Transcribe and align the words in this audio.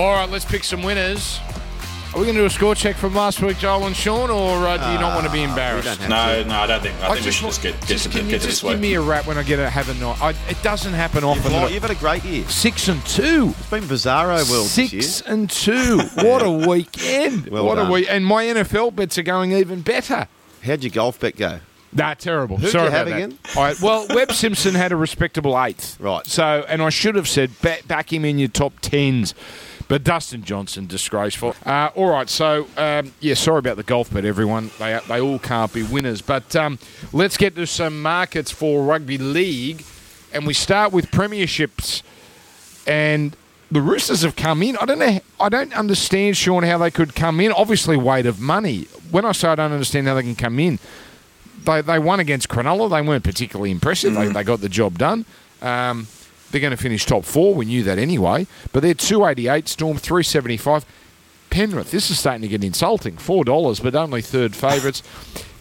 All 0.00 0.12
right, 0.12 0.30
let's 0.30 0.46
pick 0.46 0.64
some 0.64 0.82
winners. 0.82 1.38
Are 2.14 2.18
we 2.18 2.24
going 2.24 2.34
to 2.34 2.40
do 2.40 2.46
a 2.46 2.50
score 2.50 2.74
check 2.74 2.96
from 2.96 3.14
last 3.14 3.42
week, 3.42 3.58
Joel 3.58 3.84
and 3.86 3.94
Sean, 3.94 4.30
or 4.30 4.66
uh, 4.66 4.78
do 4.78 4.92
you 4.94 4.98
not 4.98 5.14
want 5.14 5.26
to 5.26 5.30
be 5.32 5.42
embarrassed? 5.42 5.88
don't 5.88 5.98
have 5.98 6.08
No, 6.08 6.42
no, 6.54 6.60
I 6.60 6.66
don't 6.66 6.82
think. 6.82 6.98
I, 7.02 7.12
think 7.12 7.26
we 7.26 7.30
should 7.30 7.44
just 7.48 7.62
get 7.62 7.78
get 7.80 7.86
just- 7.86 8.10
can 8.10 8.22
get 8.22 8.24
you 8.24 8.38
to 8.38 8.46
just 8.46 8.62
this 8.62 8.70
give 8.70 8.80
me 8.80 8.94
a 8.94 9.00
rap 9.02 9.26
when 9.26 9.36
I 9.36 9.42
get 9.42 9.56
to 9.56 9.68
have 9.68 9.90
a 9.90 9.94
night. 10.02 10.22
I, 10.22 10.30
it 10.48 10.56
doesn't 10.62 10.94
happen 10.94 11.22
often. 11.22 11.52
I- 11.52 11.68
you've 11.68 11.82
had 11.82 11.90
a 11.90 11.94
great 11.96 12.24
year. 12.24 12.48
Six 12.48 12.88
and 12.88 13.04
two. 13.04 13.54
It's 13.58 13.68
been 13.68 13.82
bizarro 13.82 14.50
world 14.50 14.68
this 14.68 14.90
year. 14.90 15.02
Six 15.02 15.20
and 15.20 15.50
two. 15.50 15.98
What 16.14 16.40
a 16.40 16.50
weekend! 16.66 17.48
Well 17.48 17.66
what 17.66 17.74
done. 17.74 17.88
a 17.88 17.92
week! 17.92 18.06
And 18.08 18.24
my 18.24 18.46
NFL 18.46 18.96
bets 18.96 19.18
are 19.18 19.22
going 19.22 19.52
even 19.52 19.82
better. 19.82 20.28
How'd 20.64 20.82
your 20.82 20.92
golf 20.92 21.20
bet 21.20 21.36
go? 21.36 21.60
Nah, 21.92 22.14
terrible. 22.14 22.56
Who'd 22.56 22.70
Sorry 22.70 22.86
you 22.86 22.90
have 22.90 23.06
again? 23.06 23.38
All 23.54 23.64
right, 23.64 23.78
well, 23.82 24.06
Webb 24.08 24.32
Simpson 24.32 24.74
had 24.74 24.92
a 24.92 24.96
respectable 24.96 25.60
eighth. 25.62 26.00
Right. 26.00 26.26
So, 26.26 26.64
and 26.68 26.80
I 26.80 26.88
should 26.88 27.16
have 27.16 27.28
said 27.28 27.50
back, 27.60 27.86
back 27.86 28.12
him 28.12 28.24
in 28.24 28.38
your 28.38 28.48
top 28.48 28.72
tens. 28.80 29.34
But 29.90 30.04
Dustin 30.04 30.44
Johnson, 30.44 30.86
disgraceful. 30.86 31.56
Uh, 31.66 31.90
all 31.96 32.10
right, 32.10 32.28
so 32.30 32.68
um, 32.76 33.12
yeah, 33.18 33.34
sorry 33.34 33.58
about 33.58 33.76
the 33.76 33.82
golf 33.82 34.08
bet, 34.12 34.24
everyone. 34.24 34.70
They 34.78 34.96
they 35.08 35.20
all 35.20 35.40
can't 35.40 35.72
be 35.72 35.82
winners. 35.82 36.22
But 36.22 36.54
um, 36.54 36.78
let's 37.12 37.36
get 37.36 37.56
to 37.56 37.66
some 37.66 38.00
markets 38.00 38.52
for 38.52 38.84
rugby 38.84 39.18
league, 39.18 39.84
and 40.32 40.46
we 40.46 40.54
start 40.54 40.92
with 40.92 41.10
premierships. 41.10 42.02
And 42.86 43.36
the 43.72 43.80
Roosters 43.80 44.22
have 44.22 44.36
come 44.36 44.62
in. 44.62 44.76
I 44.76 44.86
don't 44.86 45.00
know. 45.00 45.18
I 45.40 45.48
don't 45.48 45.76
understand, 45.76 46.36
Sean, 46.36 46.62
how 46.62 46.78
they 46.78 46.92
could 46.92 47.16
come 47.16 47.40
in. 47.40 47.50
Obviously, 47.50 47.96
weight 47.96 48.26
of 48.26 48.38
money. 48.38 48.82
When 49.10 49.24
I 49.24 49.32
say 49.32 49.48
I 49.48 49.56
don't 49.56 49.72
understand 49.72 50.06
how 50.06 50.14
they 50.14 50.22
can 50.22 50.36
come 50.36 50.60
in, 50.60 50.78
they, 51.64 51.80
they 51.80 51.98
won 51.98 52.20
against 52.20 52.48
Cronulla. 52.48 52.88
They 52.90 53.02
weren't 53.02 53.24
particularly 53.24 53.72
impressive. 53.72 54.14
They, 54.14 54.28
they 54.28 54.44
got 54.44 54.60
the 54.60 54.68
job 54.68 54.98
done. 54.98 55.24
Um, 55.60 56.06
they're 56.50 56.60
going 56.60 56.72
to 56.72 56.76
finish 56.76 57.06
top 57.06 57.24
four. 57.24 57.54
We 57.54 57.64
knew 57.64 57.82
that 57.84 57.98
anyway. 57.98 58.46
But 58.72 58.82
they're 58.82 58.94
288, 58.94 59.68
Storm 59.68 59.96
375. 59.96 60.84
Penrith, 61.50 61.90
this 61.90 62.10
is 62.10 62.18
starting 62.18 62.42
to 62.42 62.48
get 62.48 62.62
insulting. 62.62 63.16
$4, 63.16 63.82
but 63.82 63.94
only 63.94 64.22
third 64.22 64.54
favourites. 64.54 65.02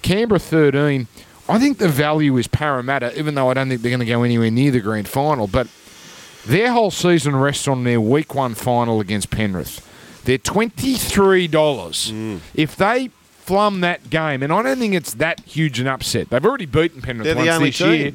Canberra 0.02 0.40
13. 0.40 1.08
I 1.48 1.58
think 1.58 1.80
the 1.80 1.90
value 1.90 2.38
is 2.38 2.48
Parramatta, 2.48 3.18
even 3.18 3.34
though 3.34 3.50
I 3.50 3.56
don't 3.56 3.70
think 3.70 3.82
they're 3.82 3.90
going 3.90 4.00
to 4.00 4.06
go 4.06 4.22
anywhere 4.24 4.52
near 4.52 4.72
the 4.72 4.80
grand 4.80 5.08
final. 5.08 5.48
But 5.48 5.68
their 6.46 6.72
whole 6.72 6.92
season 6.92 7.36
rests 7.36 7.68
on 7.68 7.84
their 7.84 8.00
week 8.00 8.36
one 8.36 8.54
final 8.54 9.00
against 9.00 9.32
Penrith. 9.32 9.86
They're 10.26 10.38
$23. 10.38 11.50
Mm. 11.50 12.40
If 12.54 12.76
they 12.76 13.10
flum 13.46 13.82
that 13.82 14.12
game, 14.12 14.44
and 14.44 14.54
I 14.54 14.62
don't 14.62 14.78
think 14.78 14.94
it's 14.94 15.16
that 15.16 15.40
huge 15.42 15.80
an 15.80 15.88
upset. 15.88 16.30
They've 16.30 16.46
already 16.46 16.68
beaten 16.68 17.02
Penrith 17.02 17.26
They're 17.26 17.34
the 17.34 17.40
once 17.40 17.50
only 17.50 17.70
this 17.72 17.80
year. 17.82 18.14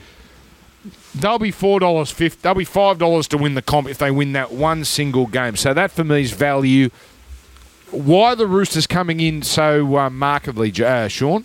They'll 1.15 1.39
be 1.39 1.51
four 1.51 1.81
dollars 1.81 2.11
fifty. 2.11 2.41
They'll 2.43 2.55
be 2.55 2.65
five 2.65 2.99
dollars 2.99 3.29
to 3.29 3.39
win 3.39 3.55
the 3.55 3.63
comp 3.63 3.89
if 3.89 3.99
they 3.99 4.11
win 4.11 4.33
that 4.33 4.53
one 4.53 4.85
single 4.85 5.27
game. 5.27 5.57
So 5.57 5.73
that 5.73 5.91
for 5.91 6.05
me 6.05 6.23
is 6.23 6.33
value. 6.33 6.91
Why 7.91 8.35
the 8.35 8.47
Roosters 8.47 8.87
coming 8.87 9.21
in 9.21 9.43
so 9.43 9.97
uh, 9.97 10.11
markedly, 10.11 10.73
uh, 10.85 11.09
Sean? 11.09 11.43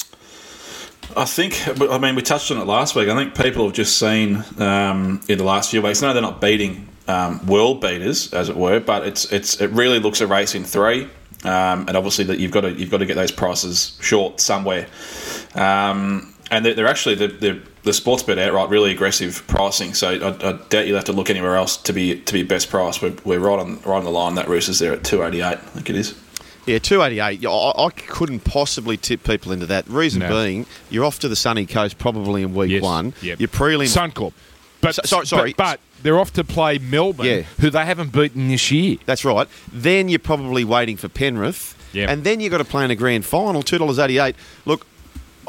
I 1.15 1.25
think, 1.25 1.67
I 1.67 1.97
mean, 1.97 2.15
we 2.15 2.21
touched 2.21 2.51
on 2.51 2.57
it 2.57 2.65
last 2.65 2.95
week. 2.95 3.09
I 3.09 3.15
think 3.15 3.35
people 3.35 3.65
have 3.65 3.73
just 3.73 3.97
seen 3.97 4.43
um, 4.57 5.21
in 5.27 5.37
the 5.37 5.43
last 5.43 5.71
few 5.71 5.81
weeks. 5.81 6.01
No, 6.01 6.13
they're 6.13 6.21
not 6.21 6.39
beating 6.39 6.87
um, 7.07 7.45
world 7.47 7.81
beaters, 7.81 8.31
as 8.33 8.49
it 8.49 8.55
were, 8.55 8.79
but 8.79 9.07
it's 9.07 9.31
it's 9.31 9.59
it 9.59 9.69
really 9.71 9.99
looks 9.99 10.21
a 10.21 10.27
race 10.27 10.53
in 10.53 10.63
three, 10.63 11.03
um, 11.43 11.87
and 11.87 11.97
obviously 11.97 12.25
that 12.25 12.39
you've 12.39 12.51
got 12.51 12.61
to 12.61 12.71
you've 12.71 12.91
got 12.91 12.99
to 12.99 13.05
get 13.05 13.15
those 13.15 13.31
prices 13.31 13.97
short 14.01 14.39
somewhere. 14.39 14.87
Um, 15.55 16.33
and 16.51 16.65
they're, 16.65 16.73
they're 16.73 16.87
actually 16.87 17.15
the, 17.15 17.61
the 17.83 17.91
the 17.91 17.91
Sportsbet 17.91 18.38
outright 18.38 18.69
really 18.69 18.91
aggressive 18.91 19.44
pricing. 19.47 19.94
So 19.94 20.09
I, 20.09 20.49
I 20.49 20.52
doubt 20.69 20.88
you'll 20.88 20.95
have 20.97 21.05
to 21.05 21.13
look 21.13 21.30
anywhere 21.30 21.55
else 21.55 21.77
to 21.77 21.94
be 21.94 22.19
to 22.22 22.33
be 22.33 22.44
best 22.44 22.69
price. 22.69 23.02
We're, 23.02 23.13
we're 23.23 23.39
right 23.39 23.59
on 23.59 23.75
right 23.81 23.97
on 23.97 24.03
the 24.03 24.11
line. 24.11 24.35
That 24.35 24.47
Roosters 24.47 24.80
there 24.80 24.94
at 24.94 25.03
two 25.03 25.23
eighty 25.23 25.40
eight. 25.41 25.53
I 25.53 25.56
think 25.56 25.90
it 25.90 25.95
is. 25.95 26.16
Yeah, 26.66 26.78
288. 26.78 27.40
Yeah, 27.40 27.50
I, 27.50 27.85
I 27.85 27.90
couldn't 27.90 28.41
possibly 28.41 28.95
tip 28.95 29.23
people 29.23 29.51
into 29.51 29.66
that. 29.67 29.88
Reason 29.88 30.19
No. 30.19 30.29
being, 30.29 30.67
you're 30.91 31.03
off 31.03 31.17
to 31.19 31.28
the 31.28 31.35
sunny 31.35 31.66
coast 31.66 31.97
probably 31.97 32.44
in 32.44 32.53
week 32.53 32.84
one. 32.84 33.13
Yep. 33.23 33.40
Your 33.40 33.47
prelim. 33.47 33.85
Suncorp. 33.88 34.34
But 34.79 34.94
So- 34.94 35.01
sorry- 35.03 35.25
sorry. 35.25 35.53
But, 35.53 35.63
but 35.63 35.79
they're 36.03 36.19
off 36.19 36.31
to 36.34 36.44
play 36.44 36.78
Melbourne, 36.78 37.25
Yeah. 37.25 37.41
who 37.59 37.72
they 37.72 37.85
haven't 37.85 38.11
beaten 38.11 38.50
this 38.50 38.69
year. 38.69 38.97
That's 39.07 39.25
right. 39.25 39.47
Then 39.73 40.09
you're 40.09 40.19
probably 40.19 40.63
waiting 40.63 40.96
for 40.96 41.09
Penrith. 41.09 41.75
Yep. 41.94 42.07
And 42.07 42.23
then 42.23 42.40
you've 42.40 42.51
got 42.51 42.59
to 42.59 42.66
play 42.66 42.85
in 42.85 42.91
a 42.91 42.96
grand 42.96 43.25
final, 43.25 43.63
$2.88. 43.63 44.35
Look, 44.66 44.85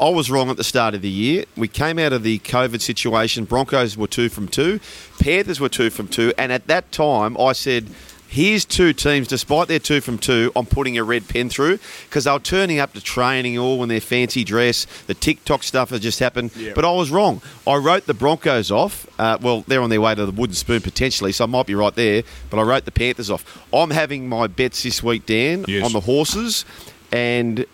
I 0.00 0.08
was 0.08 0.30
wrong 0.30 0.48
at 0.48 0.56
the 0.56 0.64
start 0.64 0.94
of 0.94 1.02
the 1.02 1.10
year. 1.10 1.44
We 1.56 1.68
came 1.68 1.98
out 1.98 2.12
of 2.14 2.22
the 2.22 2.38
COVID 2.38 2.80
situation. 2.80 3.44
Broncos 3.44 3.96
were 3.98 4.06
two 4.06 4.30
from 4.30 4.48
two. 4.48 4.80
Panthers 5.20 5.60
were 5.60 5.68
two 5.68 5.90
from 5.90 6.08
two. 6.08 6.32
And 6.38 6.50
at 6.52 6.66
that 6.68 6.90
time, 6.90 7.36
I 7.38 7.52
said, 7.52 7.88
here's 8.26 8.64
two 8.64 8.94
teams, 8.94 9.28
despite 9.28 9.68
their 9.68 9.78
two 9.78 10.00
from 10.00 10.16
two, 10.16 10.52
I'm 10.56 10.64
putting 10.64 10.96
a 10.96 11.04
red 11.04 11.28
pen 11.28 11.50
through 11.50 11.80
because 12.08 12.24
they 12.24 12.30
were 12.32 12.38
turning 12.38 12.78
up 12.78 12.94
to 12.94 13.00
training 13.02 13.58
all 13.58 13.82
in 13.82 13.90
their 13.90 14.00
fancy 14.00 14.42
dress. 14.42 14.86
The 15.06 15.12
TikTok 15.12 15.62
stuff 15.64 15.90
has 15.90 16.00
just 16.00 16.18
happened. 16.18 16.56
Yep. 16.56 16.76
But 16.76 16.86
I 16.86 16.92
was 16.92 17.10
wrong. 17.10 17.42
I 17.66 17.76
wrote 17.76 18.06
the 18.06 18.14
Broncos 18.14 18.70
off. 18.70 19.06
Uh, 19.18 19.36
well, 19.42 19.64
they're 19.66 19.82
on 19.82 19.90
their 19.90 20.00
way 20.00 20.14
to 20.14 20.24
the 20.24 20.32
wooden 20.32 20.54
spoon 20.56 20.80
potentially, 20.80 21.32
so 21.32 21.44
I 21.44 21.46
might 21.46 21.66
be 21.66 21.74
right 21.74 21.94
there. 21.94 22.22
But 22.48 22.58
I 22.58 22.62
wrote 22.62 22.86
the 22.86 22.90
Panthers 22.92 23.30
off. 23.30 23.44
I'm 23.70 23.90
having 23.90 24.30
my 24.30 24.46
bets 24.46 24.82
this 24.82 25.02
week, 25.02 25.26
Dan, 25.26 25.66
Yes. 25.68 25.84
on 25.84 25.92
the 25.92 26.00
horses 26.00 26.64
and 27.12 27.66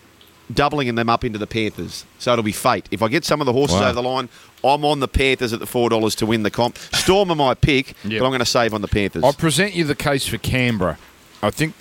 doubling 0.53 0.95
them 0.95 1.09
up 1.09 1.25
into 1.25 1.39
the 1.39 1.47
Panthers. 1.47 2.05
So 2.19 2.33
it'll 2.33 2.43
be 2.43 2.53
fate. 2.53 2.89
If 2.91 3.03
I 3.03 3.09
get 3.09 3.25
some 3.25 3.41
of 3.41 3.47
the 3.47 3.53
horses 3.53 3.81
Wow. 3.81 3.87
over 3.87 3.93
the 3.95 4.03
line, 4.03 4.29
I'm 4.65 4.85
on 4.85 5.01
the 5.01 5.09
Panthers 5.09 5.53
at 5.53 5.61
the 5.61 5.67
four 5.67 5.89
dollars 5.89 6.15
to 6.17 6.27
win 6.27 6.43
the 6.43 6.51
comp. 6.51 6.79
Storm 6.79 7.31
are 7.31 7.37
my 7.37 7.55
pick, 7.55 7.95
Yep. 8.05 8.21
but 8.21 8.25
I'm 8.27 8.31
going 8.31 8.39
to 8.41 8.45
save 8.45 8.73
on 8.75 8.83
the 8.83 8.89
Panthers. 8.89 9.25
I'll 9.25 9.33
present 9.33 9.75
you 9.75 9.85
the 9.85 9.95
case 9.95 10.27
for 10.27 10.39
Canberra. 10.39 10.99
I 11.43 11.51
think, 11.51 11.75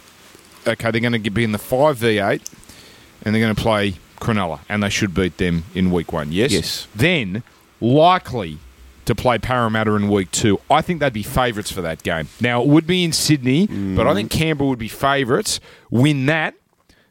okay, 0.68 0.92
they're 0.92 1.02
going 1.02 1.22
to 1.24 1.30
be 1.30 1.44
in 1.44 1.52
the 1.52 1.58
5v8 1.60 2.42
and 3.24 3.34
they're 3.34 3.42
going 3.42 3.56
to 3.56 3.62
play 3.62 3.96
Cronulla, 4.20 4.60
and 4.70 4.82
they 4.84 4.90
should 4.90 5.14
beat 5.14 5.38
them 5.38 5.66
in 5.74 5.92
week 5.92 6.14
one, 6.14 6.32
yes? 6.32 6.52
Yes. 6.52 6.88
Then, 6.96 7.44
likely 7.82 8.60
to 9.06 9.16
play 9.16 9.38
Parramatta 9.38 9.94
in 9.94 10.10
week 10.10 10.32
two. 10.32 10.60
I 10.70 10.82
think 10.82 11.00
they'd 11.00 11.14
be 11.14 11.24
favourites 11.24 11.72
for 11.72 11.82
that 11.82 12.04
game. 12.04 12.28
Now, 12.42 12.62
it 12.62 12.68
would 12.68 12.88
be 12.88 13.04
in 13.04 13.12
Sydney, 13.12 13.68
but 13.68 14.08
I 14.08 14.14
think 14.14 14.32
mm. 14.32 14.38
Canberra 14.38 14.70
would 14.70 14.80
be 14.80 14.88
favourites. 14.88 15.60
Win 15.90 16.26
that. 16.26 16.56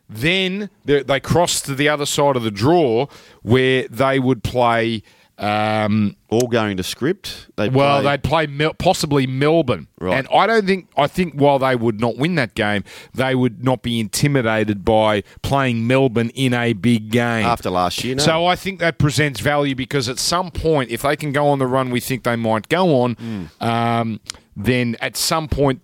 Then 0.09 0.71
they 0.85 1.03
they 1.03 1.21
cross 1.21 1.61
to 1.63 1.75
the 1.75 1.89
other 1.89 2.07
side 2.07 2.37
of 2.37 2.43
the 2.43 2.51
draw 2.51 3.07
where 3.43 3.89
they 3.89 4.19
would 4.19 4.43
play. 4.43 5.03
Um, 5.37 6.15
All 6.29 6.47
going 6.47 6.77
to 6.77 6.85
script. 6.85 7.49
They 7.57 7.69
well, 7.69 8.01
play- 8.01 8.11
they'd 8.13 8.23
play 8.23 8.47
Mel- 8.47 8.75
possibly 8.75 9.27
Melbourne, 9.27 9.89
Right. 10.01 10.17
and 10.17 10.29
I 10.33 10.47
don't 10.47 10.65
think. 10.65 10.87
I 10.97 11.09
think 11.09 11.35
while 11.35 11.59
they 11.59 11.75
would 11.75 12.01
not 12.01 12.17
win 12.17 12.37
that 12.37 12.55
game, 12.55 12.85
they 13.13 13.35
would 13.35 13.65
not 13.65 13.83
be 13.83 13.99
intimidated 13.99 14.85
by 14.85 15.25
playing 15.43 15.89
Melbourne 15.89 16.31
in 16.37 16.55
a 16.55 16.73
big 16.73 17.11
game. 17.11 17.45
after 17.45 17.69
last 17.69 18.05
year. 18.05 18.15
No. 18.15 18.23
So 18.23 18.47
I 18.47 18.55
think 18.55 18.79
that 18.79 18.99
presents 18.99 19.41
value 19.41 19.75
because 19.75 20.09
at 20.09 20.21
some 20.21 20.53
point, 20.53 20.93
if 20.93 21.03
they 21.03 21.17
can 21.17 21.33
go 21.33 21.49
on 21.49 21.59
the 21.59 21.67
run 21.67 21.91
we 21.91 21.99
think 21.99 22.23
they 22.23 22.37
might 22.37 22.69
go 22.69 23.01
on, 23.03 23.15
Hmm. 23.15 23.45
um, 23.61 24.21
then 24.57 24.95
at 25.01 25.17
some 25.17 25.49
point 25.49 25.81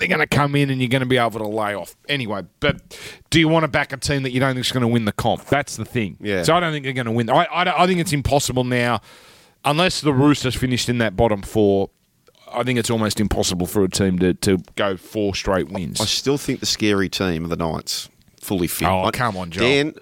they're 0.00 0.08
going 0.08 0.20
to 0.20 0.26
come 0.26 0.56
in 0.56 0.70
and 0.70 0.80
you're 0.80 0.88
going 0.88 1.00
to 1.02 1.06
be 1.06 1.18
able 1.18 1.38
to 1.38 1.46
lay 1.46 1.74
off 1.74 1.94
anyway. 2.08 2.42
But 2.58 2.98
do 3.30 3.38
you 3.38 3.46
want 3.48 3.62
to 3.64 3.68
back 3.68 3.92
a 3.92 3.96
team 3.98 4.22
that 4.24 4.32
you 4.32 4.40
don't 4.40 4.54
think 4.54 4.66
is 4.66 4.72
going 4.72 4.80
to 4.82 4.88
win 4.88 5.04
the 5.04 5.12
comp? 5.12 5.44
That's 5.46 5.76
the 5.76 5.84
thing. 5.84 6.16
Yeah. 6.20 6.42
So 6.42 6.54
I 6.56 6.60
don't 6.60 6.72
think 6.72 6.84
they're 6.84 6.92
going 6.94 7.06
to 7.06 7.12
win. 7.12 7.30
I, 7.30 7.44
I, 7.44 7.84
I 7.84 7.86
think 7.86 8.00
it's 8.00 8.12
impossible 8.12 8.64
now, 8.64 9.00
unless 9.64 10.00
the 10.00 10.12
Roosters 10.12 10.56
finished 10.56 10.88
in 10.88 10.98
that 10.98 11.16
bottom 11.16 11.42
four. 11.42 11.90
I 12.52 12.64
think 12.64 12.80
it's 12.80 12.90
almost 12.90 13.20
impossible 13.20 13.66
for 13.66 13.84
a 13.84 13.88
team 13.88 14.18
to, 14.18 14.34
to 14.34 14.58
go 14.74 14.96
four 14.96 15.36
straight 15.36 15.68
wins. 15.68 16.00
I 16.00 16.04
still 16.06 16.36
think 16.36 16.58
the 16.58 16.66
scary 16.66 17.08
team 17.08 17.44
of 17.44 17.50
the 17.50 17.54
Knights 17.56 18.08
fully 18.40 18.66
fit. 18.66 18.88
Oh, 18.88 19.04
I- 19.04 19.10
come 19.12 19.36
on, 19.36 19.52
Joel. 19.52 19.62
Dan. 19.68 19.94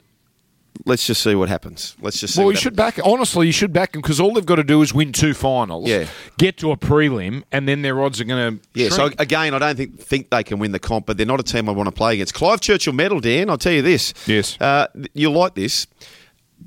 Let's 0.86 1.06
just 1.06 1.22
see 1.22 1.34
what 1.34 1.48
happens. 1.48 1.96
Let's 2.00 2.20
just 2.20 2.34
see. 2.34 2.40
Well, 2.40 2.50
you 2.50 2.56
should 2.56 2.78
happens. 2.78 2.96
back. 3.02 3.06
Honestly, 3.06 3.46
you 3.46 3.52
should 3.52 3.72
back 3.72 3.92
them 3.92 4.00
because 4.00 4.20
all 4.20 4.32
they've 4.34 4.46
got 4.46 4.56
to 4.56 4.64
do 4.64 4.80
is 4.82 4.94
win 4.94 5.12
two 5.12 5.34
finals, 5.34 5.88
Yeah. 5.88 6.06
get 6.38 6.56
to 6.58 6.70
a 6.70 6.76
prelim, 6.76 7.42
and 7.52 7.68
then 7.68 7.82
their 7.82 8.02
odds 8.02 8.20
are 8.20 8.24
going 8.24 8.58
to. 8.58 8.68
Yeah, 8.74 8.88
so 8.90 9.10
again, 9.18 9.54
I 9.54 9.58
don't 9.58 9.76
think 9.76 9.98
think 10.00 10.30
they 10.30 10.42
can 10.44 10.58
win 10.58 10.72
the 10.72 10.78
comp, 10.78 11.06
but 11.06 11.16
they're 11.16 11.26
not 11.26 11.40
a 11.40 11.42
team 11.42 11.68
I 11.68 11.72
want 11.72 11.88
to 11.88 11.92
play 11.92 12.14
against. 12.14 12.34
Clive 12.34 12.60
Churchill 12.60 12.92
medal, 12.92 13.20
Dan. 13.20 13.50
I'll 13.50 13.58
tell 13.58 13.72
you 13.72 13.82
this. 13.82 14.14
Yes. 14.26 14.56
uh, 14.60 14.86
you'll 15.14 15.32
like 15.34 15.54
this. 15.54 15.86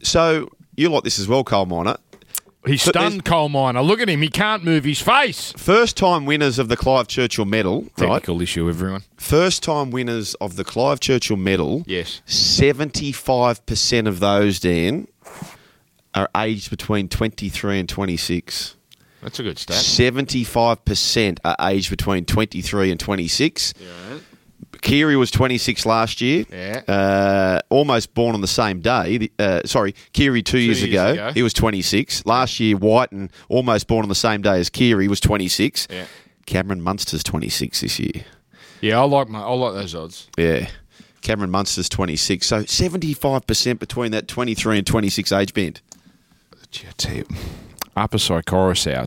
So 0.04 0.50
you 0.76 0.90
like 0.90 1.04
this 1.04 1.20
as 1.20 1.28
well, 1.28 1.44
Cole 1.44 1.66
Miner. 1.66 1.98
He's 2.66 2.82
stunned 2.82 3.26
coal 3.26 3.50
miner. 3.50 3.82
Look 3.82 4.00
at 4.00 4.10
him; 4.10 4.22
he 4.22 4.30
can't 4.30 4.64
move 4.64 4.84
his 4.84 5.02
face. 5.02 5.54
First 5.58 5.98
time 5.98 6.26
winners 6.26 6.60
of 6.60 6.68
the 6.68 6.78
Clive 6.78 7.08
Churchill 7.08 7.46
medal, 7.46 7.84
right? 7.98 8.14
Technical 8.14 8.42
issue, 8.42 8.70
everyone. 8.70 9.04
First 9.18 9.64
time 9.64 9.92
winners 9.92 10.36
of 10.36 10.56
the 10.56 10.64
Clive 10.64 11.00
Churchill 11.00 11.38
medal. 11.38 11.84
Yes. 11.86 12.22
Seventy 12.26 13.12
five 13.12 13.66
percent 13.66 14.08
of 14.08 14.20
those, 14.20 14.60
Dan, 14.60 15.08
are 16.14 16.30
aged 16.36 16.70
between 16.70 17.08
twenty 17.08 17.50
three 17.50 17.80
and 17.80 17.88
twenty 17.90 18.18
six. 18.18 18.76
That's 19.22 19.40
a 19.40 19.44
good 19.44 19.60
stat. 19.60 19.76
Seventy-five 19.76 20.84
percent 20.84 21.40
are 21.46 21.56
aged 21.62 21.92
between 21.92 22.26
twenty-three 22.26 22.90
and 22.90 23.00
twenty-six. 23.00 23.74
Keary 24.82 25.16
was 25.16 25.30
twenty-six 25.32 25.86
last 25.86 26.22
year. 26.22 26.46
Yeah. 26.52 26.82
Uh, 26.88 27.60
almost 27.70 28.14
born 28.14 28.34
on 28.36 28.42
the 28.42 28.48
same 28.48 28.80
day. 28.82 29.30
Uh, 29.40 29.62
sorry, 29.66 29.94
Keary 30.14 30.42
two, 30.44 30.58
years, 30.60 30.82
years 30.82 30.92
ago, 30.92 31.12
ago. 31.14 31.32
He 31.34 31.44
was 31.44 31.54
twenty-six. 31.54 32.26
Last 32.26 32.60
year, 32.60 32.76
Wighton 32.78 33.30
almost 33.50 33.88
born 33.88 34.04
on 34.04 34.10
the 34.10 34.16
same 34.16 34.42
day 34.42 34.60
as 34.60 34.70
Keary 34.70 35.08
was 35.08 35.20
twenty-six. 35.20 35.88
Yeah. 35.90 36.06
Cameron 36.46 36.82
Munster's 36.82 37.24
twenty-six 37.24 37.82
this 37.82 38.00
year. 38.00 38.26
Yeah, 38.82 39.00
I 39.00 39.04
like 39.04 39.30
my 39.30 39.42
I 39.42 39.52
like 39.54 39.74
those 39.74 39.94
odds. 39.96 40.28
Yeah. 40.38 40.68
Cameron 41.22 41.52
Munster's 41.52 41.88
26. 41.88 42.48
So 42.48 42.64
75% 42.64 43.78
between 43.78 44.12
that 44.12 44.28
23 44.28 44.80
and 44.80 44.88
26 44.88 45.32
age 45.32 45.54
band. 45.54 45.80
Gee, 46.72 46.88
you, 47.18 47.26
Upper 47.96 48.18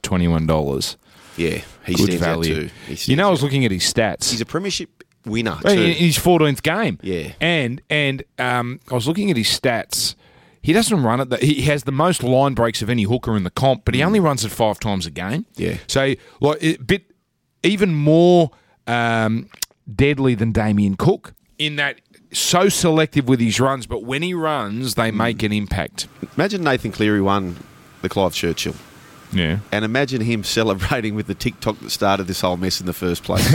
twenty 0.02 0.28
one 0.28 0.46
dollars. 0.46 0.96
Yeah, 1.36 1.62
he 1.84 1.94
Good 1.94 2.04
stands 2.04 2.20
value. 2.20 2.54
out 2.54 2.60
too. 2.60 2.68
Stands 2.84 3.08
You 3.08 3.16
know, 3.16 3.26
I 3.26 3.30
was 3.32 3.42
looking 3.42 3.64
at 3.64 3.72
his 3.72 3.82
stats. 3.82 4.30
he's 4.30 4.40
a 4.40 4.46
premiership 4.46 5.02
winner 5.24 5.58
too. 5.62 5.68
in 5.68 5.92
his 5.92 6.16
fourteenth 6.18 6.62
game. 6.62 6.98
Yeah. 7.02 7.32
and 7.40 7.80
and 7.90 8.22
um, 8.38 8.80
I 8.90 8.94
was 8.94 9.06
looking 9.08 9.30
at 9.30 9.36
his 9.36 9.48
stats. 9.48 10.14
He 10.62 10.72
doesn't 10.72 11.02
run 11.02 11.20
it. 11.20 11.42
He 11.42 11.62
has 11.62 11.84
the 11.84 11.92
most 11.92 12.22
line 12.22 12.54
breaks 12.54 12.80
of 12.80 12.88
any 12.88 13.02
hooker 13.02 13.36
in 13.36 13.44
the 13.44 13.50
comp, 13.50 13.84
but 13.84 13.94
he 13.94 14.02
only 14.02 14.18
runs 14.18 14.44
it 14.46 14.50
five 14.50 14.80
times 14.80 15.04
a 15.04 15.10
game. 15.10 15.44
Yeah. 15.56 15.76
So 15.86 16.14
like 16.40 16.62
a 16.62 16.76
bit 16.78 17.12
even 17.62 17.94
more 17.94 18.50
um, 18.86 19.50
deadly 19.92 20.34
than 20.34 20.52
Damien 20.52 20.96
Cook 20.96 21.34
in 21.58 21.76
that 21.76 22.00
so 22.32 22.68
selective 22.68 23.28
with 23.28 23.40
his 23.40 23.60
runs, 23.60 23.86
but 23.86 24.04
when 24.04 24.22
he 24.22 24.34
runs, 24.34 24.94
they 24.94 25.10
make 25.10 25.42
an 25.42 25.52
impact. 25.52 26.08
Imagine 26.36 26.64
Nathan 26.64 26.92
Cleary 26.92 27.20
won 27.20 27.56
the 28.02 28.08
Clive 28.08 28.34
Churchill. 28.34 28.74
Yeah. 29.34 29.58
And 29.72 29.84
imagine 29.84 30.20
him 30.20 30.44
celebrating 30.58 31.14
with 31.14 31.26
the 31.26 31.34
TikTok 31.34 31.78
that 31.80 31.90
started 31.90 32.26
this 32.26 32.40
whole 32.40 32.56
mess 32.56 32.80
in 32.80 32.86
the 32.86 32.92
first 32.92 33.22
place. 33.24 33.52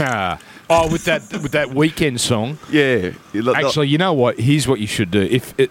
oh, 0.70 0.90
with 0.92 1.04
that 1.04 1.22
with 1.42 1.52
that 1.52 1.70
weekend 1.70 2.20
song. 2.20 2.58
yeah. 2.70 3.12
Actually, 3.54 3.88
you 3.88 3.98
know 3.98 4.12
what? 4.12 4.38
Here's 4.38 4.66
what 4.68 4.80
you 4.80 4.86
should 4.86 5.10
do. 5.10 5.22
If 5.22 5.54
it, 5.58 5.70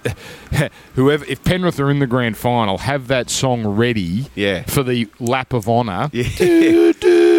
whoever, 0.96 1.26
if 1.26 1.44
Penrith 1.44 1.80
are 1.80 1.92
in 1.92 2.00
the 2.00 2.08
grand 2.08 2.38
final, 2.38 2.78
have 2.80 3.08
that 3.08 3.30
song 3.30 3.66
ready. 3.68 4.28
Yeah. 4.36 4.64
For 4.64 4.84
the 4.84 5.08
lap 5.20 5.54
of 5.54 5.68
honour. 5.70 6.10
Yeah. 6.14 6.24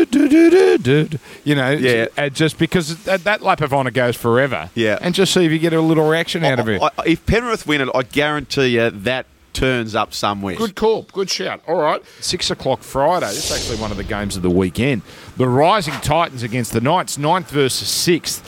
Do, 0.04 0.28
do, 0.28 0.78
do. 0.78 1.08
You 1.44 1.54
know. 1.54 1.70
Yeah. 1.70 2.06
uh, 2.18 2.28
Just 2.28 2.58
because 2.58 3.04
that, 3.04 3.24
that 3.24 3.42
lap 3.42 3.60
of 3.60 3.72
honour 3.72 3.90
goes 3.90 4.16
forever. 4.16 4.70
Yeah. 4.74 4.98
And 5.00 5.14
just 5.14 5.32
see 5.32 5.44
if 5.44 5.52
you 5.52 5.58
get 5.58 5.72
a 5.72 5.80
little 5.80 6.08
reaction 6.08 6.44
out 6.44 6.58
of 6.58 6.68
it. 6.68 6.80
I- 6.82 6.86
I- 6.98 7.06
if 7.06 7.24
Penrith 7.26 7.66
win 7.66 7.80
it, 7.80 7.88
I 7.94 8.02
guarantee 8.02 8.68
you 8.78 8.90
that 8.90 9.26
turns 9.52 9.94
up 9.94 10.12
somewhere. 10.12 10.56
Good 10.56 10.76
call. 10.76 11.02
Good 11.12 11.30
shout. 11.30 11.62
All 11.66 11.80
right. 11.80 12.02
Six 12.20 12.50
o'clock 12.50 12.82
Friday. 12.82 13.26
This 13.26 13.50
is 13.50 13.56
actually 13.56 13.80
one 13.80 13.90
of 13.90 13.96
the 13.96 14.04
games 14.04 14.36
of 14.36 14.42
the 14.42 14.50
weekend. 14.50 15.02
The 15.36 15.48
Rising 15.48 15.94
Titans 16.00 16.42
against 16.42 16.72
the 16.72 16.80
Knights, 16.80 17.18
ninth 17.18 17.50
versus 17.50 17.88
sixth. 17.88 18.44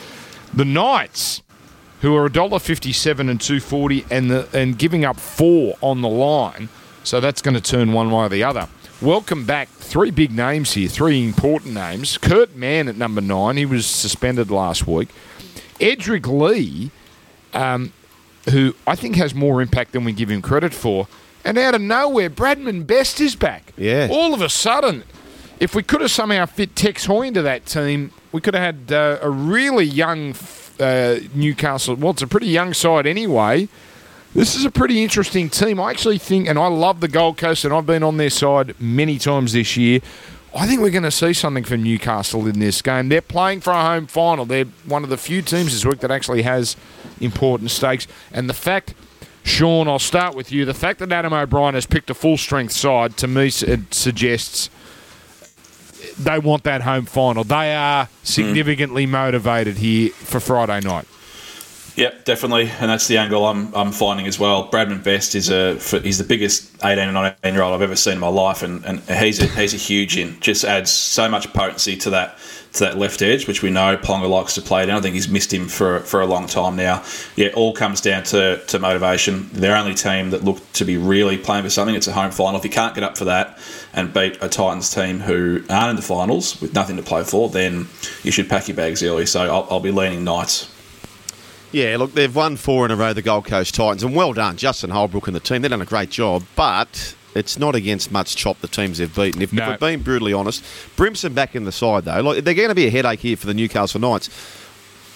The 0.54 0.64
Knights, 0.64 1.42
who 2.02 2.16
are 2.16 2.28
$1.57 2.28 3.30
and 3.30 3.40
240 3.40 4.04
and 4.10 4.30
the 4.30 4.48
and 4.52 4.78
giving 4.78 5.04
up 5.04 5.18
four 5.18 5.76
on 5.80 6.02
the 6.02 6.08
line. 6.08 6.68
So 7.04 7.20
that's 7.20 7.42
going 7.42 7.54
to 7.54 7.60
turn 7.60 7.92
one 7.92 8.10
way 8.10 8.26
or 8.26 8.28
the 8.28 8.44
other. 8.44 8.68
Welcome 9.00 9.44
back. 9.44 9.68
Three 9.68 10.12
big 10.12 10.30
names 10.30 10.74
here, 10.74 10.88
three 10.88 11.24
important 11.24 11.74
names. 11.74 12.18
Kurt 12.18 12.54
Mann 12.54 12.88
at 12.88 12.96
number 12.96 13.20
nine. 13.20 13.56
He 13.56 13.66
was 13.66 13.84
suspended 13.84 14.50
last 14.50 14.86
week. 14.86 15.08
Edrick 15.80 16.26
Lee, 16.26 16.92
um, 17.52 17.92
who 18.50 18.74
I 18.86 18.96
think 18.96 19.16
has 19.16 19.34
more 19.34 19.62
impact 19.62 19.92
than 19.92 20.04
we 20.04 20.12
give 20.12 20.30
him 20.30 20.42
credit 20.42 20.74
for. 20.74 21.08
And 21.44 21.58
out 21.58 21.74
of 21.74 21.80
nowhere, 21.80 22.30
Bradman 22.30 22.86
Best 22.86 23.20
is 23.20 23.34
back. 23.34 23.72
Yeah. 23.76 24.08
All 24.10 24.32
of 24.34 24.40
a 24.40 24.48
sudden, 24.48 25.04
if 25.58 25.74
we 25.74 25.82
could 25.82 26.00
have 26.00 26.10
somehow 26.10 26.46
fit 26.46 26.76
Tex 26.76 27.06
Hoy 27.06 27.26
into 27.26 27.42
that 27.42 27.66
team, 27.66 28.12
we 28.30 28.40
could 28.40 28.54
have 28.54 28.74
had 28.74 28.92
uh, 28.92 29.18
a 29.22 29.30
really 29.30 29.84
young 29.84 30.34
uh, 30.80 31.16
Newcastle. 31.34 31.94
Well, 31.96 32.10
it's 32.12 32.22
a 32.22 32.26
pretty 32.26 32.48
young 32.48 32.74
side 32.74 33.06
anyway. 33.06 33.68
This 34.34 34.54
is 34.54 34.64
a 34.64 34.70
pretty 34.70 35.02
interesting 35.02 35.50
team. 35.50 35.78
I 35.78 35.90
actually 35.90 36.18
think, 36.18 36.48
and 36.48 36.58
I 36.58 36.66
love 36.68 37.00
the 37.00 37.08
Gold 37.08 37.36
Coast, 37.36 37.64
and 37.64 37.74
I've 37.74 37.86
been 37.86 38.02
on 38.02 38.16
their 38.16 38.30
side 38.30 38.74
many 38.80 39.18
times 39.18 39.52
this 39.52 39.76
year. 39.76 40.00
I 40.54 40.66
think 40.66 40.80
we're 40.80 40.90
going 40.90 41.02
to 41.04 41.10
see 41.10 41.32
something 41.32 41.64
from 41.64 41.82
Newcastle 41.82 42.46
in 42.46 42.58
this 42.58 42.82
game. 42.82 43.08
They're 43.08 43.22
playing 43.22 43.60
for 43.62 43.72
a 43.72 43.82
home 43.82 44.06
final. 44.06 44.44
They're 44.44 44.66
one 44.84 45.02
of 45.02 45.08
the 45.08 45.16
few 45.16 45.40
teams 45.40 45.72
this 45.72 45.84
week 45.84 46.00
that 46.00 46.10
actually 46.10 46.42
has 46.42 46.76
important 47.20 47.70
stakes. 47.70 48.06
And 48.32 48.50
the 48.50 48.54
fact, 48.54 48.94
Sean, 49.44 49.88
I'll 49.88 49.98
start 49.98 50.34
with 50.34 50.52
you. 50.52 50.66
The 50.66 50.74
fact 50.74 50.98
that 50.98 51.10
Adam 51.10 51.32
O'Brien 51.32 51.74
has 51.74 51.86
picked 51.86 52.10
a 52.10 52.14
full 52.14 52.36
strength 52.36 52.72
side 52.72 53.16
to 53.18 53.26
me 53.26 53.46
it 53.46 53.94
suggests 53.94 54.68
they 56.18 56.38
want 56.38 56.64
that 56.64 56.82
home 56.82 57.06
final. 57.06 57.44
They 57.44 57.74
are 57.74 58.06
hmm. 58.06 58.10
significantly 58.22 59.06
motivated 59.06 59.78
here 59.78 60.10
for 60.10 60.38
Friday 60.38 60.80
night. 60.80 61.06
Yep, 61.94 62.24
definitely, 62.24 62.70
and 62.80 62.90
that's 62.90 63.06
the 63.06 63.18
angle 63.18 63.44
I'm, 63.44 63.74
I'm 63.74 63.92
finding 63.92 64.26
as 64.26 64.38
well. 64.38 64.70
Bradman 64.70 65.04
Best 65.04 65.34
is 65.34 65.50
a 65.50 65.74
he's 66.00 66.16
the 66.16 66.24
biggest 66.24 66.74
18 66.82 66.98
and 66.98 67.12
19 67.12 67.52
year 67.52 67.62
old 67.62 67.74
I've 67.74 67.82
ever 67.82 67.96
seen 67.96 68.14
in 68.14 68.18
my 68.18 68.28
life, 68.28 68.62
and, 68.62 68.82
and 68.86 69.00
he's 69.00 69.42
a, 69.42 69.46
he's 69.46 69.74
a 69.74 69.76
huge 69.76 70.16
in. 70.16 70.40
Just 70.40 70.64
adds 70.64 70.90
so 70.90 71.28
much 71.28 71.52
potency 71.52 71.96
to 71.98 72.10
that 72.10 72.38
to 72.72 72.80
that 72.80 72.96
left 72.96 73.20
edge, 73.20 73.46
which 73.46 73.62
we 73.62 73.70
know 73.70 73.98
Ponga 73.98 74.28
likes 74.28 74.54
to 74.54 74.62
play. 74.62 74.86
down. 74.86 74.96
I 74.96 75.00
think 75.02 75.14
he's 75.14 75.28
missed 75.28 75.52
him 75.52 75.68
for 75.68 76.00
for 76.00 76.22
a 76.22 76.26
long 76.26 76.46
time 76.46 76.76
now. 76.76 77.04
Yeah, 77.36 77.48
all 77.48 77.74
comes 77.74 78.00
down 78.00 78.22
to, 78.24 78.64
to 78.68 78.78
motivation. 78.78 79.50
Their 79.52 79.76
only 79.76 79.94
team 79.94 80.30
that 80.30 80.44
looked 80.44 80.72
to 80.76 80.86
be 80.86 80.96
really 80.96 81.36
playing 81.36 81.64
for 81.64 81.70
something. 81.70 81.94
It's 81.94 82.08
a 82.08 82.12
home 82.12 82.30
final. 82.30 82.58
If 82.58 82.64
you 82.64 82.70
can't 82.70 82.94
get 82.94 83.04
up 83.04 83.18
for 83.18 83.26
that 83.26 83.58
and 83.92 84.14
beat 84.14 84.38
a 84.40 84.48
Titans 84.48 84.94
team 84.94 85.20
who 85.20 85.62
aren't 85.68 85.90
in 85.90 85.96
the 85.96 86.02
finals 86.02 86.58
with 86.62 86.74
nothing 86.74 86.96
to 86.96 87.02
play 87.02 87.22
for, 87.22 87.50
then 87.50 87.88
you 88.22 88.32
should 88.32 88.48
pack 88.48 88.68
your 88.68 88.76
bags 88.78 89.02
early. 89.02 89.26
So 89.26 89.42
I'll, 89.42 89.66
I'll 89.70 89.80
be 89.80 89.90
leaning 89.90 90.24
Knights. 90.24 90.71
Yeah, 91.72 91.96
look, 91.96 92.12
they've 92.12 92.34
won 92.34 92.56
four 92.56 92.84
in 92.84 92.90
a 92.90 92.96
row, 92.96 93.12
the 93.14 93.22
Gold 93.22 93.46
Coast 93.46 93.74
Titans, 93.74 94.02
and 94.02 94.14
well 94.14 94.32
done, 94.34 94.56
Justin 94.58 94.90
Holbrook 94.90 95.26
and 95.26 95.34
the 95.34 95.40
team. 95.40 95.62
They've 95.62 95.70
done 95.70 95.80
a 95.80 95.86
great 95.86 96.10
job, 96.10 96.44
but 96.54 97.14
it's 97.34 97.58
not 97.58 97.74
against 97.74 98.12
much 98.12 98.36
chop 98.36 98.60
the 98.60 98.68
teams 98.68 98.98
they've 98.98 99.14
beaten. 99.14 99.40
If, 99.40 99.52
No. 99.54 99.62
if 99.70 99.80
we're 99.80 99.88
being 99.88 100.00
brutally 100.00 100.34
honest, 100.34 100.62
Brimson 100.96 101.32
back 101.34 101.56
in 101.56 101.64
the 101.64 101.72
side 101.72 102.04
though, 102.04 102.20
like 102.20 102.44
they're 102.44 102.52
going 102.52 102.68
to 102.68 102.74
be 102.74 102.86
a 102.86 102.90
headache 102.90 103.20
here 103.20 103.36
for 103.38 103.46
the 103.46 103.54
Newcastle 103.54 104.00
Knights. 104.00 104.28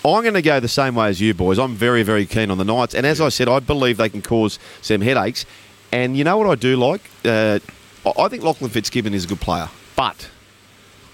I'm 0.02 0.22
going 0.22 0.34
to 0.34 0.42
go 0.42 0.60
the 0.60 0.68
same 0.68 0.94
way 0.94 1.08
as 1.08 1.20
you 1.20 1.34
boys. 1.34 1.58
I'm 1.58 1.74
very, 1.74 2.02
very 2.04 2.24
keen 2.26 2.50
on 2.50 2.58
the 2.58 2.64
Knights, 2.64 2.94
and 2.94 3.04
as 3.04 3.20
I 3.20 3.28
said, 3.28 3.48
I 3.48 3.60
believe 3.60 3.98
they 3.98 4.08
can 4.08 4.22
cause 4.22 4.58
some 4.80 5.02
headaches. 5.02 5.44
And 5.92 6.16
you 6.16 6.24
know 6.24 6.38
what 6.38 6.48
I 6.48 6.54
do 6.54 6.76
like? 6.76 7.02
Uh, 7.24 7.58
I 8.06 8.12
I 8.22 8.28
think 8.28 8.42
Lachlan 8.44 8.70
Fitzgibbon 8.70 9.12
is 9.14 9.24
a 9.24 9.28
good 9.28 9.40
player, 9.40 9.68
but, 9.94 10.30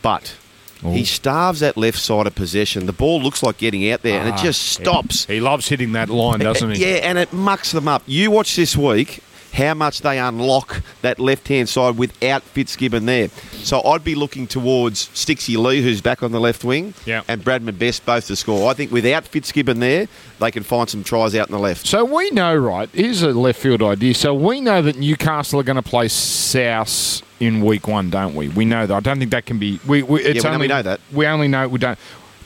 but. 0.03 0.37
He 0.83 1.05
starves 1.05 1.61
that 1.61 1.77
left 1.77 1.99
side 1.99 2.27
of 2.27 2.35
possession. 2.35 2.87
The 2.87 2.93
ball 2.93 3.23
looks 3.23 3.43
like 3.43 3.59
getting 3.59 3.89
out 3.91 4.03
there, 4.03 4.19
and 4.21 4.29
it 4.29 4.35
Ah, 4.35 4.43
just 4.43 4.63
stops. 4.63 5.27
He 5.27 5.41
loves 5.41 5.69
hitting 5.69 5.93
that 5.93 6.09
line, 6.09 6.39
doesn't 6.41 6.73
he? 6.73 6.83
Yeah, 6.85 6.97
and 7.03 7.19
it 7.19 7.33
mucks 7.33 7.71
them 7.73 7.87
up. 7.87 8.03
You 8.07 8.31
watch 8.31 8.57
this 8.57 8.77
week 8.77 9.21
how 9.55 9.75
much 9.75 10.01
they 10.01 10.19
unlock 10.19 10.81
that 11.03 11.19
left 11.19 11.47
hand 11.47 11.69
side 11.69 11.99
without 11.99 12.43
Fitzgibbon 12.43 13.05
there. 13.05 13.29
So 13.63 13.83
I'd 13.83 14.03
be 14.03 14.15
looking 14.15 14.47
towards 14.47 15.09
Stixie 15.09 15.59
Lee, 15.59 15.83
who's 15.83 16.01
back 16.01 16.23
on 16.23 16.33
the 16.33 16.41
left 16.41 16.65
wing, 16.65 16.95
and 17.29 17.45
Bradman 17.45 17.79
Best 17.79 18.07
both 18.07 18.27
to 18.29 18.35
score. 18.37 18.71
I 18.71 18.73
think 18.73 18.91
without 18.91 19.27
Fitzgibbon 19.27 19.79
there, 19.79 20.09
they 20.41 20.51
can 20.51 20.63
find 20.63 20.89
some 20.89 21.05
tries 21.05 21.35
out 21.35 21.49
in 21.49 21.53
the 21.53 21.59
left. 21.61 21.87
So 21.87 22.03
we 22.03 22.31
know, 22.31 22.57
right? 22.57 22.89
Here's 22.95 23.21
a 23.23 23.29
left 23.35 23.61
field 23.61 23.83
idea. 23.83 24.15
So 24.15 24.33
we 24.33 24.61
know 24.63 24.81
that 24.81 24.97
Newcastle 24.97 25.61
are 25.61 25.65
going 25.65 25.77
to 25.77 25.83
play 25.83 26.09
South 26.09 27.23
in 27.43 27.61
week 27.61 27.89
one, 27.89 28.11
don't 28.11 28.35
we? 28.35 28.49
We 28.49 28.65
know 28.65 28.87
that. 28.87 28.95
I 28.95 29.01
don't 29.01 29.19
think 29.19 29.31
that 29.33 29.47
can 29.47 29.59
be. 29.59 29.81
We, 29.87 30.03
we, 30.03 30.23
it's 30.23 30.37
we 30.37 30.43
know- 30.43 30.49
we 30.51 30.55
only, 30.55 30.69
know 30.69 30.83
that. 30.83 31.01
We 31.13 31.27
only 31.27 31.49
know 31.49 31.69
we 31.69 31.79
don't. 31.79 31.99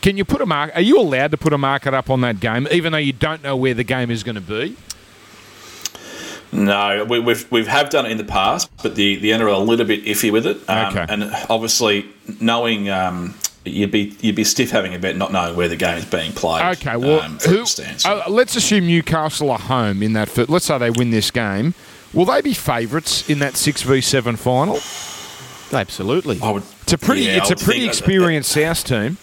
Can 0.02 0.16
you 0.16 0.24
put 0.24 0.40
a 0.40 0.46
mark? 0.46 0.72
Are 0.74 0.80
you 0.80 0.98
allowed 1.00 1.32
to 1.32 1.36
put 1.36 1.52
a 1.52 1.58
market 1.58 1.92
up 1.94 2.10
on 2.10 2.20
that 2.20 2.38
game, 2.40 2.68
even 2.70 2.92
though 2.92 2.98
you 2.98 3.12
don't 3.12 3.42
know 3.42 3.56
where 3.56 3.74
the 3.74 3.84
game 3.84 4.10
is 4.10 4.22
going 4.22 4.36
to 4.36 4.40
be? 4.40 4.76
No, 6.52 7.04
we, 7.08 7.18
we've 7.18 7.50
we've 7.50 7.66
have 7.66 7.90
done 7.90 8.06
it 8.06 8.12
in 8.12 8.18
the 8.18 8.24
past, 8.24 8.70
but 8.82 8.94
the 8.94 9.16
the 9.16 9.34
owner 9.34 9.46
are 9.46 9.50
a 9.54 9.58
little 9.58 9.84
bit 9.84 10.04
iffy 10.04 10.30
with 10.32 10.46
it. 10.46 10.58
Um, 10.68 10.96
Okay. 10.96 11.06
And 11.08 11.24
obviously, 11.50 12.06
knowing 12.40 12.88
um, 12.88 13.34
you'd 13.64 13.90
be 13.90 14.16
you'd 14.20 14.36
be 14.36 14.44
stiff 14.44 14.70
having 14.70 14.94
a 14.94 14.98
bet, 14.98 15.16
not 15.16 15.32
knowing 15.32 15.56
where 15.56 15.68
the 15.68 15.76
game 15.76 15.98
is 15.98 16.04
being 16.04 16.32
played. 16.32 16.78
Okay, 16.78 16.96
well, 16.96 17.20
um, 17.20 17.38
who, 17.40 17.64
uh, 18.04 18.22
let's 18.28 18.54
assume 18.54 18.86
Newcastle 18.86 19.50
are 19.50 19.58
home 19.58 20.02
in 20.02 20.12
that. 20.12 20.28
fir- 20.28 20.46
Let's 20.48 20.66
say 20.66 20.78
they 20.78 20.90
win 20.90 21.10
this 21.10 21.30
game. 21.30 21.74
Will 22.12 22.24
they 22.24 22.40
be 22.40 22.54
favourites 22.54 23.28
in 23.28 23.38
that 23.40 23.56
six 23.56 23.82
v 23.82 24.00
seven 24.00 24.36
final? 24.36 24.78
Absolutely. 25.72 26.38
I 26.42 26.50
would. 26.50 26.62
It's 26.82 26.92
a 26.92 26.98
pretty, 26.98 27.22
yeah, 27.22 27.38
it's 27.38 27.50
a 27.50 27.56
pretty 27.56 27.80
think 27.80 27.92
that- 27.92 27.98
experienced 27.98 28.52
South 28.52 28.84
team. 28.84 29.18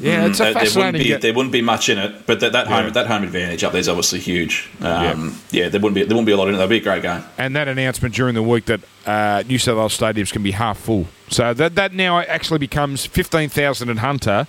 Yeah, 0.00 0.24
it's 0.26 0.40
a 0.40 0.44
Mm, 0.46 0.46
there- 0.46 0.54
there 0.54 0.54
wouldn't 0.54 0.64
fascinating. 0.74 1.02
be 1.02 1.08
ga- 1.10 1.18
there 1.18 1.34
wouldn't 1.34 1.52
be 1.52 1.60
much 1.62 1.88
in 1.88 1.98
it, 1.98 2.26
but 2.26 2.40
that, 2.40 2.52
that 2.52 2.68
Yeah. 2.68 2.82
home 2.82 2.92
that 2.92 3.06
home 3.06 3.22
advantage 3.22 3.62
up 3.62 3.70
there 3.72 3.78
is 3.80 3.88
obviously 3.88 4.18
huge. 4.18 4.68
Um, 4.80 5.38
yeah. 5.52 5.68
there 5.68 5.80
wouldn't 5.80 5.94
be 5.94 6.00
there 6.02 6.16
wouldn't 6.16 6.26
be 6.26 6.32
a 6.32 6.36
lot 6.36 6.48
in 6.48 6.54
it. 6.54 6.56
That'd 6.56 6.70
be 6.70 6.78
a 6.78 6.80
great 6.80 7.02
game. 7.02 7.22
and 7.38 7.54
that 7.54 7.68
announcement 7.68 8.14
during 8.14 8.34
the 8.34 8.42
week 8.42 8.64
that 8.64 8.80
uh, 9.06 9.42
New 9.46 9.58
South 9.58 9.76
Wales 9.76 9.96
stadiums 9.96 10.32
can 10.32 10.42
be 10.42 10.52
half 10.52 10.78
full. 10.78 11.06
So 11.28 11.52
that 11.54 11.74
that 11.76 11.92
now 11.92 12.18
actually 12.18 12.58
becomes 12.58 13.04
fifteen 13.06 13.48
thousand 13.50 13.90
at 13.90 13.98
Hunter 13.98 14.46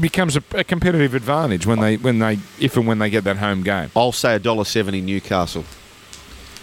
becomes 0.00 0.36
a, 0.36 0.42
a 0.52 0.64
competitive 0.64 1.14
advantage 1.14 1.64
when 1.64 1.80
they 1.80 1.96
when 1.96 2.18
they 2.18 2.38
if 2.60 2.76
and 2.76 2.86
when 2.86 2.98
they 2.98 3.08
get 3.08 3.24
that 3.24 3.36
home 3.38 3.62
game. 3.62 3.90
I'll 3.96 4.12
say 4.12 4.38
$1.70 4.38 5.02
Newcastle. 5.02 5.64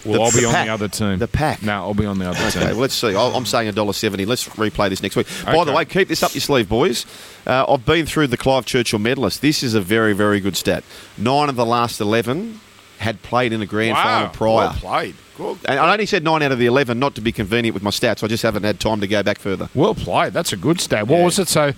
Well, 0.04 0.14
The- 0.18 0.24
I'll 0.24 0.30
be 0.32 0.40
the 0.40 0.46
on 0.46 0.52
pack. 0.54 0.66
the 0.66 0.72
other 0.72 0.88
team. 0.88 1.18
The 1.18 1.28
pack. 1.28 1.62
No, 1.62 1.72
I'll 1.74 1.94
be 1.94 2.06
on 2.06 2.18
the 2.18 2.30
other 2.30 2.38
Okay, 2.46 2.50
team. 2.60 2.68
well, 2.70 2.76
let's 2.78 2.94
see. 2.94 3.14
I'll- 3.14 3.34
I'm 3.36 3.46
saying 3.46 3.68
$1.70. 3.68 4.26
Let's 4.26 4.44
replay 4.48 4.88
this 4.88 5.02
next 5.02 5.16
week. 5.16 5.26
By 5.44 5.64
the 5.64 5.72
way, 5.72 5.84
keep 5.84 6.08
this 6.08 6.22
up 6.22 6.34
your 6.34 6.40
sleeve, 6.40 6.68
boys. 6.68 7.04
Uh, 7.46 7.64
I've 7.68 7.84
been 7.84 8.06
through 8.06 8.28
the 8.28 8.36
Clive 8.36 8.64
Churchill 8.66 8.98
medalist. 8.98 9.42
This 9.42 9.62
is 9.62 9.74
a 9.74 9.80
very, 9.80 10.12
very 10.12 10.40
good 10.40 10.56
stat. 10.56 10.84
Nine 11.18 11.48
of 11.48 11.56
the 11.56 11.66
last 11.66 12.00
11 12.00 12.60
had 12.98 13.22
played 13.22 13.52
in 13.52 13.62
a 13.62 13.66
grand 13.66 13.96
final 13.96 14.28
prior. 14.28 14.54
well 14.56 14.72
played. 14.74 15.14
Good. 15.38 15.58
And 15.64 15.80
I 15.80 15.90
only 15.92 16.04
said 16.04 16.22
nine 16.22 16.42
out 16.42 16.52
of 16.52 16.58
the 16.58 16.66
11, 16.66 16.98
not 16.98 17.14
to 17.14 17.22
be 17.22 17.32
convenient 17.32 17.72
with 17.72 17.82
my 17.82 17.88
stats. 17.90 18.22
I 18.22 18.26
just 18.26 18.42
haven't 18.42 18.64
had 18.64 18.78
time 18.78 19.00
to 19.00 19.06
go 19.06 19.22
back 19.22 19.38
further. 19.38 19.70
Well 19.74 19.94
played. 19.94 20.34
That's 20.34 20.52
a 20.52 20.56
good 20.56 20.80
stat. 20.82 21.06
What 21.08 21.18
Yeah. 21.18 21.24
was 21.24 21.38
it? 21.38 21.48
So 21.48 21.72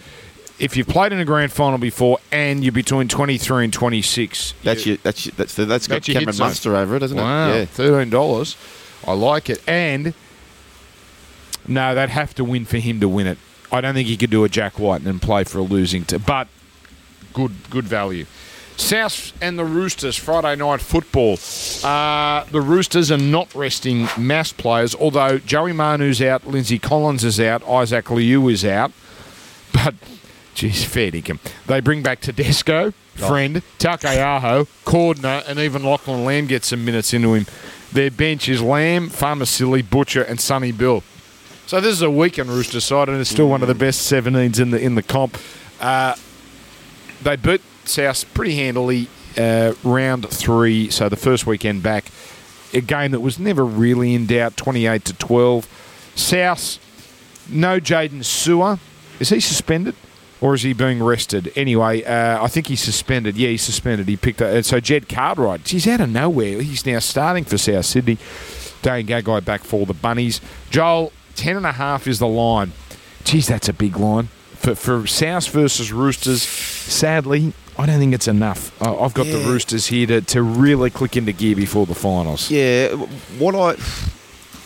if 0.62 0.76
you've 0.76 0.87
played 0.87 1.12
in 1.12 1.19
a 1.19 1.25
grand 1.25 1.50
final 1.52 1.76
before 1.76 2.19
and 2.31 2.62
you're 2.62 2.73
between 2.73 3.09
23 3.09 3.64
and 3.64 3.73
26. 3.73 4.54
That's 4.62 4.87
you, 4.87 4.92
your, 4.92 4.99
that's 5.02 5.26
your, 5.26 5.35
that's 5.37 5.54
the, 5.57 5.64
that's 5.66 5.87
got 5.88 5.97
That's 5.97 6.07
Cameron. 6.07 6.37
Munster 6.38 6.76
over 6.76 6.97
it, 6.97 7.02
hasn't 7.02 7.21
Wow, 7.21 7.50
it? 7.50 7.59
Yeah. 7.59 7.64
thirteen 7.66 8.11
dollars. 8.11 8.57
I 9.07 9.12
like 9.12 9.50
it. 9.50 9.61
And 9.69 10.14
no, 11.66 11.95
they'd 11.95 12.09
have 12.11 12.35
to 12.37 12.45
win 12.45 12.64
for 12.64 12.78
him 12.78 13.00
to 13.00 13.09
win 13.09 13.26
it. 13.26 13.38
I 13.71 13.81
don't 13.81 13.95
think 13.95 14.07
he 14.09 14.16
could 14.16 14.31
do 14.31 14.45
a 14.45 14.49
Jack 14.49 14.78
Wighton 14.78 15.09
and 15.09 15.21
play 15.21 15.45
for 15.45 15.59
a 15.59 15.62
losing 15.62 16.04
team. 16.04 16.23
But 16.26 16.47
good, 17.33 17.52
good 17.71 17.85
value. 17.85 18.26
South 18.76 19.33
and 19.42 19.59
the 19.59 19.64
Roosters 19.64 20.16
Friday 20.16 20.57
night 20.57 20.81
football. 20.81 21.38
Uh, 21.85 22.45
the 22.50 22.61
Roosters 22.61 23.11
are 23.11 23.19
not 23.19 23.54
resting 23.54 24.09
mass 24.19 24.52
players, 24.52 24.95
although 24.95 25.38
Joey 25.38 25.73
Manu's 25.73 26.23
out, 26.23 26.47
Lindsay 26.47 26.78
Collins 26.78 27.23
is 27.25 27.38
out, 27.40 27.66
Isaac 27.69 28.11
Liu 28.11 28.49
is 28.49 28.64
out. 28.64 28.92
But 29.73 29.95
geez, 30.54 30.85
fair 30.85 31.11
dinkum. 31.11 31.38
They 31.66 31.80
bring 31.80 32.02
back 32.02 32.21
Tedesco, 32.21 32.92
friend, 33.14 33.62
Taukeiaho, 33.78 34.66
Cordner, 34.85 35.47
and 35.49 35.59
even 35.59 35.82
Lachlan 35.82 36.25
Lamb 36.25 36.47
gets 36.47 36.68
some 36.68 36.85
minutes 36.85 37.12
into 37.12 37.35
him. 37.35 37.47
Their 37.92 38.11
bench 38.11 38.49
is 38.49 38.62
Lamb, 38.62 39.11
Faamausili, 39.11 39.88
Butcher, 39.88 40.23
and 40.23 40.40
Sonny 40.40 40.73
Bill. 40.73 41.02
So 41.66 41.80
this 41.80 41.92
is 41.92 42.02
a 42.02 42.11
weekend 42.11 42.49
Rooster 42.49 42.80
side, 42.80 43.09
and 43.09 43.21
it's 43.21 43.30
still 43.30 43.49
one 43.49 43.62
of 43.62 43.68
the 43.68 43.75
best 43.75 44.11
17s 44.11 44.61
in 44.61 44.71
the 44.71 44.80
in 44.80 44.94
the 44.94 45.02
comp. 45.02 45.38
Uh, 45.80 46.14
they 47.23 47.37
beat 47.37 47.61
South 47.85 48.32
pretty 48.35 48.56
handily 48.56 49.09
uh, 49.38 49.75
round 49.82 50.28
three, 50.28 50.90
so 50.90 51.09
the 51.09 51.16
first 51.16 51.47
weekend 51.47 51.82
back. 51.82 52.06
A 52.75 52.80
game 52.80 53.11
that 53.11 53.21
was 53.21 53.38
never 53.38 53.64
really 53.64 54.14
in 54.14 54.26
doubt, 54.26 54.56
28 54.56 55.04
to 55.04 55.12
12. 55.14 56.12
South, 56.14 56.78
no 57.49 57.78
Jaydn 57.78 58.21
Su'A. 58.21 58.78
Is 59.21 59.28
he 59.28 59.40
suspended? 59.40 59.94
Or 60.42 60.54
is 60.54 60.62
he 60.62 60.72
being 60.72 61.00
rested? 61.00 61.52
Anyway, 61.54 62.02
uh, 62.02 62.42
I 62.42 62.49
think 62.49 62.66
he's 62.66 62.82
suspended. 62.82 63.37
Yeah, 63.37 63.50
he's 63.50 63.62
suspended. 63.62 64.08
He 64.08 64.16
picked 64.16 64.42
up. 64.42 64.64
So 64.64 64.80
Jed 64.80 65.08
Cartwright, 65.08 65.68
he's 65.68 65.87
out 65.87 66.00
of 66.00 66.11
nowhere. 66.11 66.61
He's 66.61 66.84
now 66.84 66.99
starting 66.99 67.44
for 67.44 67.56
South 67.56 67.87
Sydney. 67.87 68.18
Dane 68.82 69.06
Gagai 69.06 69.44
back 69.44 69.62
for 69.62 69.87
the 69.87 69.94
Bunnies. 69.94 70.40
Joel, 70.68 71.12
10.5 71.37 72.08
is 72.08 72.18
the 72.18 72.26
line. 72.26 72.72
Geez, 73.22 73.46
that's 73.46 73.68
a 73.68 73.72
big 73.72 73.96
line. 73.96 74.26
For, 74.56 74.75
for 74.75 75.06
South 75.06 75.49
versus 75.49 75.92
Roosters, 75.92 76.42
sadly, 76.42 77.52
I 77.78 77.87
don't 77.87 78.00
think 78.00 78.12
it's 78.12 78.28
enough. 78.28 78.70
I've 78.82 79.14
got 79.14 79.26
the 79.26 79.44
Roosters 79.46 79.87
here 79.87 80.08
to, 80.08 80.20
to 80.22 80.42
really 80.42 80.90
click 80.90 81.16
into 81.16 81.32
gear 81.32 81.54
before 81.54 81.87
the 81.87 81.94
finals. 81.94 82.50
Yeah, 82.50 82.88
what 83.38 83.54
I 83.54 83.80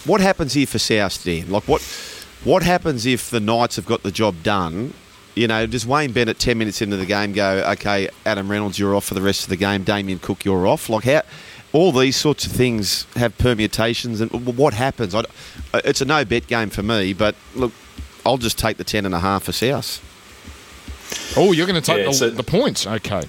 what 0.06 0.20
happens 0.20 0.54
here 0.54 0.66
for 0.66 0.78
South 0.78 1.22
Dan? 1.22 1.50
Like 1.50 1.64
what 1.68 1.82
what 2.44 2.62
happens 2.62 3.06
if 3.06 3.30
the 3.30 3.40
Knights 3.40 3.76
have 3.76 3.86
got 3.86 4.02
the 4.02 4.10
job 4.10 4.42
done? 4.42 4.92
You 5.36 5.46
know, 5.46 5.66
does 5.66 5.86
Wayne 5.86 6.12
Bennett 6.12 6.38
ten 6.38 6.56
minutes 6.58 6.80
into 6.82 6.96
the 6.96 7.06
game 7.06 7.32
go, 7.32 7.62
okay, 7.72 8.08
Adam 8.24 8.50
Reynolds, 8.50 8.78
you're 8.78 8.94
off 8.96 9.04
for 9.04 9.14
the 9.14 9.20
rest 9.22 9.44
of 9.44 9.50
the 9.50 9.56
game. 9.56 9.84
Damien 9.84 10.18
Cook, 10.18 10.44
you're 10.44 10.66
off. 10.66 10.88
Like 10.88 11.04
how 11.04 11.22
all 11.72 11.92
these 11.92 12.16
sorts 12.16 12.46
of 12.46 12.52
things 12.52 13.06
have 13.16 13.36
permutations, 13.38 14.20
and 14.22 14.30
what 14.56 14.72
happens? 14.74 15.14
I, 15.14 15.22
it's 15.84 16.00
a 16.00 16.04
no 16.06 16.24
bet 16.24 16.46
game 16.46 16.70
for 16.70 16.82
me, 16.82 17.12
but 17.12 17.34
look, 17.54 17.72
I'll 18.24 18.38
just 18.38 18.58
take 18.58 18.78
the 18.78 18.84
ten 18.84 19.04
and 19.04 19.14
a 19.14 19.20
half 19.20 19.44
for 19.44 19.52
South. 19.52 20.02
Oh, 21.36 21.52
you're 21.52 21.66
going 21.66 21.80
to 21.80 21.86
take 21.86 21.98
Yeah, 21.98 22.06
the, 22.06 22.12
so- 22.14 22.30
the 22.30 22.42
points. 22.42 22.86
Okay. 22.86 23.22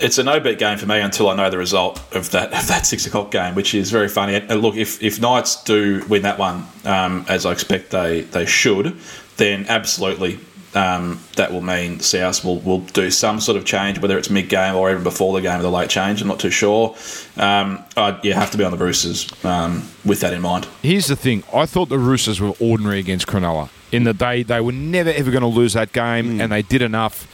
it's 0.00 0.18
a 0.18 0.22
no 0.22 0.38
bet 0.40 0.58
game 0.58 0.78
for 0.78 0.86
me 0.86 1.00
until 1.00 1.28
I 1.28 1.34
know 1.36 1.50
the 1.50 1.58
result 1.58 1.98
of 2.14 2.30
that 2.30 2.52
of 2.52 2.66
that 2.68 2.86
six 2.86 3.04
o'clock 3.06 3.30
game, 3.32 3.54
which 3.56 3.74
is 3.74 3.90
very 3.90 4.08
funny. 4.08 4.36
And 4.36 4.62
look, 4.62 4.76
if 4.76 5.02
if 5.02 5.20
Knights 5.20 5.62
do 5.64 6.04
win 6.08 6.22
that 6.22 6.38
one, 6.38 6.66
um, 6.84 7.26
as 7.28 7.44
I 7.46 7.52
expect 7.52 7.90
they 7.90 8.20
they 8.20 8.46
should, 8.46 8.96
then 9.38 9.66
absolutely. 9.68 10.38
Um, 10.74 11.20
that 11.36 11.52
will 11.52 11.60
mean 11.60 12.00
South 12.00 12.44
will, 12.44 12.58
will 12.58 12.80
do 12.80 13.08
some 13.10 13.38
sort 13.40 13.56
of 13.56 13.64
change, 13.64 14.00
whether 14.00 14.18
it's 14.18 14.28
mid 14.28 14.48
game 14.48 14.74
or 14.74 14.90
even 14.90 15.04
before 15.04 15.32
the 15.32 15.40
game 15.40 15.58
with 15.58 15.66
a 15.66 15.70
late 15.70 15.88
change. 15.88 16.20
I'm 16.20 16.26
not 16.26 16.40
too 16.40 16.50
sure. 16.50 16.96
Um, 17.36 17.84
I 17.96 18.18
yeah, 18.24 18.34
have 18.34 18.50
to 18.50 18.58
be 18.58 18.64
on 18.64 18.72
the 18.72 18.76
Roosters 18.84 19.28
um, 19.44 19.88
with 20.04 20.18
that 20.20 20.32
in 20.32 20.42
mind. 20.42 20.66
Here's 20.82 21.06
the 21.06 21.14
thing. 21.14 21.44
I 21.54 21.66
thought 21.66 21.90
the 21.90 21.98
Roosters 21.98 22.40
were 22.40 22.54
ordinary 22.58 22.98
against 22.98 23.28
Cronulla. 23.28 23.68
In 23.92 24.02
the 24.02 24.12
day, 24.14 24.42
they 24.42 24.60
were 24.60 24.72
never 24.72 25.10
ever 25.10 25.30
going 25.30 25.42
to 25.42 25.46
lose 25.46 25.74
that 25.74 25.92
game, 25.92 26.40
and 26.40 26.50
they 26.50 26.62
did 26.62 26.82
enough. 26.82 27.28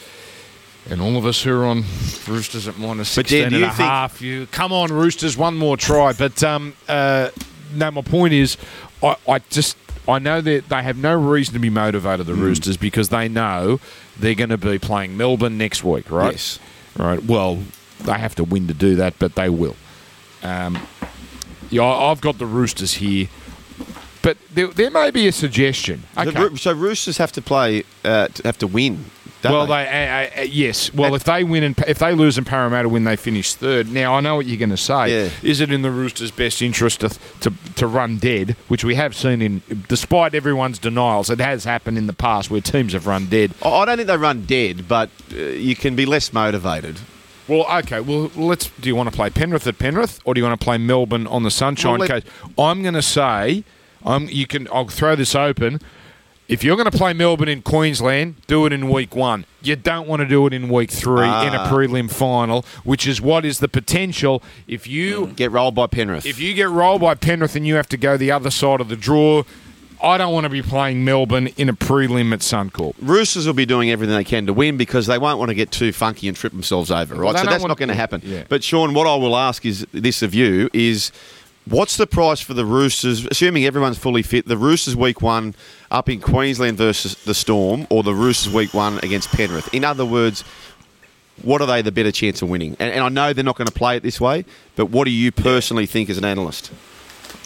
And 0.89 1.01
all 1.01 1.17
of 1.17 1.25
us 1.25 1.41
who 1.41 1.51
are 1.59 1.65
on 1.65 1.83
Roosters 2.27 2.67
at 2.67 2.77
minus 2.77 3.15
But 3.15 3.27
16 3.27 3.39
Dan, 3.39 3.53
and 3.53 3.55
you 3.61 3.65
a 3.65 3.69
think- 3.69 3.77
half, 3.89 4.21
you 4.21 4.45
come 4.47 4.71
on 4.71 4.91
Roosters, 4.91 5.35
one 5.35 5.57
more 5.57 5.77
try. 5.77 6.13
But 6.13 6.43
um, 6.43 6.73
uh, 6.87 7.29
no, 7.73 7.89
my 7.89 8.01
point 8.01 8.33
is, 8.33 8.57
I, 9.01 9.15
I 9.27 9.39
just 9.49 9.77
I 10.11 10.19
know 10.19 10.41
that 10.41 10.69
they 10.69 10.83
have 10.83 10.97
no 10.97 11.15
reason 11.19 11.53
to 11.53 11.59
be 11.59 11.69
motivated. 11.69 12.25
The 12.27 12.33
Roosters 12.35 12.77
because 12.77 13.09
they 13.09 13.27
know 13.27 13.79
they're 14.17 14.35
going 14.35 14.49
to 14.51 14.57
be 14.57 14.77
playing 14.79 15.17
Melbourne 15.17 15.57
next 15.57 15.83
week, 15.83 16.11
right? 16.11 16.31
Yes. 16.33 16.59
Right. 16.97 17.23
Well, 17.23 17.63
they 18.01 18.13
have 18.13 18.35
to 18.35 18.43
win 18.43 18.67
to 18.67 18.73
do 18.73 18.95
that, 18.97 19.15
but 19.19 19.35
they 19.35 19.49
will. 19.49 19.75
Um, 20.43 20.79
yeah, 21.69 21.83
I've 21.83 22.19
got 22.21 22.37
the 22.37 22.45
Roosters 22.45 22.95
here, 22.95 23.27
but 24.21 24.37
there, 24.53 24.67
there 24.67 24.89
may 24.91 25.09
be 25.11 25.27
a 25.27 25.31
suggestion. 25.31 26.03
Okay. 26.17 26.31
Roo- 26.39 26.57
So 26.57 26.73
Roosters 26.73 27.17
have 27.17 27.31
to 27.33 27.41
play, 27.41 27.83
uh, 28.03 28.27
have 28.43 28.57
to 28.59 28.67
win. 28.67 29.05
Well, 29.49 29.65
they? 29.65 29.83
they, 29.85 30.31
uh, 30.37 30.41
uh, 30.41 30.43
yes. 30.43 30.93
Well, 30.93 31.15
if 31.15 31.23
they 31.23 31.43
win 31.43 31.63
and 31.63 31.79
if 31.87 31.99
they 31.99 32.13
lose 32.13 32.37
and 32.37 32.45
Parramatta 32.45 32.89
win, 32.89 33.03
they 33.03 33.15
finish 33.15 33.53
third. 33.53 33.91
Now 33.91 34.15
I 34.15 34.19
know 34.19 34.35
what 34.35 34.45
you're 34.45 34.57
going 34.57 34.69
to 34.69 34.77
say. 34.77 35.23
Yeah. 35.25 35.29
Is 35.41 35.61
it 35.61 35.71
in 35.71 35.81
the 35.81 35.91
Roosters' 35.91 36.31
best 36.31 36.61
interest 36.61 37.01
to, 37.01 37.09
to 37.39 37.53
to 37.75 37.87
run 37.87 38.17
dead, 38.17 38.55
which 38.67 38.83
we 38.83 38.95
have 38.95 39.15
seen 39.15 39.41
in, 39.41 39.61
despite 39.87 40.35
everyone's 40.35 40.79
denials, 40.79 41.29
it 41.29 41.39
has 41.39 41.63
happened 41.63 41.97
in 41.97 42.07
the 42.07 42.13
past 42.13 42.51
where 42.51 42.61
teams 42.61 42.93
have 42.93 43.07
run 43.07 43.27
dead. 43.27 43.53
I 43.63 43.85
don't 43.85 43.97
think 43.97 44.07
they 44.07 44.17
run 44.17 44.45
dead, 44.45 44.87
but 44.87 45.09
uh, 45.33 45.37
you 45.37 45.75
can 45.75 45.95
be 45.95 46.05
less 46.05 46.31
motivated. 46.33 46.99
Well, 47.47 47.65
okay. 47.79 47.99
Well, 47.99 48.31
let's. 48.35 48.69
Do 48.79 48.87
you 48.87 48.95
want 48.95 49.09
to 49.09 49.15
play 49.15 49.29
Penrith 49.29 49.67
at 49.67 49.77
Penrith, 49.77 50.19
or 50.23 50.33
do 50.33 50.39
you 50.39 50.45
want 50.45 50.59
to 50.59 50.63
play 50.63 50.77
Melbourne 50.77 51.27
on 51.27 51.43
the 51.43 51.51
Sunshine 51.51 51.99
Well, 51.99 52.07
Coast? 52.07 52.27
I'm 52.57 52.81
going 52.81 52.93
to 52.93 53.01
say, 53.01 53.63
I'm. 54.05 54.27
You 54.29 54.47
can. 54.47 54.67
I'll 54.71 54.87
throw 54.87 55.15
this 55.15 55.35
open. 55.35 55.81
If 56.51 56.65
you're 56.65 56.75
going 56.75 56.91
to 56.91 56.97
play 56.97 57.13
Melbourne 57.13 57.47
in 57.47 57.61
Queensland, 57.61 58.35
do 58.45 58.65
it 58.65 58.73
in 58.73 58.89
week 58.89 59.15
one. 59.15 59.45
You 59.63 59.77
don't 59.77 60.05
want 60.05 60.21
to 60.21 60.27
do 60.27 60.45
it 60.47 60.53
in 60.53 60.67
week 60.67 60.91
three 60.91 61.23
in 61.23 61.53
a 61.53 61.59
Ah. 61.59 61.69
prelim 61.71 62.11
final, 62.11 62.65
which 62.83 63.07
is 63.07 63.21
what 63.21 63.45
is 63.45 63.59
the 63.59 63.69
potential 63.69 64.43
if 64.67 64.85
you 64.85 65.27
Get 65.37 65.49
rolled 65.51 65.75
by 65.75 65.87
Penrith. 65.87 66.25
if 66.25 66.41
you 66.41 66.53
get 66.53 66.67
rolled 66.69 66.99
by 66.99 67.15
Penrith 67.15 67.55
and 67.55 67.65
you 67.65 67.75
have 67.75 67.87
to 67.87 67.95
go 67.97 68.17
the 68.17 68.31
other 68.31 68.49
side 68.51 68.81
of 68.81 68.89
the 68.89 68.97
draw. 68.97 69.43
I 70.03 70.17
don't 70.17 70.33
want 70.33 70.45
to 70.45 70.49
be 70.49 70.63
playing 70.63 71.05
Melbourne 71.05 71.47
in 71.57 71.69
a 71.69 71.73
prelim 71.73 72.33
at 72.33 72.39
Suncorp. 72.39 72.95
Roosters 72.99 73.45
will 73.45 73.53
be 73.53 73.67
doing 73.67 73.91
everything 73.91 74.15
they 74.15 74.23
can 74.23 74.47
to 74.47 74.53
win 74.53 74.75
because 74.75 75.05
they 75.05 75.19
won't 75.19 75.37
want 75.37 75.49
to 75.49 75.55
get 75.55 75.69
too 75.71 75.93
funky 75.93 76.27
and 76.27 76.35
trip 76.35 76.51
themselves 76.53 76.89
over, 76.89 77.13
right? 77.15 77.33
they 77.33 77.39
so 77.43 77.45
that's 77.45 77.63
not 77.63 77.77
going 77.77 77.89
to 77.89 77.95
happen. 77.95 78.19
yeah. 78.25 78.43
But 78.49 78.63
Sean, 78.63 78.95
what 78.95 79.05
I 79.07 79.15
will 79.15 79.37
ask 79.37 79.63
is 79.63 79.85
this 79.93 80.23
of 80.23 80.33
you 80.33 80.71
is 80.73 81.11
what's 81.65 81.97
the 81.97 82.07
price 82.07 82.39
for 82.41 82.53
the 82.53 82.65
Roosters, 82.65 83.25
assuming 83.25 83.65
everyone's 83.65 83.97
fully 83.97 84.21
fit, 84.21 84.47
the 84.47 84.57
Roosters 84.57 84.95
week 84.95 85.21
one 85.21 85.55
up 85.89 86.09
in 86.09 86.19
Queensland 86.21 86.77
versus 86.77 87.15
the 87.15 87.33
Storm 87.33 87.87
or 87.89 88.03
the 88.03 88.13
Roosters 88.13 88.53
week 88.53 88.73
one 88.73 88.99
against 88.99 89.29
Penrith? 89.29 89.73
In 89.73 89.83
other 89.83 90.05
words, 90.05 90.43
what 91.41 91.61
are 91.61 91.67
they 91.67 91.81
the 91.81 91.91
better 91.91 92.11
chance 92.11 92.41
of 92.41 92.49
winning? 92.49 92.75
And, 92.79 92.91
and 92.93 93.03
I 93.03 93.09
know 93.09 93.33
they're 93.33 93.43
not 93.43 93.57
going 93.57 93.67
to 93.67 93.73
play 93.73 93.97
it 93.97 94.03
this 94.03 94.21
way, 94.21 94.45
but 94.75 94.87
what 94.87 95.05
do 95.05 95.11
you 95.11 95.31
personally 95.31 95.85
think 95.85 96.09
as 96.09 96.17
an 96.17 96.25
analyst? 96.25 96.71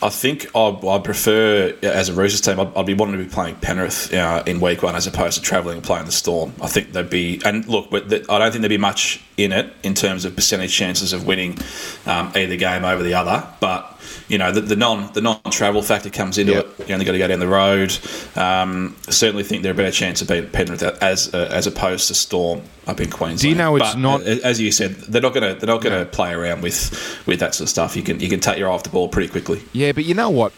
I 0.01 0.09
think 0.09 0.47
I'd 0.55 1.03
prefer, 1.03 1.73
as 1.81 2.09
a 2.09 2.13
Roosters 2.13 2.41
team, 2.41 2.59
I'd, 2.59 2.75
I'd 2.75 2.85
be 2.85 2.93
wanting 2.93 3.17
to 3.17 3.23
be 3.23 3.29
playing 3.29 3.55
Penrith 3.55 4.13
uh, 4.13 4.43
in 4.45 4.59
week 4.59 4.83
one 4.83 4.95
as 4.95 5.07
opposed 5.07 5.37
to 5.37 5.43
travelling 5.43 5.77
and 5.77 5.85
playing 5.85 6.05
the 6.05 6.11
Storm. 6.11 6.53
I 6.61 6.67
think 6.67 6.91
they'd 6.91 7.09
be, 7.09 7.41
and 7.45 7.65
look, 7.67 7.89
but 7.91 8.11
I 8.29 8.39
don't 8.39 8.51
think 8.51 8.61
there'd 8.61 8.69
be 8.69 8.77
much 8.77 9.23
in 9.37 9.51
it 9.51 9.73
in 9.83 9.93
terms 9.93 10.23
of 10.25 10.33
percentage 10.35 10.73
chances 10.73 11.11
of 11.13 11.27
winning 11.27 11.57
um, 12.05 12.31
either 12.35 12.55
game 12.55 12.85
over 12.85 13.03
the 13.03 13.13
other. 13.13 13.45
But 13.59 13.91
you 14.29 14.37
know, 14.37 14.51
the, 14.51 14.61
the 14.61 14.75
non 14.75 15.11
the 15.13 15.21
non 15.21 15.39
travel 15.51 15.81
factor 15.81 16.09
comes 16.09 16.37
into 16.37 16.53
Yep. 16.53 16.79
it. 16.79 16.87
You 16.89 16.93
only 16.93 17.05
got 17.05 17.11
to 17.13 17.17
go 17.17 17.27
down 17.27 17.39
the 17.39 17.47
road. 17.47 17.91
Um, 18.35 18.95
certainly 19.09 19.43
think 19.43 19.61
they're 19.63 19.73
a 19.73 19.75
better 19.75 19.91
chance 19.91 20.21
of 20.21 20.27
beating 20.27 20.49
Penrith 20.49 20.81
as 20.81 21.33
uh, 21.33 21.49
as 21.51 21.67
opposed 21.67 22.07
to 22.07 22.15
Storm 22.15 22.61
up 22.87 22.99
in 23.01 23.09
Queensland. 23.09 23.39
Do 23.39 23.49
you 23.49 23.55
know 23.55 23.75
it's 23.75 23.93
But, 23.93 23.99
not- 23.99 24.21
uh, 24.21 24.37
as 24.43 24.59
you 24.61 24.71
said, 24.71 24.91
they're 24.95 25.21
not 25.21 25.33
going 25.33 25.53
to 25.53 25.59
they're 25.59 25.73
not 25.73 25.81
going 25.83 25.99
to 25.99 26.09
play 26.09 26.31
around 26.33 26.61
with 26.61 27.23
with 27.27 27.39
that 27.39 27.53
sort 27.55 27.65
of 27.65 27.69
stuff. 27.69 27.95
You 27.95 28.03
can 28.03 28.19
you 28.19 28.29
can 28.29 28.39
take 28.39 28.57
your 28.57 28.69
eye 28.69 28.73
off 28.73 28.83
the 28.83 28.89
ball 28.89 29.09
pretty 29.09 29.29
quickly. 29.29 29.61
Yeah, 29.73 29.91
but 29.91 30.05
you 30.05 30.13
know 30.13 30.29
what? 30.29 30.53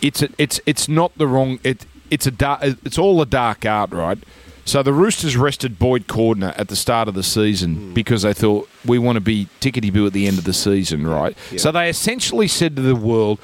It's 0.00 0.22
a, 0.22 0.28
it's 0.38 0.60
it's 0.66 0.88
not 0.88 1.16
the 1.18 1.26
wrong. 1.26 1.58
It 1.62 1.84
it's 2.10 2.26
a 2.26 2.30
dark, 2.30 2.60
it's 2.62 2.98
all 2.98 3.20
a 3.22 3.26
dark 3.26 3.64
art, 3.64 3.90
right? 3.90 4.18
So 4.64 4.82
the 4.82 4.92
Roosters 4.92 5.36
rested 5.36 5.78
Boyd 5.78 6.06
Cordner 6.06 6.54
at 6.56 6.68
the 6.68 6.76
start 6.76 7.08
of 7.08 7.14
the 7.14 7.22
season 7.22 7.74
hmm. 7.74 7.94
because 7.94 8.22
they 8.22 8.32
thought 8.32 8.68
we 8.84 8.98
want 8.98 9.16
to 9.16 9.20
be 9.20 9.48
tickety 9.60 9.92
boo 9.92 10.06
at 10.06 10.12
the 10.12 10.26
end 10.26 10.38
of 10.38 10.44
the 10.44 10.52
season, 10.52 11.06
right? 11.06 11.36
So 11.56 11.72
they 11.72 11.88
essentially 11.88 12.48
said 12.48 12.76
to 12.76 12.82
the 12.82 12.96
world. 12.96 13.38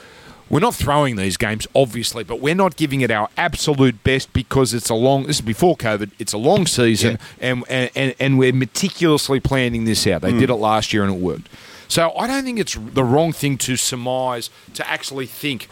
We're 0.50 0.60
not 0.60 0.74
throwing 0.74 1.16
these 1.16 1.36
games, 1.36 1.66
obviously, 1.74 2.24
but 2.24 2.40
we're 2.40 2.54
not 2.54 2.76
giving 2.76 3.02
it 3.02 3.10
our 3.10 3.28
absolute 3.36 4.02
best 4.02 4.32
because 4.32 4.72
it's 4.72 4.88
a 4.88 4.94
long. 4.94 5.26
This 5.26 5.36
is 5.36 5.42
before 5.42 5.76
COVID. 5.76 6.10
It's 6.18 6.32
a 6.32 6.38
long 6.38 6.64
season, 6.64 7.18
and, 7.38 7.64
and 7.68 7.90
and 7.94 8.14
and 8.18 8.38
we're 8.38 8.54
meticulously 8.54 9.40
planning 9.40 9.84
this 9.84 10.06
out. 10.06 10.22
They 10.22 10.32
hmm. 10.32 10.38
did 10.38 10.48
it 10.48 10.54
last 10.54 10.94
year 10.94 11.04
and 11.04 11.14
it 11.14 11.20
worked. 11.20 11.50
So 11.86 12.14
I 12.16 12.26
don't 12.26 12.44
think 12.44 12.58
it's 12.58 12.74
the 12.74 13.04
wrong 13.04 13.32
thing 13.32 13.58
to 13.58 13.76
surmise 13.76 14.48
to 14.72 14.88
actually 14.88 15.26
think 15.26 15.68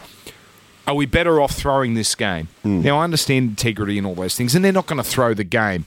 are 0.87 0.95
we 0.95 1.05
better 1.05 1.39
off 1.41 1.51
throwing 1.51 1.93
this 1.93 2.15
game? 2.15 2.47
Hmm. 2.63 2.81
Now 2.81 2.99
I 2.99 3.03
understand 3.03 3.49
integrity 3.49 3.97
and 3.97 4.07
all 4.07 4.15
those 4.15 4.35
things, 4.35 4.55
and 4.55 4.63
they're 4.63 4.71
not 4.71 4.87
going 4.87 4.97
to 5.03 5.07
throw 5.07 5.33
the 5.33 5.43
game. 5.43 5.85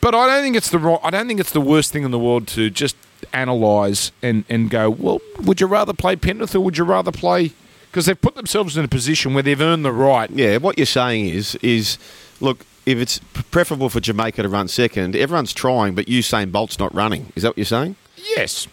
But 0.00 0.14
I 0.14 0.26
don't 0.26 0.44
think 0.44 0.56
it's 0.56 0.70
the 0.70 0.78
ro- 0.78 1.00
I 1.02 1.10
don't 1.10 1.26
think 1.26 1.40
it's 1.40 1.52
the 1.52 1.60
worst 1.60 1.90
thing 1.92 2.04
in 2.04 2.10
the 2.10 2.18
world 2.18 2.46
to 2.48 2.70
just 2.70 2.96
analyse 3.32 4.12
and, 4.22 4.44
and 4.48 4.70
go, 4.70 4.88
well, 4.90 5.20
would 5.42 5.60
you 5.60 5.66
rather 5.66 5.92
play 5.92 6.14
Penrith 6.14 6.54
or 6.54 6.60
would 6.60 6.78
you 6.78 6.84
rather 6.84 7.10
play? 7.10 7.52
Because 7.90 8.06
they've 8.06 8.20
put 8.20 8.36
themselves 8.36 8.76
in 8.76 8.84
a 8.84 8.88
position 8.88 9.34
where 9.34 9.42
they've 9.42 9.60
earned 9.60 9.84
the 9.84 9.92
right. 9.92 10.30
Yeah, 10.30 10.58
what 10.58 10.78
you're 10.78 10.86
saying 10.86 11.26
is 11.30 11.56
is 11.56 11.98
look, 12.40 12.64
if 12.86 12.98
it's 12.98 13.18
preferable 13.50 13.88
for 13.88 14.00
Jamaica 14.00 14.42
to 14.42 14.48
run 14.48 14.68
second, 14.68 15.16
everyone's 15.16 15.52
trying, 15.52 15.94
but 15.94 16.06
Usain 16.06 16.52
Bolt's 16.52 16.78
not 16.78 16.94
running. 16.94 17.32
Is 17.34 17.42
that 17.42 17.50
what 17.50 17.58
you're 17.58 17.64
saying? 17.64 17.96
Yes. 18.16 18.68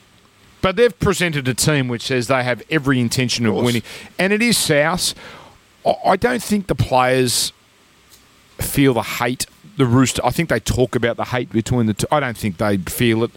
But 0.66 0.78
they've 0.78 0.98
presented 1.00 1.48
a 1.48 1.54
team 1.54 1.88
which 1.90 2.02
says 2.02 2.26
they 2.26 2.44
have 2.44 2.64
every 2.72 3.00
intention 3.00 3.46
of, 3.46 3.54
course. 3.54 3.66
winning. 3.68 3.84
And 4.18 4.34
it 4.34 4.42
is 4.42 4.58
South. 4.58 5.14
I- 6.04 6.16
don't 6.16 6.42
think 6.42 6.66
the 6.66 6.74
players 6.74 7.54
feel 8.58 8.96
the 8.96 9.04
hate, 9.04 9.46
the 9.78 9.86
rooster. 9.86 10.26
I 10.26 10.32
think 10.32 10.50
they 10.50 10.60
talk 10.60 10.96
about 10.96 11.18
the 11.18 11.26
hate 11.26 11.52
between 11.52 11.86
the 11.86 11.94
two. 11.94 12.08
I 12.12 12.20
don't 12.20 12.36
think 12.36 12.58
they 12.58 12.78
feel 12.78 13.24
it. 13.24 13.30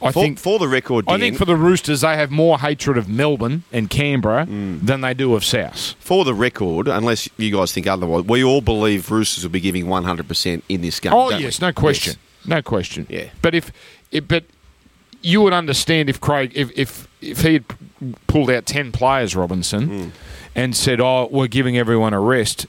I 0.00 0.12
For, 0.12 0.22
think 0.22 0.38
for 0.38 0.60
the 0.60 0.68
record, 0.68 1.06
I 1.08 1.18
think 1.18 1.36
for 1.36 1.46
the 1.46 1.56
Roosters, 1.56 2.02
they 2.02 2.14
have 2.14 2.30
more 2.30 2.60
hatred 2.60 2.96
of 2.96 3.08
Melbourne 3.08 3.64
and 3.72 3.90
Canberra 3.90 4.46
Mm. 4.46 4.86
than 4.86 5.00
they 5.00 5.14
do 5.14 5.34
of 5.34 5.44
South. 5.44 5.96
for 5.98 6.24
the 6.24 6.32
record, 6.32 6.86
unless 6.86 7.28
you 7.38 7.50
guys 7.50 7.72
think 7.72 7.88
otherwise, 7.88 8.22
we 8.22 8.44
all 8.44 8.60
believe 8.60 9.10
Roosters 9.10 9.42
will 9.42 9.50
be 9.50 9.58
giving 9.58 9.86
100% 9.88 10.62
in 10.68 10.82
this 10.82 11.00
game. 11.00 11.12
Oh 11.12 11.30
yes, 11.30 11.60
we? 11.60 11.66
no 11.66 11.72
question, 11.72 12.12
Yes. 12.42 12.46
no 12.48 12.62
question. 12.62 13.08
Yeah. 13.10 13.24
But 13.42 13.56
if, 13.56 13.72
if, 14.12 14.28
but 14.28 14.44
you 15.22 15.40
would 15.42 15.52
understand 15.52 16.08
if 16.08 16.20
Craig, 16.20 16.52
if 16.54 16.70
if 16.78 17.08
if 17.20 17.40
he 17.42 17.54
had 17.54 17.64
pulled 18.26 18.50
out 18.50 18.66
ten 18.66 18.92
players, 18.92 19.34
Robinson, 19.34 19.88
Hmm. 19.88 20.08
and 20.54 20.76
said, 20.76 21.00
"Oh, 21.00 21.28
we're 21.30 21.48
giving 21.48 21.76
everyone 21.76 22.14
a 22.14 22.20
rest," 22.20 22.66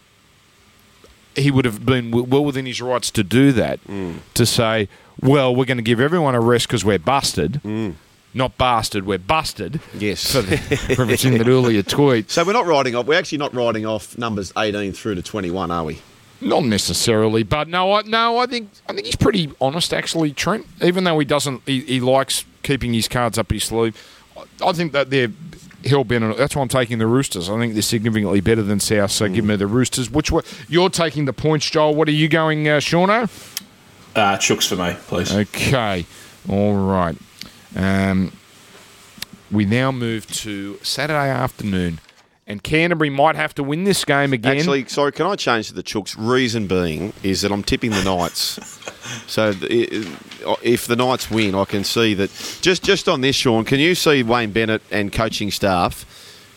he 1.36 1.52
would 1.52 1.66
have 1.66 1.86
been 1.86 2.12
well 2.12 2.44
within 2.44 2.66
his 2.66 2.82
rights 2.82 3.12
to 3.12 3.24
do 3.24 3.52
that. 3.54 3.80
Hmm. 3.82 4.14
To 4.34 4.46
say, 4.46 4.90
"Well, 5.22 5.56
we're 5.56 5.66
going 5.66 5.78
to 5.78 5.84
give 5.84 6.00
everyone 6.00 6.36
a 6.36 6.40
rest 6.42 6.68
because 6.68 6.84
we're 6.84 7.00
busted." 7.00 7.58
Hmm. 7.58 7.92
Not 8.32 8.60
bastard, 8.60 9.08
we're 9.08 9.18
busted. 9.18 9.80
Yes. 9.98 10.32
For 10.34 10.44
the, 10.44 10.56
referencing 10.58 11.40
that 11.40 11.48
earlier 11.48 11.82
tweet. 11.98 12.30
So 12.30 12.44
we're 12.44 12.54
not 12.54 12.68
writing 12.68 12.96
off. 12.96 13.08
We're 13.08 13.18
actually 13.18 13.40
not 13.40 13.56
writing 13.56 13.88
off 13.88 14.16
numbers 14.20 14.54
18 14.56 14.94
through 14.94 15.16
to 15.16 15.24
21, 15.24 15.72
are 15.72 15.84
we? 15.84 15.98
Not 16.42 16.64
necessarily, 16.64 17.44
but 17.44 17.68
no, 17.68 17.94
I, 17.94 18.02
no, 18.04 18.38
I 18.38 18.46
think 18.46 18.70
I 18.88 18.94
think 18.94 19.06
he's 19.06 19.16
pretty 19.16 19.52
honest 19.60 19.94
actually, 19.94 20.32
Trent. 20.32 20.66
Even 20.82 21.04
though 21.04 21.20
he 21.20 21.26
doesn't, 21.26 21.62
he, 21.66 21.82
he 21.82 22.00
likes 22.00 22.46
keeping 22.64 22.94
his 22.94 23.08
cards 23.08 23.38
up 23.38 23.52
his 23.52 23.66
sleeve. 23.66 23.98
I, 24.38 24.70
I 24.70 24.72
think 24.72 24.94
that 24.94 25.10
they're 25.10 25.32
hell 25.86 26.04
bent. 26.04 26.38
That's 26.38 26.56
why 26.56 26.62
I'm 26.62 26.68
taking 26.70 26.98
the 26.98 27.08
Roosters. 27.08 27.50
I 27.50 27.58
think 27.58 27.74
they're 27.74 27.82
significantly 27.82 28.42
better 28.42 28.64
than 28.64 28.80
South. 28.80 29.12
So 29.12 29.28
give 29.28 29.46
me 29.46 29.56
the 29.56 29.68
Roosters. 29.68 30.10
Which 30.10 30.32
way, 30.32 30.44
you're 30.68 30.90
taking 30.90 31.26
the 31.26 31.34
points, 31.34 31.70
Joel? 31.70 31.96
What 31.96 32.08
are 32.08 32.12
you 32.12 32.28
going, 32.30 32.68
uh, 32.68 32.78
Shauno? 32.78 33.24
Uh, 34.16 34.38
chooks 34.38 34.68
for 34.68 34.76
me, 34.76 34.96
please. 35.08 35.34
Okay, 35.34 36.06
all 36.48 36.76
right. 36.76 37.16
Um, 37.76 38.32
we 39.52 39.66
now 39.66 39.92
move 39.92 40.28
to 40.28 40.80
Saturday 40.84 41.30
afternoon, 41.30 42.00
and 42.50 42.64
Canterbury 42.64 43.12
might 43.12 43.36
have 43.36 43.54
to 43.56 43.64
win 43.64 43.84
this 43.84 44.04
game 44.04 44.34
again. 44.34 44.58
Actually, 44.58 44.88
sorry, 44.88 45.12
can 45.12 45.28
I 45.28 45.36
change 45.36 45.68
to 45.68 45.76
the 45.76 45.84
Chooks? 45.84 46.16
Reason 46.18 46.66
being 46.66 47.14
is 47.22 47.42
that 47.42 47.52
I'm 47.52 47.62
tipping 47.62 47.92
the 47.92 48.04
Knights. 48.04 48.60
so 49.28 49.54
if 49.62 50.88
the 50.88 50.96
Knights 50.96 51.30
win, 51.30 51.54
I 51.54 51.66
can 51.66 51.84
see 51.84 52.16
that. 52.16 52.32
Just 52.62 52.84
just 52.84 53.08
on 53.08 53.22
this, 53.22 53.36
Sean, 53.36 53.64
can 53.64 53.80
you 53.80 53.94
see 53.94 54.24
Wayne 54.24 54.52
Bennett 54.52 54.82
and 54.90 55.14
coaching 55.14 55.52
staff 55.52 56.06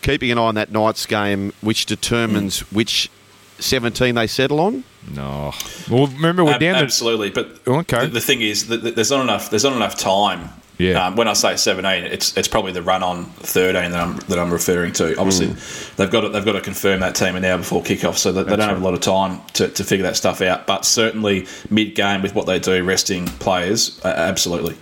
keeping 0.00 0.32
an 0.32 0.38
eye 0.38 0.42
on 0.42 0.54
that 0.54 0.72
Knights 0.72 1.04
game, 1.04 1.52
which 1.60 1.84
determines 1.86 2.60
mm. 2.60 2.72
which 2.72 3.10
17 3.58 4.14
they 4.14 4.26
settle 4.26 4.60
on? 4.60 4.84
no. 5.14 5.52
Well, 5.90 6.06
remember 6.06 6.44
we're 6.44 6.54
Ab- 6.54 6.60
down 6.60 6.74
to 6.76 6.80
absolutely, 6.80 7.30
but 7.30 7.60
oh, 7.66 7.80
Okay. 7.80 8.06
the, 8.06 8.12
the 8.12 8.20
thing 8.20 8.40
is 8.40 8.68
that 8.68 8.82
that 8.82 8.94
there's 8.94 9.10
not 9.10 9.20
enough. 9.20 9.50
There's 9.50 9.64
not 9.64 9.74
enough 9.76 9.98
time. 9.98 10.48
Yeah. 10.78 11.06
Um, 11.06 11.16
when 11.16 11.28
I 11.28 11.34
say 11.34 11.56
17, 11.56 12.04
it's 12.10 12.36
it's 12.36 12.48
probably 12.48 12.72
the 12.72 12.82
run 12.82 13.02
on 13.02 13.26
13 13.26 13.92
that 13.92 13.94
I'm 14.00 14.16
that 14.28 14.38
I'm 14.38 14.50
referring 14.52 14.92
to. 14.94 15.16
Obviously, 15.18 15.48
Mm. 15.48 15.96
they've 15.96 16.10
got 16.10 16.22
to, 16.22 16.28
they've 16.30 16.44
got 16.44 16.52
to 16.52 16.60
confirm 16.60 17.00
that 17.00 17.14
team 17.14 17.36
and 17.36 17.42
now 17.42 17.56
before 17.58 17.82
kickoff, 17.82 18.16
so 18.16 18.32
that 18.32 18.46
they 18.48 18.56
don't 18.56 18.68
have 18.68 18.80
a 18.80 18.84
lot 18.84 18.94
of 18.94 19.00
time 19.00 19.40
to, 19.54 19.68
to 19.68 19.84
figure 19.84 20.02
that 20.04 20.16
stuff 20.16 20.40
out. 20.40 20.66
But 20.66 20.84
certainly 20.84 21.46
mid 21.70 21.94
game 21.94 22.22
with 22.22 22.34
what 22.34 22.46
they 22.46 22.58
do, 22.58 22.82
resting 22.84 23.26
players, 23.26 24.00
uh, 24.04 24.08
absolutely. 24.08 24.76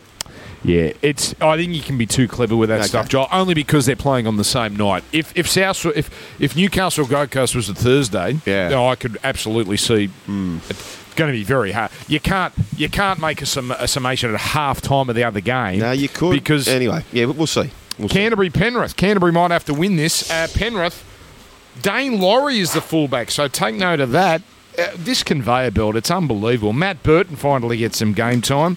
Yeah, 0.62 0.92
it's. 1.00 1.34
I 1.40 1.56
think 1.56 1.74
you 1.74 1.80
can 1.82 1.96
be 1.98 2.04
too 2.06 2.28
clever 2.28 2.54
with 2.54 2.68
that 2.68 2.80
Okay. 2.80 2.88
stuff, 2.88 3.08
Joel. 3.08 3.28
Only 3.32 3.54
because 3.54 3.86
they're 3.86 3.96
playing 3.96 4.26
on 4.26 4.36
the 4.36 4.44
same 4.44 4.76
night. 4.76 5.02
If 5.10 5.32
if 5.34 5.48
South, 5.48 5.84
if 5.96 6.10
if 6.38 6.54
Newcastle 6.54 7.06
Gold 7.06 7.30
Coast 7.30 7.54
was 7.54 7.68
a 7.70 7.74
Thursday, 7.74 8.38
Yeah. 8.46 8.68
no, 8.68 8.86
I 8.88 8.94
could 8.94 9.18
absolutely 9.24 9.78
see. 9.78 10.10
It's 10.68 10.99
going 11.20 11.32
to 11.32 11.38
be 11.38 11.44
very 11.44 11.72
hard. 11.72 11.90
You 12.08 12.18
can't 12.18 12.52
you 12.76 12.88
can't 12.88 13.20
make 13.20 13.42
a, 13.42 13.46
sum, 13.46 13.70
a 13.70 13.86
summation 13.86 14.32
at 14.34 14.40
half 14.40 14.80
time 14.80 15.08
of 15.08 15.14
the 15.14 15.24
other 15.24 15.40
game. 15.40 15.78
No, 15.78 15.92
you 15.92 16.08
could. 16.08 16.32
because 16.32 16.66
anyway, 16.66 17.04
yeah, 17.12 17.26
we'll 17.26 17.46
see. 17.46 17.70
We'll 17.98 18.08
see. 18.08 18.14
Canterbury 18.14 18.50
Penrith. 18.50 18.96
Canterbury 18.96 19.32
might 19.32 19.50
have 19.50 19.64
to 19.66 19.74
win 19.74 19.96
this. 19.96 20.30
Uh, 20.30 20.48
Penrith. 20.54 21.04
Daine 21.80 22.18
Laurie 22.18 22.58
is 22.58 22.72
the 22.72 22.80
fullback, 22.80 23.30
so 23.30 23.48
take 23.48 23.74
note 23.76 24.00
of 24.00 24.10
that. 24.12 24.42
Uh, 24.78 24.88
this 24.96 25.22
conveyor 25.22 25.70
belt, 25.70 25.96
it's 25.96 26.10
unbelievable. 26.10 26.72
Matt 26.72 27.02
Burton 27.02 27.36
finally 27.36 27.76
gets 27.76 27.98
some 27.98 28.12
game 28.12 28.40
time. 28.40 28.76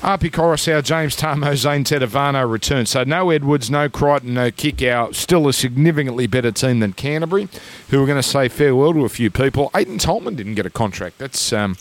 RP 0.00 0.32
Coruscant, 0.32 0.84
James 0.84 1.16
Tamou, 1.16 1.56
Zane 1.56 1.84
Tetevano 1.84 2.50
return. 2.50 2.86
So 2.86 3.04
no 3.04 3.30
Edwards, 3.30 3.70
no 3.70 3.88
Crichton, 3.88 4.34
no 4.34 4.50
Kikau. 4.50 5.14
Still 5.14 5.48
a 5.48 5.52
significantly 5.52 6.26
better 6.26 6.52
team 6.52 6.80
than 6.80 6.92
Canterbury, 6.92 7.48
who 7.90 8.02
are 8.02 8.06
going 8.06 8.20
to 8.20 8.28
say 8.28 8.48
farewell 8.48 8.92
to 8.92 9.04
a 9.04 9.08
few 9.08 9.30
people. 9.30 9.70
Aiden 9.70 10.00
Tolman 10.00 10.34
didn't 10.34 10.54
get 10.54 10.66
a 10.66 10.70
contract. 10.70 11.18
That's 11.18 11.52
um, 11.52 11.76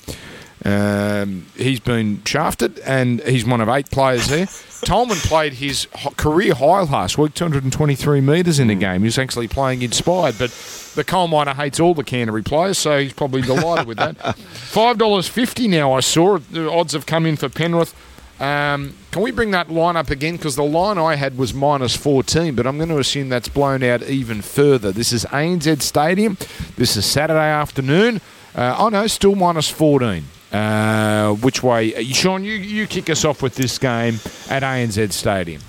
um, 0.65 1.45
he's 1.55 1.79
been 1.79 2.23
shafted, 2.25 2.79
and 2.79 3.21
he's 3.21 3.45
one 3.45 3.61
of 3.61 3.69
eight 3.69 3.91
players 3.91 4.27
there. 4.27 4.47
Tolman 4.85 5.17
played 5.17 5.53
his 5.53 5.87
career 6.17 6.55
high 6.55 6.81
last 6.81 7.17
week, 7.17 7.33
223 7.35 8.21
metres 8.21 8.59
in 8.59 8.67
the 8.67 8.75
game. 8.75 9.01
He 9.01 9.05
was 9.05 9.17
actually 9.19 9.47
playing 9.47 9.83
inspired, 9.83 10.35
but 10.39 10.49
the 10.95 11.03
coal 11.03 11.27
miner 11.27 11.53
hates 11.53 11.79
all 11.79 11.93
the 11.93 12.03
Canterbury 12.03 12.43
players, 12.43 12.77
so 12.77 12.99
he's 12.99 13.13
probably 13.13 13.41
delighted 13.41 13.87
with 13.87 13.97
that. 13.97 14.17
$5.50 14.17 15.69
now, 15.69 15.93
I 15.93 15.99
saw. 15.99 16.37
The 16.37 16.69
odds 16.69 16.93
have 16.93 17.05
come 17.05 17.25
in 17.25 17.35
for 17.35 17.49
Penrith. 17.49 17.93
Um, 18.39 18.93
can 19.11 19.21
we 19.21 19.31
bring 19.31 19.51
that 19.51 19.71
line 19.71 19.95
up 19.95 20.09
again? 20.09 20.35
Because 20.35 20.55
the 20.55 20.63
line 20.63 20.97
I 20.97 21.15
had 21.15 21.37
was 21.37 21.53
minus 21.53 21.95
14, 21.95 22.53
but 22.55 22.67
I'm 22.67 22.77
going 22.77 22.89
to 22.89 22.97
assume 22.97 23.29
that's 23.29 23.47
blown 23.47 23.81
out 23.81 24.03
even 24.03 24.41
further. 24.41 24.91
This 24.91 25.13
is 25.13 25.23
ANZ 25.25 25.81
Stadium. 25.81 26.37
This 26.75 26.97
is 26.97 27.05
Saturday 27.05 27.49
afternoon. 27.49 28.19
Uh, 28.53 28.75
oh 28.77 28.89
no, 28.89 29.07
still 29.07 29.35
minus 29.35 29.69
14. 29.69 30.23
Uh, 30.51 31.33
which 31.35 31.63
way? 31.63 31.95
Uh, 31.95 32.03
Sean, 32.13 32.43
you, 32.43 32.53
you 32.53 32.87
kick 32.87 33.09
us 33.09 33.23
off 33.25 33.41
with 33.41 33.55
this 33.55 33.77
game 33.77 34.15
at 34.49 34.63
ANZ 34.63 35.11
Stadium. 35.13 35.61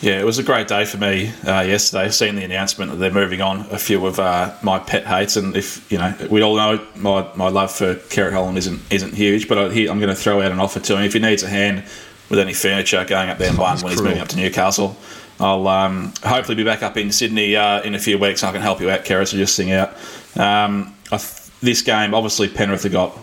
Yeah, 0.00 0.20
it 0.20 0.24
was 0.24 0.38
a 0.38 0.44
great 0.44 0.68
day 0.68 0.84
for 0.84 0.96
me 0.96 1.32
uh, 1.44 1.62
yesterday. 1.62 2.10
Seeing 2.10 2.36
the 2.36 2.44
announcement 2.44 2.92
that 2.92 2.98
they're 2.98 3.10
moving 3.10 3.40
on 3.40 3.66
a 3.72 3.78
few 3.78 4.06
of 4.06 4.20
uh, 4.20 4.54
my 4.62 4.78
pet 4.78 5.04
hates, 5.04 5.36
and 5.36 5.56
if 5.56 5.90
you 5.90 5.98
know, 5.98 6.14
we 6.30 6.40
all 6.40 6.54
know 6.54 6.86
my, 6.94 7.28
my 7.34 7.48
love 7.48 7.72
for 7.72 7.96
Kerrod 7.96 8.32
Holland 8.32 8.56
isn't 8.58 8.80
isn't 8.92 9.14
huge, 9.14 9.48
but 9.48 9.58
I, 9.58 9.70
he, 9.70 9.88
I'm 9.88 9.98
going 9.98 10.14
to 10.14 10.20
throw 10.20 10.40
out 10.40 10.52
an 10.52 10.60
offer 10.60 10.78
to 10.78 10.96
him 10.96 11.02
if 11.02 11.14
he 11.14 11.18
needs 11.18 11.42
a 11.42 11.48
hand 11.48 11.84
with 12.30 12.38
any 12.38 12.52
furniture 12.52 13.04
going 13.04 13.28
up 13.28 13.38
there 13.38 13.48
and 13.48 13.58
one 13.58 13.78
when 13.78 13.92
he's 13.92 14.02
moving 14.02 14.20
up 14.20 14.28
to 14.28 14.36
Newcastle. 14.36 14.96
I'll 15.40 15.66
um, 15.66 16.12
hopefully 16.22 16.56
be 16.56 16.64
back 16.64 16.82
up 16.82 16.96
in 16.96 17.10
Sydney 17.10 17.56
uh, 17.56 17.80
in 17.82 17.94
a 17.94 17.98
few 17.98 18.18
weeks. 18.18 18.42
and 18.42 18.50
I 18.50 18.52
can 18.52 18.62
help 18.62 18.80
you 18.80 18.90
out, 18.90 19.04
Kerrett. 19.04 19.28
So 19.28 19.36
just 19.36 19.54
sing 19.54 19.72
out. 19.72 19.90
Um, 20.36 20.94
I 21.10 21.16
th- 21.16 21.48
this 21.60 21.82
game, 21.82 22.14
obviously, 22.14 22.48
Penrith 22.48 22.84
have 22.84 22.92
got 22.92 23.18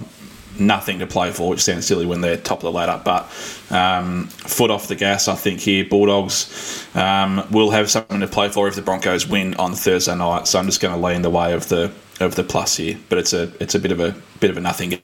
nothing 0.60 1.00
to 1.00 1.08
play 1.08 1.32
for, 1.32 1.50
which 1.50 1.62
sounds 1.62 1.86
silly 1.86 2.06
when 2.06 2.22
they're 2.22 2.38
top 2.38 2.60
of 2.60 2.64
the 2.64 2.72
ladder. 2.72 3.02
But 3.04 3.24
um, 3.70 4.28
foot 4.28 4.72
off 4.72 4.88
the 4.88 4.96
gas, 4.96 5.28
I 5.28 5.36
think 5.36 5.60
here 5.60 5.86
Bulldogs 5.86 6.88
um, 6.96 7.46
will 7.52 7.72
have 7.72 7.90
something 7.90 8.20
to 8.20 8.28
play 8.28 8.50
for 8.50 8.68
if 8.68 8.76
the 8.76 8.82
Broncos 8.82 9.28
win 9.28 9.54
on 9.56 9.74
Thursday 9.74 10.16
night. 10.16 10.48
So 10.48 10.60
I'm 10.60 10.66
just 10.66 10.82
going 10.82 10.94
to 10.94 11.00
lay 11.00 11.16
in 11.16 11.22
the 11.22 11.30
way 11.30 11.54
of 11.54 11.68
the 11.70 11.92
of 12.20 12.36
the 12.36 12.44
plus 12.44 12.78
here. 12.78 12.98
But 13.10 13.18
it's 13.18 13.34
a 13.34 13.52
it's 13.60 13.76
a 13.76 13.80
bit 13.80 13.92
of 13.92 14.00
a 14.00 14.16
bit 14.40 14.50
of 14.50 14.58
a 14.58 14.62
nothing. 14.62 14.90
game 14.92 15.00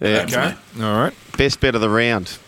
Yeah. 0.00 0.26
for 0.26 0.78
me. 0.78 0.84
All 0.84 0.96
right. 0.96 1.14
Best 1.36 1.60
bet 1.60 1.74
of 1.74 1.80
the 1.80 1.90
round. 1.90 2.38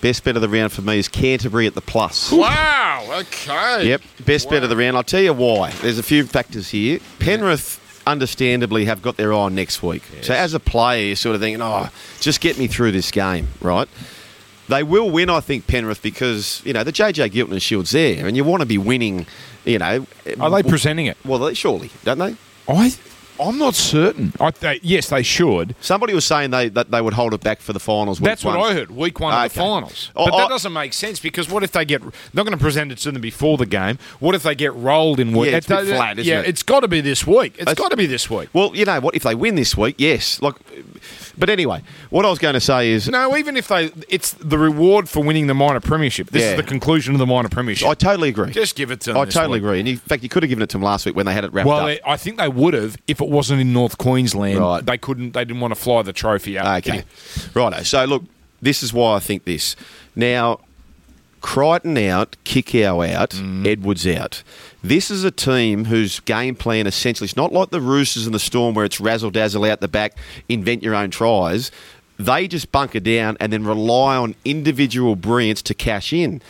Best 0.00 0.24
bet 0.24 0.34
of 0.34 0.42
the 0.42 0.48
round 0.48 0.72
for 0.72 0.82
me 0.82 0.98
is 0.98 1.06
Canterbury 1.08 1.66
at 1.66 1.74
the 1.74 1.80
plus. 1.80 2.32
Wow. 2.32 3.06
Okay. 3.20 3.88
Yep, 3.88 4.02
best 4.26 4.50
bet 4.50 4.64
of 4.64 4.68
the 4.68 4.76
round. 4.76 4.96
I'll 4.96 5.04
tell 5.04 5.20
you 5.20 5.32
why. 5.32 5.70
There's 5.80 5.98
a 5.98 6.02
few 6.02 6.24
factors 6.24 6.70
here. 6.70 6.98
Penrith, 7.20 7.78
understandably, 8.06 8.84
have 8.86 9.02
got 9.02 9.16
their 9.16 9.32
eye 9.32 9.36
on 9.36 9.54
next 9.54 9.82
week. 9.82 10.02
So 10.22 10.34
as 10.34 10.54
a 10.54 10.60
player, 10.60 11.06
you're 11.06 11.16
sort 11.16 11.34
of 11.34 11.40
thinking, 11.40 11.62
oh, 11.62 11.88
just 12.20 12.40
get 12.40 12.58
me 12.58 12.66
through 12.66 12.92
this 12.92 13.10
game, 13.10 13.48
right? 13.60 13.88
They 14.68 14.82
will 14.82 15.10
win, 15.10 15.28
I 15.28 15.40
think, 15.40 15.66
Penrith, 15.66 16.02
because, 16.02 16.62
you 16.64 16.72
know, 16.72 16.84
the 16.84 16.92
JJ 16.92 17.30
Giltinan 17.30 17.60
Shield's 17.60 17.90
there, 17.90 18.26
and 18.26 18.36
you 18.36 18.44
want 18.44 18.60
to 18.60 18.66
be 18.66 18.78
winning, 18.78 19.26
you 19.64 19.78
know. 19.78 20.06
Are 20.40 20.50
they 20.50 20.62
presenting 20.62 21.06
it? 21.06 21.16
Well, 21.24 21.38
they 21.40 21.54
surely, 21.54 21.90
don't 22.04 22.18
they? 22.18 22.36
I 22.68 22.94
I'm 23.48 23.58
not 23.58 23.74
certain. 23.74 24.32
I 24.40 24.50
th- 24.50 24.82
yes, 24.82 25.08
they 25.10 25.22
should. 25.22 25.74
Somebody 25.80 26.14
was 26.14 26.24
saying 26.24 26.50
they 26.50 26.68
that 26.70 26.90
they 26.90 27.00
would 27.00 27.14
hold 27.14 27.34
it 27.34 27.40
back 27.42 27.60
for 27.60 27.72
the 27.72 27.80
finals. 27.80 28.20
Week 28.20 28.26
That's 28.28 28.44
what 28.44 28.56
one. 28.58 28.70
I 28.70 28.74
heard. 28.74 28.90
Week 28.90 29.18
one 29.20 29.32
of 29.34 29.42
the 29.52 29.58
finals, 29.58 30.10
Oh, 30.16 30.26
but 30.26 30.36
that 30.36 30.46
oh. 30.46 30.48
doesn't 30.48 30.72
make 30.72 30.92
sense 30.92 31.20
because 31.20 31.48
what 31.50 31.62
if 31.62 31.72
they 31.72 31.84
get? 31.84 32.02
Not 32.02 32.44
going 32.46 32.50
to 32.50 32.56
present 32.56 32.92
it 32.92 32.98
to 32.98 33.12
them 33.12 33.20
before 33.22 33.56
the 33.58 33.66
game. 33.66 33.98
What 34.20 34.34
if 34.34 34.42
they 34.42 34.54
get 34.54 34.74
rolled 34.74 35.20
in 35.20 35.32
week? 35.36 35.50
Yeah, 35.50 35.56
it's 35.58 35.66
a 35.66 35.76
bit 35.76 35.88
It- 35.88 35.96
flat, 35.96 36.18
isn't 36.18 36.30
yeah, 36.32 36.40
it? 36.40 36.48
it's 36.48 36.62
got 36.62 36.80
to 36.80 36.88
be 36.88 37.00
this 37.00 37.26
week. 37.26 37.54
It's 37.56 37.58
That's- 37.66 37.78
got 37.78 37.90
to 37.90 37.96
be 37.96 38.06
this 38.06 38.28
week. 38.30 38.48
Well, 38.52 38.74
you 38.74 38.84
know 38.84 39.00
what? 39.00 39.14
If 39.14 39.22
they 39.22 39.34
win 39.34 39.54
this 39.54 39.76
week, 39.76 39.96
yes. 39.98 40.40
Like, 40.42 40.54
but 41.38 41.50
anyway, 41.50 41.82
what 42.10 42.24
I 42.24 42.30
was 42.30 42.38
going 42.38 42.54
to 42.54 42.60
say 42.60 42.90
is, 42.90 43.08
No, 43.08 43.36
even 43.36 43.56
if 43.56 43.68
they, 43.68 43.90
it's 44.08 44.32
the 44.32 44.58
reward 44.58 45.08
for 45.08 45.22
winning 45.22 45.46
the 45.46 45.54
minor 45.54 45.80
premiership. 45.80 46.30
This 46.30 46.42
Yeah. 46.42 46.50
is 46.52 46.56
the 46.56 46.62
conclusion 46.62 47.14
of 47.14 47.18
the 47.18 47.26
minor 47.26 47.48
premiership. 47.48 47.88
I 47.88 47.94
totally 47.94 48.28
agree. 48.28 48.50
Just 48.52 48.76
give 48.76 48.90
it 48.90 49.00
to 49.02 49.12
them. 49.12 49.16
I 49.22 49.24
this 49.24 49.34
totally 49.34 49.60
week. 49.60 49.66
agree. 49.66 49.78
And 49.80 49.88
in 49.88 49.96
fact, 49.98 50.22
you 50.22 50.28
could 50.28 50.42
have 50.42 50.50
given 50.50 50.62
it 50.62 50.68
to 50.70 50.74
them 50.78 50.82
last 50.82 51.06
week 51.06 51.16
when 51.16 51.26
they 51.26 51.32
had 51.34 51.44
it 51.44 51.52
wrapped 51.52 51.66
Well, 51.68 51.80
up. 51.80 51.86
they, 51.86 52.00
I 52.06 52.16
think 52.16 52.38
they 52.38 52.48
would 52.48 52.74
have 52.74 52.96
if 53.06 53.20
it 53.20 53.28
wasn't 53.28 53.60
in 53.60 53.72
North 53.72 53.98
Queensland. 53.98 54.58
Right. 54.58 54.84
They 54.84 54.98
couldn't. 54.98 55.32
They 55.32 55.44
didn't 55.44 55.60
want 55.60 55.72
to 55.74 55.80
fly 55.80 56.02
the 56.02 56.12
trophy 56.12 56.58
out. 56.58 56.78
Okay. 56.86 57.04
Righto. 57.54 57.82
So, 57.82 58.04
look, 58.04 58.24
this 58.60 58.82
is 58.82 58.92
why 58.92 59.16
I 59.16 59.18
think 59.18 59.44
this. 59.44 59.76
Now, 60.14 60.60
Crichton 61.42 61.98
out, 61.98 62.36
Kikau 62.44 63.06
out, 63.06 63.30
Mm. 63.30 63.66
Edwards 63.66 64.06
out. 64.06 64.42
This 64.82 65.10
is 65.10 65.24
a 65.24 65.30
team 65.30 65.86
whose 65.86 66.20
game 66.20 66.54
plan 66.54 66.86
essentially 66.86 67.26
it's 67.26 67.36
not 67.36 67.52
like 67.52 67.70
the 67.70 67.80
Roosters 67.80 68.24
and 68.26 68.34
the 68.34 68.38
Storm 68.38 68.74
where 68.74 68.84
it's 68.84 69.00
razzle 69.00 69.30
dazzle 69.30 69.64
out 69.64 69.80
the 69.80 69.88
back, 69.88 70.16
invent 70.48 70.82
your 70.82 70.94
own 70.94 71.10
tries. 71.10 71.70
They 72.18 72.46
just 72.46 72.70
bunker 72.70 73.00
down 73.00 73.36
and 73.40 73.52
then 73.52 73.64
rely 73.64 74.16
on 74.16 74.34
individual 74.44 75.16
brilliance 75.16 75.62
to 75.62 75.74
cash 75.74 76.12
in. 76.12 76.40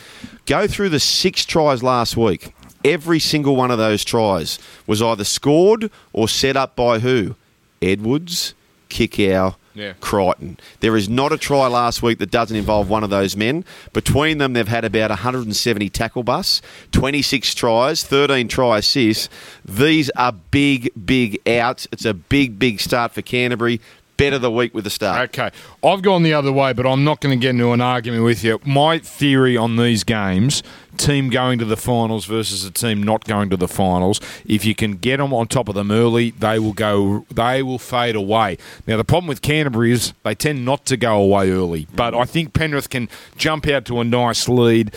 Go 0.45 0.67
through 0.67 0.89
the 0.89 0.99
six 0.99 1.45
tries 1.45 1.81
last 1.81 2.15
week. 2.15 2.53
Every 2.85 3.19
single 3.19 3.55
one 3.55 3.71
of 3.71 3.77
those 3.77 4.03
tries 4.03 4.59
was 4.85 5.01
either 5.01 5.23
scored 5.23 5.89
or 6.11 6.27
set 6.27 6.55
up 6.55 6.75
by 6.75 6.99
who? 6.99 7.35
Edwards, 7.81 8.53
Kikau, 8.89 9.55
Yeah. 9.73 9.93
Crichton. 9.99 10.57
There 10.81 10.95
is 10.95 11.09
not 11.09 11.31
a 11.31 11.37
try 11.37 11.67
last 11.67 12.03
week 12.03 12.19
that 12.19 12.31
doesn't 12.31 12.55
involve 12.55 12.89
one 12.89 13.03
of 13.03 13.09
those 13.09 13.35
men. 13.35 13.65
Between 13.91 14.37
them, 14.37 14.53
they've 14.53 14.67
had 14.67 14.85
about 14.85 15.09
170 15.09 15.89
tackle 15.89 16.23
busts, 16.23 16.61
26 16.91 17.55
tries, 17.55 18.03
13 18.03 18.47
try 18.47 18.77
assists. 18.77 19.29
These 19.65 20.09
are 20.11 20.31
big, 20.31 20.91
big 21.05 21.39
outs. 21.47 21.87
It's 21.91 22.05
a 22.05 22.13
big, 22.13 22.59
big 22.59 22.79
start 22.79 23.13
for 23.13 23.21
Canterbury. 23.21 23.81
Better 24.17 24.37
the 24.37 24.51
week 24.51 24.73
with 24.73 24.83
the 24.83 24.89
start. 24.89 25.29
Okay. 25.29 25.49
I've 25.83 26.01
gone 26.01 26.23
the 26.23 26.33
other 26.33 26.51
way, 26.51 26.73
but 26.73 26.85
I'm 26.85 27.03
not 27.03 27.19
going 27.19 27.37
to 27.37 27.41
get 27.41 27.51
into 27.51 27.71
an 27.71 27.81
argument 27.81 28.23
with 28.23 28.43
you. 28.43 28.59
My 28.65 28.99
theory 28.99 29.57
on 29.57 29.75
these 29.75 30.03
games 30.03 30.61
team 30.97 31.29
going 31.29 31.59
to 31.59 31.65
the 31.65 31.77
finals 31.77 32.25
versus 32.25 32.63
a 32.63 32.71
team 32.71 33.01
not 33.01 33.25
going 33.25 33.49
to 33.49 33.57
the 33.57 33.67
finals, 33.67 34.19
if 34.45 34.65
you 34.65 34.75
can 34.75 34.93
get 34.93 35.17
them 35.17 35.33
on 35.33 35.47
top 35.47 35.69
of 35.69 35.75
them 35.75 35.91
early, 35.91 36.31
they 36.31 36.59
will 36.59 36.73
go 36.73 37.25
they 37.33 37.63
will 37.63 37.79
fade 37.79 38.15
away. 38.15 38.57
Now 38.87 38.97
the 38.97 39.03
problem 39.03 39.27
with 39.27 39.41
Canterbury 39.41 39.91
is 39.91 40.13
they 40.23 40.35
tend 40.35 40.65
not 40.65 40.85
to 40.85 40.97
go 40.97 41.21
away 41.21 41.51
early, 41.51 41.87
but 41.95 42.13
I 42.13 42.25
think 42.25 42.53
Penrith 42.53 42.89
can 42.89 43.09
jump 43.37 43.67
out 43.67 43.85
to 43.85 43.99
a 43.99 44.03
nice 44.03 44.47
lead. 44.47 44.95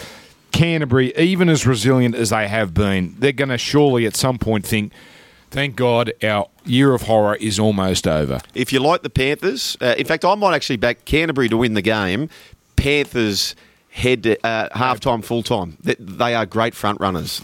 Canterbury, 0.53 1.15
even 1.17 1.51
as 1.51 1.67
resilient 1.67 2.15
as 2.15 2.31
they 2.31 2.49
have 2.49 2.73
been, 2.73 3.15
they're 3.19 3.33
going 3.33 3.51
to 3.51 3.59
surely 3.59 4.07
at 4.07 4.17
some 4.17 4.39
point 4.39 4.65
think, 4.65 4.91
thank 5.51 5.77
God 5.77 6.13
our 6.23 6.49
year 6.65 6.95
of 6.95 7.03
horror 7.03 7.37
is 7.37 7.59
almost 7.59 8.07
over. 8.07 8.41
If 8.55 8.73
you 8.73 8.81
like 8.81 9.03
the 9.03 9.11
Panthers, 9.11 9.77
uh, 9.81 9.95
in 9.99 10.07
fact, 10.07 10.25
I 10.25 10.35
might 10.35 10.55
actually 10.55 10.77
back 10.77 11.05
Canterbury 11.05 11.49
to 11.49 11.57
win 11.57 11.75
the 11.75 11.83
game. 11.83 12.29
Panthers 12.77 13.55
head 13.91 14.23
to 14.25 14.47
uh, 14.47 14.69
half 14.77 15.01
time, 15.01 15.23
full 15.23 15.43
time. 15.43 15.77
They, 15.83 15.95
they 15.99 16.35
are 16.35 16.45
great 16.47 16.75
front 16.75 17.01
runners. 17.01 17.43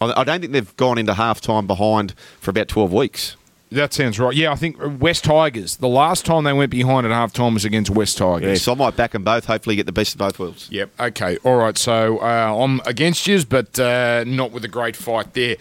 I, 0.00 0.12
I 0.20 0.24
don't 0.24 0.40
think 0.40 0.52
they've 0.52 0.76
gone 0.76 0.98
into 0.98 1.14
half 1.14 1.40
time 1.40 1.66
behind 1.66 2.14
for 2.40 2.50
about 2.50 2.68
12 2.68 2.92
weeks. 2.92 3.36
That 3.70 3.92
sounds 3.92 4.20
right. 4.20 4.34
Yeah, 4.34 4.52
I 4.52 4.54
think 4.56 4.76
West 5.00 5.24
Tigers. 5.24 5.78
The 5.78 5.88
last 5.88 6.24
time 6.24 6.44
they 6.44 6.52
went 6.52 6.70
behind 6.70 7.06
at 7.06 7.12
half 7.12 7.32
time 7.32 7.54
was 7.54 7.64
against 7.64 7.90
West 7.90 8.20
Yeah, 8.20 8.26
Tigers. 8.26 8.62
so 8.62 8.72
I 8.72 8.74
might 8.76 8.94
back 8.96 9.12
them 9.12 9.24
both. 9.24 9.46
Hopefully, 9.46 9.74
get 9.74 9.86
the 9.86 9.92
best 9.92 10.12
of 10.14 10.18
both 10.18 10.38
worlds. 10.38 10.68
Yep. 10.70 10.90
Okay. 11.00 11.38
All 11.38 11.56
right. 11.56 11.76
So 11.76 12.18
uh, 12.18 12.56
I'm 12.62 12.80
against 12.86 13.26
yous, 13.26 13.44
but 13.44 13.76
uh, 13.80 14.22
not 14.26 14.52
with 14.52 14.64
a 14.64 14.68
great 14.68 14.94
fight 14.94 15.32
there. 15.34 15.56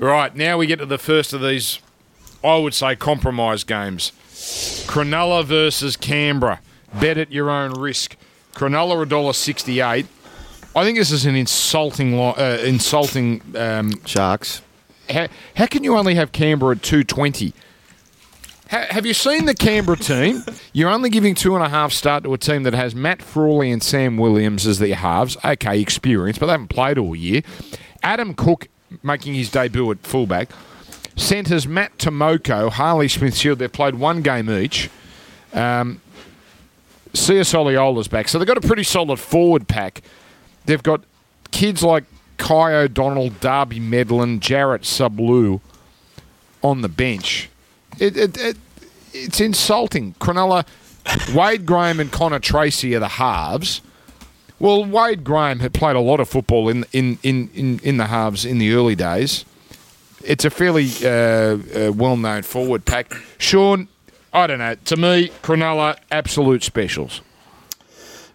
Right. 0.00 0.34
Now 0.34 0.56
we 0.56 0.66
get 0.66 0.78
to 0.78 0.86
the 0.86 0.98
first 0.98 1.32
of 1.34 1.42
these, 1.42 1.78
I 2.42 2.56
would 2.56 2.72
say, 2.74 2.96
compromise 2.96 3.64
games. 3.64 4.12
Cronulla 4.88 5.44
versus 5.44 5.96
Canberra. 5.96 6.60
Bet 6.98 7.18
at 7.18 7.30
your 7.30 7.50
own 7.50 7.72
risk. 7.78 8.16
Cronulla 8.54 9.02
a 9.02 9.06
dollar 9.06 9.34
sixty-eight. 9.34 10.06
I 10.74 10.84
think 10.84 10.96
this 10.96 11.10
is 11.12 11.26
an 11.26 11.34
insulting, 11.36 12.12
li- 12.16 12.34
uh, 12.36 12.58
insulting 12.58 13.42
um, 13.56 13.92
Sharks. 14.06 14.62
how, 15.10 15.28
how 15.56 15.66
can 15.66 15.84
you 15.84 15.96
only 15.96 16.14
have 16.14 16.30
Canberra 16.32 16.76
at 16.76 16.82
220? 16.82 17.52
Ha, 18.70 18.86
have 18.90 19.04
you 19.04 19.12
seen 19.12 19.46
the 19.46 19.54
Canberra 19.54 19.96
team? 19.98 20.44
You're 20.72 20.88
only 20.90 21.10
giving 21.10 21.34
two 21.34 21.56
and 21.56 21.64
a 21.64 21.68
half 21.68 21.92
start 21.92 22.22
to 22.22 22.32
a 22.32 22.38
team 22.38 22.62
that 22.62 22.72
has 22.72 22.94
Matt 22.94 23.20
Frawley 23.20 23.70
and 23.72 23.82
Sam 23.82 24.16
Williams 24.16 24.64
as 24.66 24.78
their 24.78 24.94
halves. 24.94 25.36
Okay, 25.44 25.80
experience, 25.80 26.38
but 26.38 26.46
they 26.46 26.52
haven't 26.52 26.68
played 26.68 26.98
all 26.98 27.14
year. 27.16 27.42
Adam 28.02 28.32
Cook 28.32 28.68
making 29.02 29.34
his 29.34 29.50
debut 29.50 29.90
at 29.90 29.98
fullback. 30.00 30.50
Centres 31.16 31.66
Matt 31.66 31.98
Timoko, 31.98 32.70
Harley 32.70 33.08
Smith 33.08 33.36
Shield. 33.36 33.58
They've 33.58 33.70
played 33.70 33.96
one 33.96 34.22
game 34.22 34.50
each. 34.50 34.88
Um, 35.52 36.00
Sia 37.12 37.42
Soliola's 37.42 38.08
back. 38.08 38.28
So 38.28 38.38
they've 38.38 38.46
got 38.46 38.56
a 38.56 38.66
pretty 38.66 38.84
solid 38.84 39.18
forward 39.18 39.68
pack. 39.68 40.02
They've 40.66 40.82
got 40.82 41.02
kids 41.50 41.82
like 41.82 42.04
Kai 42.36 42.72
O'Donnell, 42.74 43.30
Darby 43.30 43.80
Medlin, 43.80 44.40
Jarrett 44.40 44.82
Sublu 44.82 45.60
on 46.62 46.82
the 46.82 46.88
bench. 46.88 47.48
It, 47.98 48.16
it, 48.16 48.38
it, 48.38 48.56
it's 49.12 49.40
insulting. 49.40 50.14
Cronulla, 50.14 50.66
Wade 51.34 51.66
Graham 51.66 52.00
and 52.00 52.10
Connor 52.10 52.38
Tracey 52.38 52.94
are 52.94 53.00
the 53.00 53.08
halves. 53.08 53.80
Well, 54.60 54.84
Wade 54.84 55.24
Graham 55.24 55.60
had 55.60 55.72
played 55.72 55.96
a 55.96 56.00
lot 56.00 56.20
of 56.20 56.28
football 56.28 56.68
in 56.68 56.84
in, 56.92 57.18
in, 57.22 57.50
in, 57.54 57.80
in 57.82 57.96
the 57.96 58.06
halves 58.06 58.44
in 58.44 58.58
the 58.58 58.72
early 58.74 58.94
days. 58.94 59.46
It's 60.22 60.44
a 60.44 60.50
fairly 60.50 60.90
uh, 61.02 61.08
uh, 61.08 61.92
well 61.92 62.18
known 62.18 62.42
forward 62.42 62.84
pack. 62.84 63.14
Sean, 63.38 63.88
I 64.34 64.46
don't 64.46 64.58
know. 64.58 64.74
To 64.74 64.96
me, 64.96 65.28
Cronulla, 65.42 65.96
absolute 66.10 66.62
specials. 66.62 67.22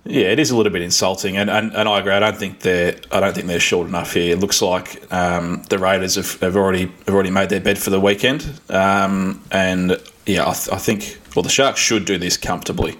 Yeah, 0.03 0.27
it 0.27 0.39
is 0.39 0.51
a 0.51 0.57
little 0.57 0.71
bit 0.71 0.83
insulting, 0.83 1.35
and, 1.35 1.49
and, 1.49 1.73
and 1.73 1.89
I 1.89 1.99
agree. 1.99 2.11
I 2.13 2.19
don't 2.19 2.37
think 2.37 2.59
they're 2.59 2.95
I 3.11 3.19
don't 3.19 3.33
think 3.33 3.47
they're 3.47 3.59
short 3.59 3.87
enough 3.87 4.13
here. 4.13 4.33
It 4.33 4.39
looks 4.39 4.61
like 4.61 5.11
um, 5.13 5.63
the 5.69 5.77
Raiders 5.77 6.15
have, 6.15 6.39
have 6.41 6.55
already 6.55 6.91
have 7.05 7.13
already 7.13 7.31
made 7.31 7.49
their 7.49 7.59
bed 7.59 7.77
for 7.77 7.91
the 7.91 7.99
weekend, 7.99 8.59
um, 8.69 9.43
and 9.51 9.99
yeah, 10.25 10.47
I, 10.47 10.53
th- 10.53 10.69
I 10.69 10.77
think 10.77 11.19
well 11.35 11.43
the 11.43 11.49
Sharks 11.49 11.79
should 11.79 12.05
do 12.05 12.17
this 12.17 12.37
comfortably. 12.37 12.97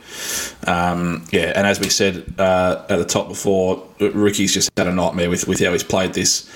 Um, 0.68 1.26
yeah, 1.32 1.54
and 1.56 1.66
as 1.66 1.80
we 1.80 1.90
said 1.90 2.34
uh, 2.38 2.86
at 2.90 2.98
the 2.98 3.06
top 3.06 3.28
before, 3.28 3.88
Ricky's 4.00 4.54
just 4.54 4.70
had 4.78 4.88
a 4.88 4.94
nightmare 4.94 5.30
with, 5.30 5.48
with 5.48 5.60
how 5.60 5.72
he's 5.72 5.84
played 5.84 6.14
this, 6.14 6.50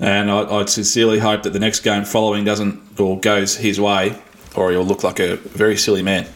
and 0.00 0.30
I, 0.30 0.42
I'd 0.56 0.68
sincerely 0.68 1.18
hope 1.18 1.42
that 1.44 1.52
the 1.52 1.60
next 1.60 1.80
game 1.80 2.04
following 2.04 2.44
doesn't 2.44 2.98
or 3.00 3.20
goes 3.20 3.56
his 3.56 3.80
way, 3.80 4.20
or 4.54 4.70
he'll 4.70 4.84
look 4.84 5.04
like 5.04 5.20
a 5.20 5.36
very 5.36 5.76
silly 5.76 6.02
man. 6.02 6.26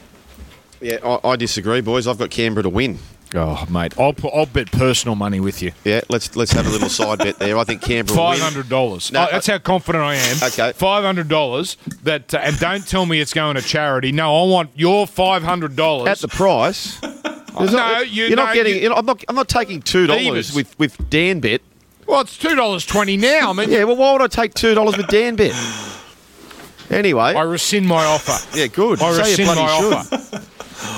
Yeah, 0.81 0.99
I, 1.05 1.31
I 1.31 1.37
disagree, 1.37 1.81
boys. 1.81 2.07
I've 2.07 2.19
got 2.19 2.31
Canberra 2.31 2.63
to 2.63 2.69
win. 2.69 2.99
Oh, 3.33 3.65
mate, 3.71 3.95
I'll 3.99 4.13
put, 4.13 4.35
I'll 4.35 4.47
bet 4.47 4.73
personal 4.73 5.15
money 5.15 5.39
with 5.39 5.63
you. 5.63 5.71
Yeah, 5.85 6.01
let's 6.09 6.35
let's 6.35 6.51
have 6.51 6.67
a 6.67 6.71
little 6.71 6.89
side 6.89 7.19
bet 7.19 7.39
there. 7.39 7.57
I 7.59 7.63
think 7.65 7.81
Canberra 7.81 8.17
Five 8.17 8.41
hundred 8.41 8.69
dollars. 8.69 9.13
No, 9.13 9.23
oh, 9.25 9.29
that's 9.31 9.47
how 9.47 9.59
confident 9.59 10.03
I 10.03 10.17
am. 10.17 10.37
Okay. 10.43 10.73
five 10.73 11.05
hundred 11.05 11.29
dollars. 11.29 11.77
That 12.03 12.35
uh, 12.35 12.39
and 12.39 12.59
don't 12.59 12.85
tell 12.87 13.07
me 13.07 13.21
it's 13.21 13.33
going 13.33 13.55
to 13.55 13.63
charity. 13.63 14.11
No, 14.11 14.43
I 14.43 14.47
want 14.49 14.71
your 14.75 15.07
five 15.07 15.45
hundred 15.45 15.77
dollars 15.77 16.09
at 16.09 16.19
the 16.19 16.27
price. 16.29 16.99
There's 17.01 17.73
No, 17.73 17.79
not- 17.79 18.11
you- 18.11 18.25
you're 18.25 18.37
not 18.37 18.53
getting. 18.55 18.83
you- 18.83 18.89
know, 18.89 18.97
I'm 18.97 19.07
not. 19.07 19.23
I'm 19.29 19.37
not 19.37 19.49
taking 19.49 19.81
two 19.81 20.09
dollars 20.09 20.53
with 20.53 20.77
with 20.79 21.09
Dan 21.09 21.39
bet. 21.39 21.61
Well, 22.09 22.23
it's 22.23 22.37
two 22.37 22.57
dollars 22.57 22.85
twenty 22.85 23.17
now. 23.17 23.51
I 23.51 23.53
mean, 23.53 23.71
Yeah, 23.71 23.85
well, 23.85 23.95
why 23.97 24.13
would 24.13 24.23
I 24.23 24.27
take 24.27 24.55
two 24.55 24.75
dollars 24.75 24.97
with 24.97 25.07
Dan 25.07 25.37
bet? 25.37 25.53
Anyway, 26.91 27.23
I 27.23 27.43
rescind 27.43 27.87
my 27.87 28.05
offer. 28.05 28.37
yeah, 28.59 28.67
good. 28.67 29.01
I 29.01 29.13
you 29.13 29.19
rescind 29.19 29.47
my 29.47 29.55
should. 29.79 29.93
offer. 29.93 30.20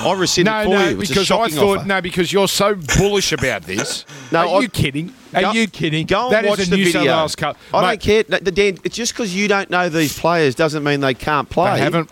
I 0.05 0.13
rescind 0.19 0.45
No, 0.45 0.63
for 0.63 0.69
no, 0.69 0.87
you. 0.89 0.99
It's 1.01 1.09
because 1.09 1.31
I 1.31 1.47
thought 1.49 1.77
offer. 1.79 1.87
no, 1.87 2.01
because 2.01 2.31
you're 2.33 2.47
so 2.47 2.75
bullish 2.97 3.31
about 3.31 3.63
this. 3.63 4.05
No, 4.31 4.39
are 4.39 4.57
I- 4.57 4.61
you 4.61 4.69
kidding? 4.69 5.13
Are 5.35 5.41
Go- 5.41 5.51
you 5.51 5.67
kidding? 5.67 6.07
Go 6.07 6.25
and 6.25 6.33
That 6.33 6.43
is 6.45 6.49
watch 6.49 6.59
a 6.67 6.69
the 6.71 6.75
New 6.77 6.85
South. 6.89 7.05
Wales 7.05 7.35
Cup. 7.35 7.57
I 7.73 7.81
Mate, 7.81 7.87
don't 7.87 8.01
care. 8.01 8.23
No, 8.29 8.51
Dan, 8.51 8.77
it's 8.83 8.95
just 8.95 9.13
because 9.13 9.35
you 9.35 9.47
don't 9.47 9.69
know 9.69 9.89
these 9.89 10.17
players 10.17 10.55
doesn't 10.55 10.83
mean 10.83 11.01
they 11.01 11.13
can't 11.13 11.47
play. 11.49 11.73
They 11.75 11.79
haven't. 11.81 12.09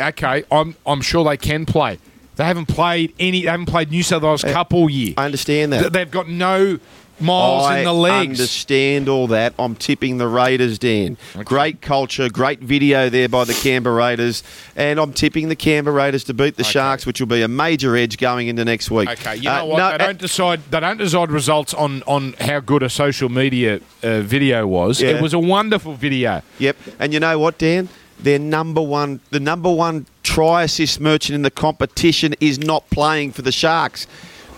okay, 0.00 0.44
I'm. 0.50 0.74
I'm 0.86 1.00
sure 1.00 1.24
they 1.24 1.36
can 1.36 1.66
play. 1.66 1.98
They 2.36 2.44
haven't 2.44 2.66
played 2.66 3.12
any. 3.20 3.42
They 3.42 3.48
haven't 3.50 3.66
played 3.66 3.90
New 3.90 4.02
South 4.02 4.22
Wales 4.22 4.42
eh, 4.44 4.52
Cup 4.52 4.72
all 4.74 4.88
year. 4.90 5.14
I 5.16 5.26
understand 5.26 5.72
that. 5.72 5.92
They've 5.92 6.10
got 6.10 6.28
no 6.28 6.78
miles 7.20 7.66
I 7.66 7.78
in 7.78 7.84
the 7.84 7.92
legs. 7.92 8.14
I 8.40 8.42
understand 8.42 9.08
all 9.08 9.26
that. 9.28 9.54
I'm 9.58 9.74
tipping 9.74 10.18
the 10.18 10.26
Raiders, 10.26 10.78
Dan. 10.78 11.16
Great 11.44 11.80
culture, 11.80 12.28
great 12.28 12.60
video 12.60 13.08
there 13.08 13.28
by 13.28 13.44
the 13.44 13.54
Canberra 13.54 13.94
Raiders, 13.96 14.42
and 14.76 14.98
I'm 14.98 15.12
tipping 15.12 15.48
the 15.48 15.56
Canberra 15.56 15.94
Raiders 15.96 16.24
to 16.24 16.34
beat 16.34 16.56
the 16.56 16.64
Sharks, 16.64 17.06
which 17.06 17.20
will 17.20 17.26
be 17.28 17.42
a 17.42 17.48
major 17.48 17.96
edge 17.96 18.18
going 18.18 18.48
into 18.48 18.64
next 18.64 18.90
week. 18.90 19.08
Okay, 19.10 19.36
you 19.36 19.50
Uh, 19.50 19.58
know 19.58 19.64
what? 19.66 19.78
no, 19.78 19.90
they 19.92 19.98
don't 19.98 20.18
decide. 20.18 20.60
They 20.70 20.80
don't 20.80 20.98
decide 20.98 21.30
results 21.30 21.74
on 21.74 22.02
on 22.06 22.34
how 22.40 22.60
good 22.60 22.82
a 22.82 22.88
social 22.90 23.28
media 23.28 23.80
uh, 24.02 24.20
video 24.20 24.66
was. 24.66 25.00
Yeah. 25.00 25.10
It 25.10 25.22
was 25.22 25.34
a 25.34 25.38
wonderful 25.38 25.94
video. 25.94 26.42
Yep. 26.58 26.76
And 26.98 27.12
you 27.12 27.20
know 27.20 27.38
what, 27.38 27.58
Dan? 27.58 27.88
their 28.22 28.38
number 28.38 28.82
one, 28.82 29.18
the 29.30 29.40
number 29.40 29.72
one 29.72 30.04
try 30.22 30.64
assist 30.64 31.00
merchant 31.00 31.34
in 31.34 31.40
the 31.40 31.50
competition 31.50 32.34
is 32.38 32.58
not 32.58 32.88
playing 32.90 33.32
for 33.32 33.40
the 33.40 33.50
Sharks. 33.50 34.06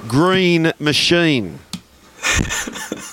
Green 0.08 0.72
Machine. 0.80 1.60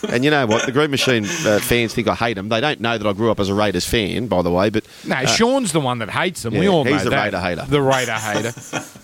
And 0.09 0.23
you 0.23 0.31
know 0.31 0.45
what? 0.45 0.65
The 0.65 0.71
Green 0.71 0.91
Machine 0.91 1.25
uh, 1.25 1.59
fans 1.59 1.93
think 1.93 2.07
I 2.07 2.15
hate 2.15 2.35
them. 2.35 2.49
They 2.49 2.61
don't 2.61 2.79
know 2.79 2.97
that 2.97 3.07
I 3.07 3.13
grew 3.13 3.31
up 3.31 3.39
as 3.39 3.49
a 3.49 3.53
Raiders 3.53 3.85
fan, 3.85 4.27
by 4.27 4.41
the 4.41 4.51
way. 4.51 4.69
But 4.69 4.85
No, 5.05 5.25
Sean's 5.25 5.71
the 5.71 5.79
one 5.79 5.99
that 5.99 6.09
hates 6.09 6.43
them. 6.43 6.53
we 6.53 6.61
yeah, 6.65 6.67
all 6.71 6.83
know 6.83 6.93
he's 6.93 7.03
the 7.03 7.09
that. 7.11 7.25
Raider 7.25 7.39
hater. 7.39 7.65
The 7.67 7.81
Raider 7.81 8.13
hater. 8.13 8.53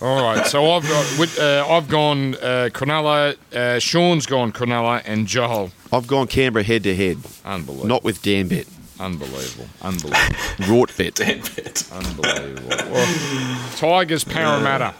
all 0.04 0.22
right, 0.22 0.46
so 0.46 0.70
I've 0.72 0.82
got 0.82 1.38
uh, 1.38 1.66
I've 1.68 1.88
gone 1.88 2.34
uh, 2.36 2.68
Cronulla, 2.72 3.36
uh, 3.54 3.78
Sean's 3.78 4.26
gone 4.26 4.52
Cronulla, 4.52 5.02
and 5.04 5.26
Joel. 5.26 5.70
I've 5.92 6.06
gone 6.06 6.26
Canberra 6.26 6.64
head 6.64 6.82
to 6.84 6.94
head, 6.94 7.18
Unbelievable. 7.44 7.88
not 7.88 8.04
with 8.04 8.22
Dan 8.22 8.48
Bet, 8.48 8.66
unbelievable. 8.98 9.68
Unbelievable. 9.82 10.16
Rort 10.66 10.96
Bet. 10.96 11.14
Damn 11.16 11.38
it. 11.40 11.84
Unbelievable. 11.92 12.68
Well, 12.92 13.70
Tigers 13.76 14.24
Parramatta. 14.24 14.94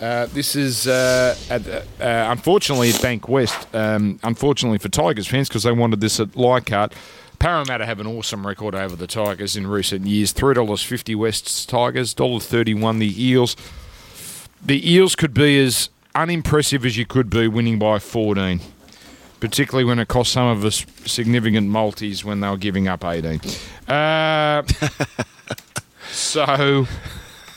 Uh, 0.00 0.26
this 0.26 0.54
is 0.54 0.86
uh, 0.86 1.34
at, 1.48 1.66
uh, 1.66 1.82
unfortunately 2.00 2.90
at 2.90 2.96
Bankwest. 2.96 3.74
Um, 3.74 4.20
unfortunately 4.22 4.78
for 4.78 4.88
Tigers 4.88 5.26
fans 5.26 5.48
because 5.48 5.62
they 5.62 5.72
wanted 5.72 6.00
this 6.00 6.20
at 6.20 6.36
Leichhardt. 6.36 6.92
Parramatta 7.38 7.84
have 7.86 8.00
an 8.00 8.06
awesome 8.06 8.46
record 8.46 8.74
over 8.74 8.96
the 8.96 9.06
Tigers 9.06 9.56
in 9.56 9.66
recent 9.66 10.06
years. 10.06 10.32
Three 10.32 10.54
dollars 10.54 10.82
fifty 10.82 11.14
West's 11.14 11.64
Tigers, 11.66 12.14
dollar 12.14 12.40
thirty 12.40 12.74
one 12.74 12.98
the 12.98 13.24
Eels. 13.24 13.56
The 14.64 14.90
Eels 14.90 15.14
could 15.14 15.34
be 15.34 15.58
as 15.60 15.90
unimpressive 16.14 16.84
as 16.84 16.96
you 16.96 17.06
could 17.06 17.30
be, 17.30 17.46
winning 17.48 17.78
by 17.78 17.98
fourteen. 17.98 18.60
Particularly 19.38 19.84
when 19.84 19.98
it 19.98 20.08
cost 20.08 20.32
some 20.32 20.46
of 20.46 20.64
us 20.64 20.86
significant 21.04 21.68
multis 21.68 22.24
when 22.24 22.40
they 22.40 22.48
were 22.48 22.56
giving 22.56 22.88
up 22.88 23.04
eighteen. 23.04 23.40
Uh, 23.86 24.62
so, 26.10 26.86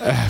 uh, 0.02 0.30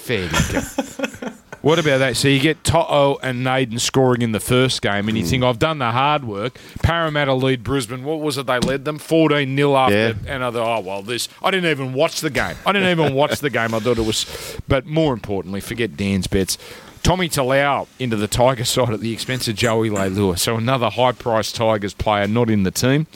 fair 0.00 0.28
dinkum. 0.28 1.36
What 1.62 1.78
about 1.78 1.98
that? 1.98 2.16
So 2.16 2.28
you 2.28 2.40
get 2.40 2.64
Toto 2.64 3.18
and 3.22 3.44
Naden 3.44 3.78
scoring 3.78 4.22
in 4.22 4.32
the 4.32 4.40
first 4.40 4.80
game, 4.80 5.08
and 5.08 5.18
you 5.18 5.24
think, 5.24 5.44
I've 5.44 5.58
done 5.58 5.78
the 5.78 5.90
hard 5.90 6.24
work. 6.24 6.58
Parramatta 6.82 7.34
lead 7.34 7.62
Brisbane. 7.62 8.02
What 8.02 8.20
was 8.20 8.38
it 8.38 8.46
they 8.46 8.58
led 8.60 8.86
them? 8.86 8.98
14 8.98 9.54
0 9.54 9.76
after. 9.76 9.94
Yeah. 9.94 10.14
And 10.26 10.42
I 10.42 10.50
thought, 10.50 10.78
oh, 10.78 10.80
well, 10.80 11.02
this. 11.02 11.28
I 11.42 11.50
didn't 11.50 11.70
even 11.70 11.92
watch 11.92 12.22
the 12.22 12.30
game. 12.30 12.56
I 12.64 12.72
didn't 12.72 12.88
even 12.88 13.14
watch 13.14 13.40
the 13.40 13.50
game. 13.50 13.74
I 13.74 13.80
thought 13.80 13.98
it 13.98 14.06
was. 14.06 14.58
But 14.68 14.86
more 14.86 15.12
importantly, 15.12 15.60
forget 15.60 15.98
Dan's 15.98 16.26
bets. 16.26 16.56
Tommy 17.02 17.28
Talau 17.28 17.86
into 17.98 18.16
the 18.16 18.28
Tiger 18.28 18.64
side 18.64 18.90
at 18.90 19.00
the 19.00 19.12
expense 19.12 19.46
of 19.46 19.54
Joey 19.54 19.90
Leilua. 19.90 20.38
So 20.38 20.56
another 20.56 20.88
high 20.88 21.12
priced 21.12 21.56
Tigers 21.56 21.94
player 21.94 22.26
not 22.26 22.48
in 22.48 22.62
the 22.62 22.70
team. 22.70 23.06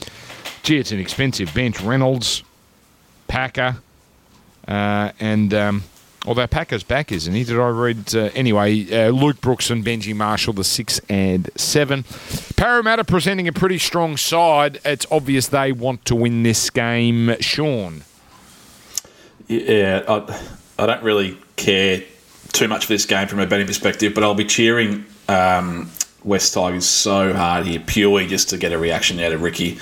Gee, 0.62 0.78
it's 0.78 0.92
an 0.92 0.98
expensive 0.98 1.52
bench. 1.54 1.80
Reynolds, 1.80 2.42
Packer, 3.28 3.76
uh, 4.68 5.12
and 5.20 5.52
um, 5.52 5.82
although 6.24 6.46
Packer's 6.46 6.82
back, 6.82 7.12
isn't 7.12 7.32
he? 7.34 7.44
Did 7.44 7.58
I 7.58 7.68
read? 7.68 8.14
Uh, 8.14 8.30
anyway, 8.34 8.84
uh, 8.90 9.10
Luke 9.10 9.40
Brooks 9.40 9.70
and 9.70 9.84
Benji 9.84 10.14
Marshall, 10.14 10.52
the 10.54 10.64
six 10.64 11.00
and 11.08 11.50
seven. 11.56 12.04
Parramatta 12.56 13.04
presenting 13.04 13.48
a 13.48 13.52
pretty 13.52 13.78
strong 13.78 14.16
side. 14.16 14.80
It's 14.84 15.06
obvious 15.10 15.48
they 15.48 15.72
want 15.72 16.04
to 16.06 16.14
win 16.14 16.42
this 16.42 16.70
game. 16.70 17.34
Sean. 17.40 18.04
Yeah, 19.48 20.02
I, 20.08 20.40
I 20.78 20.86
don't 20.86 21.02
really 21.02 21.38
care 21.56 22.02
too 22.52 22.68
much 22.68 22.86
for 22.86 22.92
this 22.92 23.04
game 23.06 23.28
from 23.28 23.40
a 23.40 23.46
betting 23.46 23.66
perspective, 23.66 24.14
but 24.14 24.24
I'll 24.24 24.34
be 24.34 24.44
cheering 24.46 25.04
um, 25.28 25.90
West 26.22 26.54
Tigers 26.54 26.86
so 26.86 27.34
hard 27.34 27.66
here, 27.66 27.80
purely 27.84 28.26
just 28.26 28.48
to 28.50 28.56
get 28.56 28.72
a 28.72 28.78
reaction 28.78 29.20
out 29.20 29.32
of 29.32 29.42
Ricky. 29.42 29.72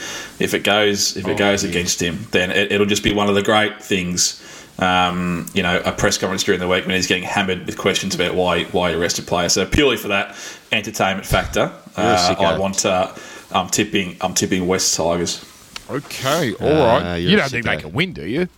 If 0.41 0.55
it 0.55 0.65
goes, 0.65 1.17
if 1.17 1.29
it 1.29 1.33
Oh, 1.33 1.37
goes 1.39 1.63
yeah. 1.63 1.71
against 1.71 2.03
him, 2.03 2.27
then 2.33 2.51
it, 2.51 2.73
it'll 2.73 2.87
just 2.87 3.05
be 3.05 3.13
one 3.15 3.29
of 3.29 3.35
the 3.37 3.43
great 3.43 3.81
things. 3.83 4.41
Um, 4.79 5.47
you 5.55 5.63
know, 5.63 5.81
a 5.85 5.93
press 5.93 6.19
conference 6.19 6.43
during 6.45 6.59
the 6.59 6.67
week 6.67 6.87
when 6.87 6.97
he's 6.97 7.07
getting 7.07 7.23
hammered 7.25 7.67
with 7.67 7.77
questions 7.77 8.15
about 8.15 8.35
why 8.35 8.65
why 8.65 8.91
he 8.91 8.97
arrested 8.97 9.27
players. 9.27 9.53
So 9.53 9.67
purely 9.67 9.97
for 9.97 10.09
that 10.09 10.35
entertainment 10.73 11.27
factor, 11.27 11.73
uh. 11.97 12.35
I 12.39 12.59
want. 12.59 12.85
Uh, 12.85 13.13
I'm 13.53 13.69
tipping. 13.69 14.17
I'm 14.23 14.33
tipping 14.35 14.67
West 14.67 14.97
Tigers. 14.97 15.45
Okay, 15.91 16.55
all 16.55 16.69
Ah, 16.83 16.99
right. 16.99 17.17
you're 17.17 17.33
You 17.33 17.37
a 17.37 17.41
don't 17.41 17.51
think 17.51 17.67
they 17.67 17.77
can 17.77 17.93
win, 17.93 18.13
do 18.15 18.27
you? 18.27 18.49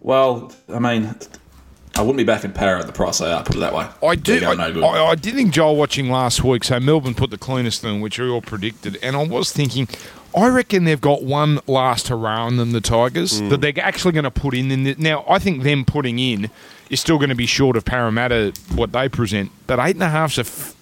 Well, 0.00 0.52
I 0.68 0.78
mean, 0.80 1.14
I 1.94 2.00
wouldn't 2.00 2.16
be 2.18 2.24
back 2.24 2.44
in 2.44 2.52
power 2.52 2.76
at 2.76 2.86
the 2.86 2.92
price 2.92 3.18
they 3.18 3.30
are. 3.30 3.42
Put 3.44 3.56
it 3.56 3.60
that 3.60 3.72
way. 3.74 3.86
I 4.02 4.14
do. 4.16 4.44
I, 4.44 4.54
no. 4.70 4.82
I, 4.84 5.10
I 5.10 5.14
did 5.14 5.34
think 5.34 5.52
Joel 5.52 5.76
watching 5.76 6.10
last 6.10 6.42
week. 6.44 6.64
So 6.64 6.78
Melbourne 6.80 7.14
put 7.14 7.30
the 7.30 7.38
cleanest 7.38 7.80
thing, 7.82 8.00
which 8.00 8.18
we 8.18 8.28
all 8.28 8.42
predicted, 8.42 8.98
and 9.02 9.14
I 9.16 9.24
was 9.24 9.52
thinking, 9.52 9.88
I 10.36 10.48
reckon 10.48 10.84
they've 10.84 11.00
got 11.00 11.22
one 11.22 11.60
last 11.66 12.08
hurrah 12.08 12.46
in 12.48 12.58
them, 12.58 12.72
the 12.72 12.80
Tigers, 12.82 13.40
Mm. 13.40 13.48
that 13.50 13.60
they're 13.62 13.72
actually 13.80 14.12
going 14.12 14.24
to 14.24 14.30
put 14.30 14.54
in. 14.54 14.70
in 14.70 14.84
the, 14.84 14.94
now, 14.98 15.24
I 15.28 15.38
think 15.38 15.62
them 15.62 15.84
putting 15.84 16.18
in 16.18 16.50
is 16.90 17.00
still 17.00 17.16
going 17.16 17.30
to 17.30 17.34
be 17.34 17.46
short 17.46 17.76
of 17.76 17.84
Parramatta 17.86 18.52
what 18.74 18.92
they 18.92 19.08
present, 19.08 19.50
but 19.66 19.78
eight 19.80 19.96
and 19.96 20.02
a 20.04 20.10
half's 20.10 20.36
a, 20.38 20.42
f- 20.42 20.75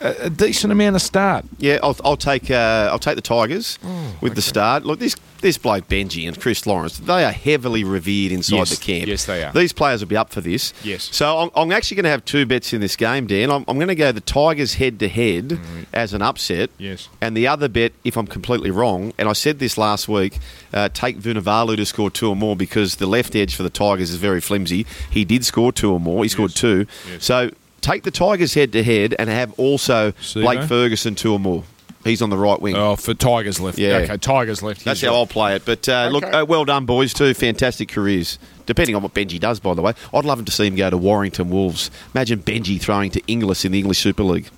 a, 0.00 0.26
a 0.26 0.30
decent 0.30 0.72
amount 0.72 0.96
of 0.96 1.02
start. 1.02 1.44
Yeah, 1.58 1.78
I'll, 1.82 1.96
I'll 2.04 2.16
take 2.16 2.50
uh, 2.50 2.88
I'll 2.90 2.98
take 2.98 3.16
the 3.16 3.22
Tigers 3.22 3.78
Oh, 3.84 4.16
with 4.20 4.34
the 4.34 4.42
start. 4.42 4.84
Look, 4.84 4.98
this 4.98 5.16
this 5.40 5.56
bloke 5.56 5.86
Benji 5.86 6.26
and 6.26 6.38
Chris 6.40 6.66
Lawrence, 6.66 6.98
they 6.98 7.24
are 7.24 7.30
heavily 7.30 7.84
revered 7.84 8.32
inside 8.32 8.56
Yes, 8.56 8.70
the 8.70 8.84
camp. 8.84 9.06
yes, 9.06 9.24
they 9.26 9.44
are. 9.44 9.52
These 9.52 9.72
players 9.72 10.00
will 10.00 10.08
be 10.08 10.16
up 10.16 10.30
for 10.30 10.40
this. 10.40 10.72
Yes. 10.82 11.14
So 11.14 11.38
I'm, 11.38 11.50
I'm 11.54 11.70
actually 11.70 11.94
going 11.94 12.04
to 12.04 12.10
have 12.10 12.24
two 12.24 12.44
bets 12.44 12.72
in 12.72 12.80
this 12.80 12.96
game, 12.96 13.28
Dan. 13.28 13.48
I'm, 13.52 13.64
I'm 13.68 13.76
going 13.76 13.86
to 13.86 13.94
go 13.94 14.10
the 14.10 14.20
Tigers 14.20 14.74
head 14.74 14.98
to 14.98 15.08
head 15.08 15.60
as 15.92 16.12
an 16.12 16.22
upset. 16.22 16.70
Yes. 16.76 17.08
And 17.20 17.36
the 17.36 17.46
other 17.46 17.68
bet, 17.68 17.92
if 18.02 18.16
I'm 18.16 18.26
completely 18.26 18.72
wrong, 18.72 19.12
and 19.16 19.28
I 19.28 19.32
said 19.32 19.60
this 19.60 19.78
last 19.78 20.08
week, 20.08 20.40
uh, 20.74 20.88
take 20.88 21.18
Vunivalu 21.20 21.76
to 21.76 21.86
score 21.86 22.10
two 22.10 22.28
or 22.30 22.34
more 22.34 22.56
because 22.56 22.96
the 22.96 23.06
left 23.06 23.36
edge 23.36 23.54
for 23.54 23.62
the 23.62 23.70
Tigers 23.70 24.10
is 24.10 24.16
very 24.16 24.40
flimsy. 24.40 24.86
He 25.08 25.24
did 25.24 25.44
score 25.44 25.70
two 25.70 25.92
or 25.92 26.00
more. 26.00 26.24
He 26.24 26.28
scored 26.28 26.56
two. 26.56 26.86
Yes. 27.08 27.24
So 27.24 27.52
take 27.88 28.02
the 28.02 28.10
Tigers 28.10 28.54
head 28.54 28.72
to 28.72 28.82
head 28.82 29.14
and 29.18 29.28
have 29.30 29.58
also 29.58 30.12
See 30.20 30.42
Blake? 30.42 30.62
Ferguson 30.64 31.14
two 31.14 31.32
or 31.32 31.38
more. 31.38 31.64
He's 32.04 32.22
on 32.22 32.30
the 32.30 32.38
right 32.38 32.60
wing. 32.60 32.76
Oh, 32.76 32.96
for 32.96 33.12
Tigers 33.12 33.60
left. 33.60 33.78
Yeah. 33.78 33.98
Okay, 33.98 34.16
Tigers 34.16 34.62
left. 34.62 34.84
That's 34.84 35.00
how 35.00 35.08
right. 35.08 35.16
I'll 35.16 35.26
play 35.26 35.56
it. 35.56 35.64
But 35.64 35.88
uh, 35.88 36.08
look, 36.12 36.24
uh, 36.24 36.46
well 36.48 36.64
done, 36.64 36.86
boys. 36.86 37.12
Two 37.12 37.34
fantastic 37.34 37.88
careers. 37.88 38.38
Depending 38.66 38.94
on 38.94 39.02
what 39.02 39.14
Benji 39.14 39.40
does, 39.40 39.58
by 39.58 39.74
the 39.74 39.82
way. 39.82 39.94
I'd 40.14 40.24
love 40.24 40.38
him 40.38 40.44
to 40.44 40.52
see 40.52 40.66
him 40.66 40.76
go 40.76 40.88
to 40.90 40.96
Warrington 40.96 41.50
Wolves. 41.50 41.90
Imagine 42.14 42.40
Benji 42.40 42.80
throwing 42.80 43.10
to 43.10 43.22
Inglis 43.26 43.64
in 43.64 43.72
the 43.72 43.78
English 43.78 43.98
Super 43.98 44.22
League. 44.22 44.48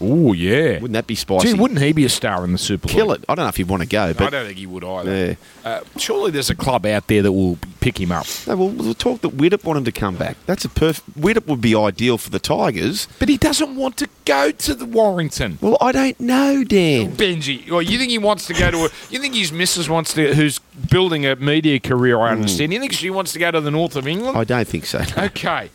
Oh, 0.00 0.32
yeah. 0.32 0.74
Wouldn't 0.74 0.92
that 0.92 1.06
be 1.06 1.14
spicy? 1.14 1.52
Gee, 1.52 1.54
wouldn't 1.54 1.80
he 1.80 1.92
be 1.92 2.04
a 2.04 2.08
star 2.08 2.44
in 2.44 2.52
the 2.52 2.58
Super 2.58 2.88
League? 2.88 2.96
Kill 2.96 3.12
it. 3.12 3.24
I 3.28 3.34
don't 3.36 3.44
know 3.44 3.48
if 3.48 3.56
he'd 3.56 3.68
want 3.68 3.82
to 3.82 3.88
go, 3.88 4.12
But 4.12 4.26
I 4.26 4.30
don't 4.30 4.46
think 4.46 4.58
he 4.58 4.66
would 4.66 4.84
either. 4.84 5.26
Yeah. 5.26 5.34
Uh, 5.64 5.80
surely 5.96 6.32
there's 6.32 6.50
a 6.50 6.56
club 6.56 6.84
out 6.86 7.06
there 7.06 7.22
that 7.22 7.32
will 7.32 7.56
pick 7.82 8.00
him 8.00 8.12
up. 8.12 8.26
no, 8.46 8.56
well, 8.56 8.68
we'll 8.68 8.94
talk 8.94 9.20
that 9.20 9.36
Widdop 9.36 9.64
wanted 9.64 9.84
to 9.84 9.92
come 9.92 10.16
back. 10.16 10.36
That's 10.46 10.64
a 10.64 10.68
perfect. 10.68 11.20
Widdop 11.20 11.46
would 11.48 11.60
be 11.60 11.74
ideal 11.74 12.16
for 12.16 12.30
the 12.30 12.38
Tigers. 12.38 13.08
But 13.18 13.28
he 13.28 13.36
doesn't 13.36 13.74
want 13.76 13.96
to 13.98 14.08
go 14.24 14.52
to 14.52 14.74
the 14.74 14.86
Warrington. 14.86 15.58
Well, 15.60 15.76
I 15.80 15.92
don't 15.92 16.18
know, 16.20 16.64
Dan. 16.64 17.12
Benji, 17.12 17.70
or 17.70 17.82
you 17.82 17.98
think 17.98 18.10
he 18.10 18.18
wants 18.18 18.46
to 18.46 18.54
go 18.54 18.70
to 18.70 18.86
a? 18.86 18.90
You 19.10 19.18
think 19.18 19.34
his 19.34 19.52
missus 19.52 19.88
wants 19.88 20.14
to? 20.14 20.34
Who's 20.34 20.60
building 20.90 21.26
a 21.26 21.36
media 21.36 21.80
career? 21.80 22.20
I 22.20 22.30
understand. 22.30 22.72
You 22.72 22.78
think 22.80 22.92
she 22.92 23.10
wants 23.10 23.32
to 23.32 23.38
go 23.38 23.50
to 23.50 23.60
the 23.60 23.70
north 23.70 23.96
of 23.96 24.06
England? 24.06 24.38
I 24.38 24.44
don't 24.44 24.66
think 24.66 24.86
so. 24.86 25.00
okay, 25.18 25.48
I 25.48 25.70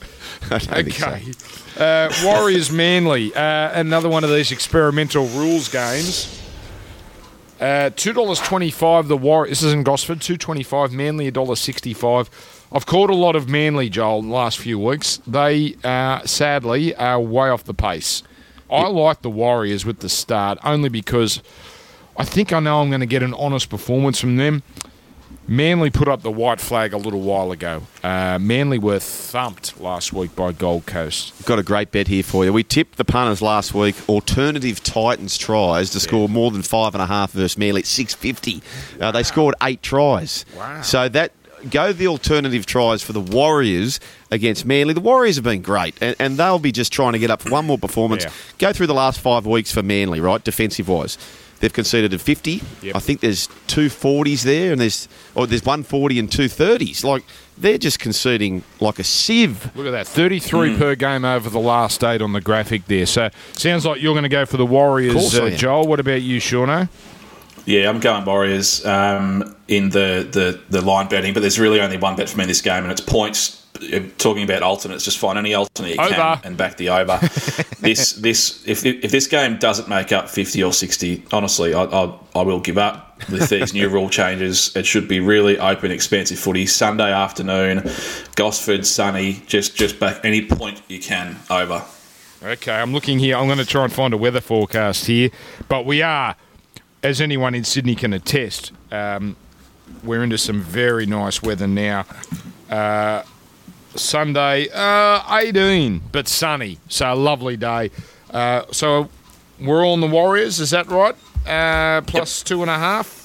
don't 0.50 0.62
think 0.64 0.94
so. 0.94 1.10
okay. 1.10 1.32
Uh, 1.78 2.12
Warriors 2.24 2.72
Manly, 2.72 3.36
uh, 3.36 3.80
another 3.80 4.10
one 4.10 4.24
of 4.24 4.32
these 4.32 4.52
experimental 4.52 5.28
rules 5.28 5.68
games. 5.68 6.42
Uh, 7.60 7.90
Two 7.96 8.14
dollars 8.14 8.40
twenty-five. 8.40 9.08
The 9.08 9.18
Warriors. 9.18 9.62
This 9.62 9.64
is 9.64 9.74
in 9.74 9.84
Gosford. 9.84 10.22
Two 10.22 10.38
twenty-five. 10.38 10.92
Manly 10.92 11.28
a 11.28 11.32
dollar 11.32 11.56
sixty-five. 11.56 12.30
I've 12.72 12.86
called 12.86 13.10
a 13.10 13.16
lot 13.16 13.36
of 13.36 13.48
Manly, 13.48 13.90
Joel, 13.90 14.20
in 14.20 14.28
the 14.30 14.36
last 14.36 14.60
few 14.60 14.78
weeks. 14.78 15.22
They, 15.26 15.76
uh, 15.84 16.26
sadly, 16.26 16.94
are 16.96 17.20
way 17.20 17.50
off 17.50 17.64
the 17.64 17.74
pace. 17.74 18.24
I 18.70 18.88
like 18.88 19.22
the 19.22 19.30
Warriors 19.30 19.86
with 19.86 20.00
the 20.00 20.10
start 20.10 20.60
only 20.64 20.90
because 20.90 21.42
I 22.18 22.26
think 22.26 22.52
I 22.52 22.60
know 22.60 22.82
I'm 22.82 22.90
going 22.90 23.00
to 23.00 23.06
get 23.06 23.24
an 23.24 23.34
honest 23.34 23.70
performance 23.70 24.20
from 24.20 24.36
them. 24.36 24.64
Manly 25.48 25.90
put 25.90 26.08
up 26.08 26.24
the 26.24 26.32
white 26.32 26.60
flag 26.60 26.92
a 26.92 26.98
little 26.98 27.22
while 27.22 27.52
ago. 27.52 27.84
Uh, 28.04 28.38
Manly 28.40 28.78
were 28.78 29.00
thumped 29.00 29.80
last 29.80 30.12
week 30.12 30.36
by 30.36 30.52
Gold 30.52 30.86
Coast. 30.86 31.34
Got 31.46 31.58
a 31.58 31.64
great 31.64 31.92
bet 31.92 32.10
here 32.10 32.24
for 32.24 32.44
you. 32.44 32.52
We 32.52 32.64
tipped 32.64 32.98
the 32.98 33.06
punters 33.06 33.42
last 33.42 33.74
week. 33.74 33.96
Alternative 34.10 34.84
Titans 34.84 35.38
tries 35.38 35.90
to 35.92 36.00
score 36.00 36.28
more 36.28 36.52
than 36.52 36.64
five 36.64 36.96
and 36.96 37.02
a 37.02 37.06
half 37.06 37.32
versus 37.32 37.58
Manly 37.58 37.82
at 37.82 37.88
six 37.88 38.14
fifty. 38.14 38.62
Uh, 39.00 39.12
they 39.12 39.24
scored 39.24 39.56
eight 39.64 39.82
tries. 39.82 40.46
Wow. 40.56 40.82
So 40.82 41.08
that 41.10 41.32
go 41.70 41.94
the 41.94 42.08
alternative 42.08 42.66
tries 42.66 43.02
for 43.02 43.14
the 43.14 43.22
Warriors 43.22 44.00
against 44.30 44.66
Manly. 44.66 44.94
The 44.94 45.02
Warriors 45.02 45.36
have 45.38 45.46
been 45.46 45.62
great, 45.62 45.96
and, 46.02 46.16
and 46.20 46.38
they'll 46.38 46.60
be 46.60 46.72
just 46.74 46.92
trying 46.92 47.14
to 47.14 47.20
get 47.20 47.32
up 47.32 47.42
for 47.42 47.50
one 47.50 47.66
more 47.66 47.78
performance. 47.78 48.26
Yeah. 48.26 48.32
Go 48.60 48.74
through 48.74 48.88
the 48.88 48.94
last 48.94 49.22
five 49.22 49.46
weeks 49.46 49.72
for 49.72 49.82
Manly, 49.82 50.20
right? 50.20 50.44
Defensive 50.44 50.90
wise. 50.90 51.18
They've 51.60 51.74
conceded 51.74 52.14
a 52.14 52.20
50. 52.20 52.62
Yep. 52.82 52.96
I 52.96 53.00
think 53.00 53.22
there's 53.22 53.48
two 53.68 53.88
40s 53.88 54.44
there, 54.44 54.72
and 54.72 54.80
there's 54.80 55.08
or 55.36 55.48
there's 55.48 55.64
140 55.66 56.20
and 56.20 56.32
two 56.32 56.46
30s. 56.46 57.04
Like 57.04 57.24
they're 57.58 57.78
just 57.78 58.00
conceding 58.00 58.64
like 58.80 59.00
a 59.00 59.04
sieve. 59.04 59.76
Look 59.76 59.88
at 59.88 59.92
that, 59.92 60.08
33 60.08 60.78
per 60.78 60.96
game 60.96 61.26
over 61.26 61.50
the 61.50 61.60
last 61.60 62.04
eight 62.04 62.22
on 62.22 62.34
the 62.34 62.42
graphic 62.42 62.86
there. 62.86 63.06
So 63.06 63.30
sounds 63.54 63.86
like 63.86 64.02
you're 64.02 64.14
going 64.14 64.24
to 64.24 64.30
go 64.30 64.46
for 64.46 64.58
the 64.58 64.66
Warriors, 64.66 65.14
course 65.14 65.36
uh. 65.36 65.50
Joel. 65.50 65.88
What 65.88 66.00
about 66.00 66.22
you, 66.22 66.40
Shauno? 66.40 66.90
Yeah, 67.68 67.90
I'm 67.90 68.00
going 68.00 68.24
Warriors 68.24 68.86
um, 68.86 69.54
in 69.68 69.90
the, 69.90 70.26
the, 70.32 70.58
the 70.70 70.80
line 70.80 71.10
betting, 71.10 71.34
but 71.34 71.42
there's 71.42 71.60
really 71.60 71.82
only 71.82 71.98
one 71.98 72.16
bet 72.16 72.30
for 72.30 72.38
me 72.38 72.46
in 72.46 72.48
this 72.48 72.62
game, 72.62 72.84
and 72.84 72.92
it's 72.92 73.02
points. 73.02 73.66
Talking 74.18 74.44
about 74.44 74.64
alternates, 74.64 75.04
just 75.04 75.20
find 75.20 75.38
any 75.38 75.54
alternate 75.54 75.98
you 75.98 76.02
Over. 76.02 76.14
can 76.16 76.40
and 76.44 76.58
back 76.58 76.78
the 76.78 76.90
over. 76.90 77.20
this 77.80 78.14
this 78.14 78.68
if 78.68 78.84
if 78.84 79.12
this 79.12 79.28
game 79.28 79.58
doesn't 79.58 79.88
make 79.88 80.12
up 80.12 80.30
50 80.30 80.64
or 80.64 80.74
60, 80.74 81.26
honestly, 81.32 81.76
I 81.76 81.84
I, 81.84 82.20
I 82.34 82.42
will 82.42 82.60
give 82.60 82.80
up 82.80 83.22
with 83.30 83.50
these 83.50 83.76
new 83.76 83.88
rule 83.94 84.10
changes. 84.10 84.76
It 84.76 84.88
should 84.88 85.08
be 85.08 85.20
really 85.20 85.60
open, 85.60 85.92
expansive 85.92 86.40
footy. 86.40 86.66
Sunday 86.66 87.12
afternoon, 87.12 87.88
Gosford, 88.36 88.84
sunny. 88.84 89.44
Just 89.46 89.76
just 89.76 90.00
back 90.00 90.26
any 90.26 90.44
point 90.44 90.82
you 90.88 91.00
can 91.00 91.36
over. 91.52 91.86
Okay, 92.42 92.74
I'm 92.74 92.94
looking 92.94 93.20
here. 93.20 93.36
I'm 93.36 93.46
going 93.46 93.60
to 93.60 93.66
try 93.66 93.84
and 93.84 93.94
find 93.94 94.12
a 94.12 94.18
weather 94.18 94.42
forecast 94.42 95.06
here, 95.06 95.30
but 95.68 95.86
we 95.86 96.02
are, 96.02 96.36
as 97.08 97.22
anyone 97.22 97.56
in 97.56 97.64
Sydney 97.64 97.96
can 97.96 98.12
attest, 98.12 98.74
um, 98.92 99.38
we're 100.04 100.24
into 100.24 100.38
some 100.38 100.60
very 100.60 101.06
nice 101.06 101.42
weather 101.42 101.66
now. 101.66 102.06
Uh, 102.70 103.24
Sunday, 103.96 104.68
uh, 104.74 105.38
18, 105.38 106.02
but 106.12 106.28
sunny, 106.28 106.80
so 106.90 107.14
a 107.14 107.16
lovely 107.16 107.56
day. 107.56 107.92
Uh, 108.30 108.64
so 108.72 109.10
we're 109.58 109.86
all 109.86 109.94
on 109.94 110.02
the 110.02 110.08
Warriors, 110.08 110.60
is 110.60 110.72
that 110.72 110.88
right? 110.88 111.16
Uh, 111.48 112.02
plus 112.02 112.44
two 112.44 112.62
and 112.62 112.70
a 112.70 112.78
half. 112.78 113.16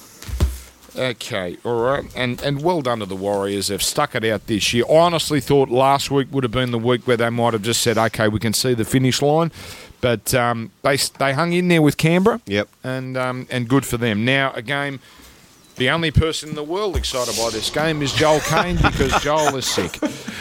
Okay, 0.95 1.57
all 1.65 1.83
right, 1.83 2.05
and 2.15 2.41
and 2.43 2.63
well 2.63 2.83
done 2.83 3.01
to 3.01 3.07
the 3.07 3.17
Warriors. 3.17 3.69
They've 3.69 3.83
stuck 3.83 4.15
it 4.15 4.25
out 4.25 4.47
this 4.47 4.73
year. 4.73 4.85
I 4.89 4.99
honestly 4.99 5.41
thought 5.41 5.71
last 5.71 6.11
week 6.11 6.29
would 6.31 6.45
have 6.45 6.53
been 6.53 6.71
the 6.71 6.79
week 6.79 7.07
where 7.07 7.17
they 7.17 7.31
might 7.31 7.55
have 7.55 7.63
just 7.63 7.81
said, 7.81 7.97
"Okay, 7.97 8.29
we 8.29 8.39
can 8.39 8.53
see 8.53 8.75
the 8.75 8.85
finish 8.85 9.23
line," 9.23 9.51
but 10.03 10.35
um, 10.35 10.71
they 10.83 10.97
they 10.97 11.33
hung 11.33 11.55
in 11.55 11.69
there 11.69 11.81
with 11.81 11.97
Canberra. 11.97 12.43
Yep. 12.45 12.69
and 12.85 13.17
um, 13.17 13.47
and 13.51 13.67
good 13.67 13.87
for 13.87 13.97
them. 13.97 14.27
Now 14.27 14.53
a 14.53 14.61
game. 14.61 15.01
The 15.77 15.89
only 15.89 16.11
person 16.11 16.51
in 16.51 16.55
the 16.55 16.63
world 16.63 16.97
excited 16.97 17.35
by 17.35 17.49
this 17.49 17.71
game 17.71 18.03
is 18.03 18.13
Joel 18.13 18.41
Kane 18.41 18.77
because 18.83 19.23
Joel 19.23 19.57
is 19.57 19.67
sick. 19.67 19.99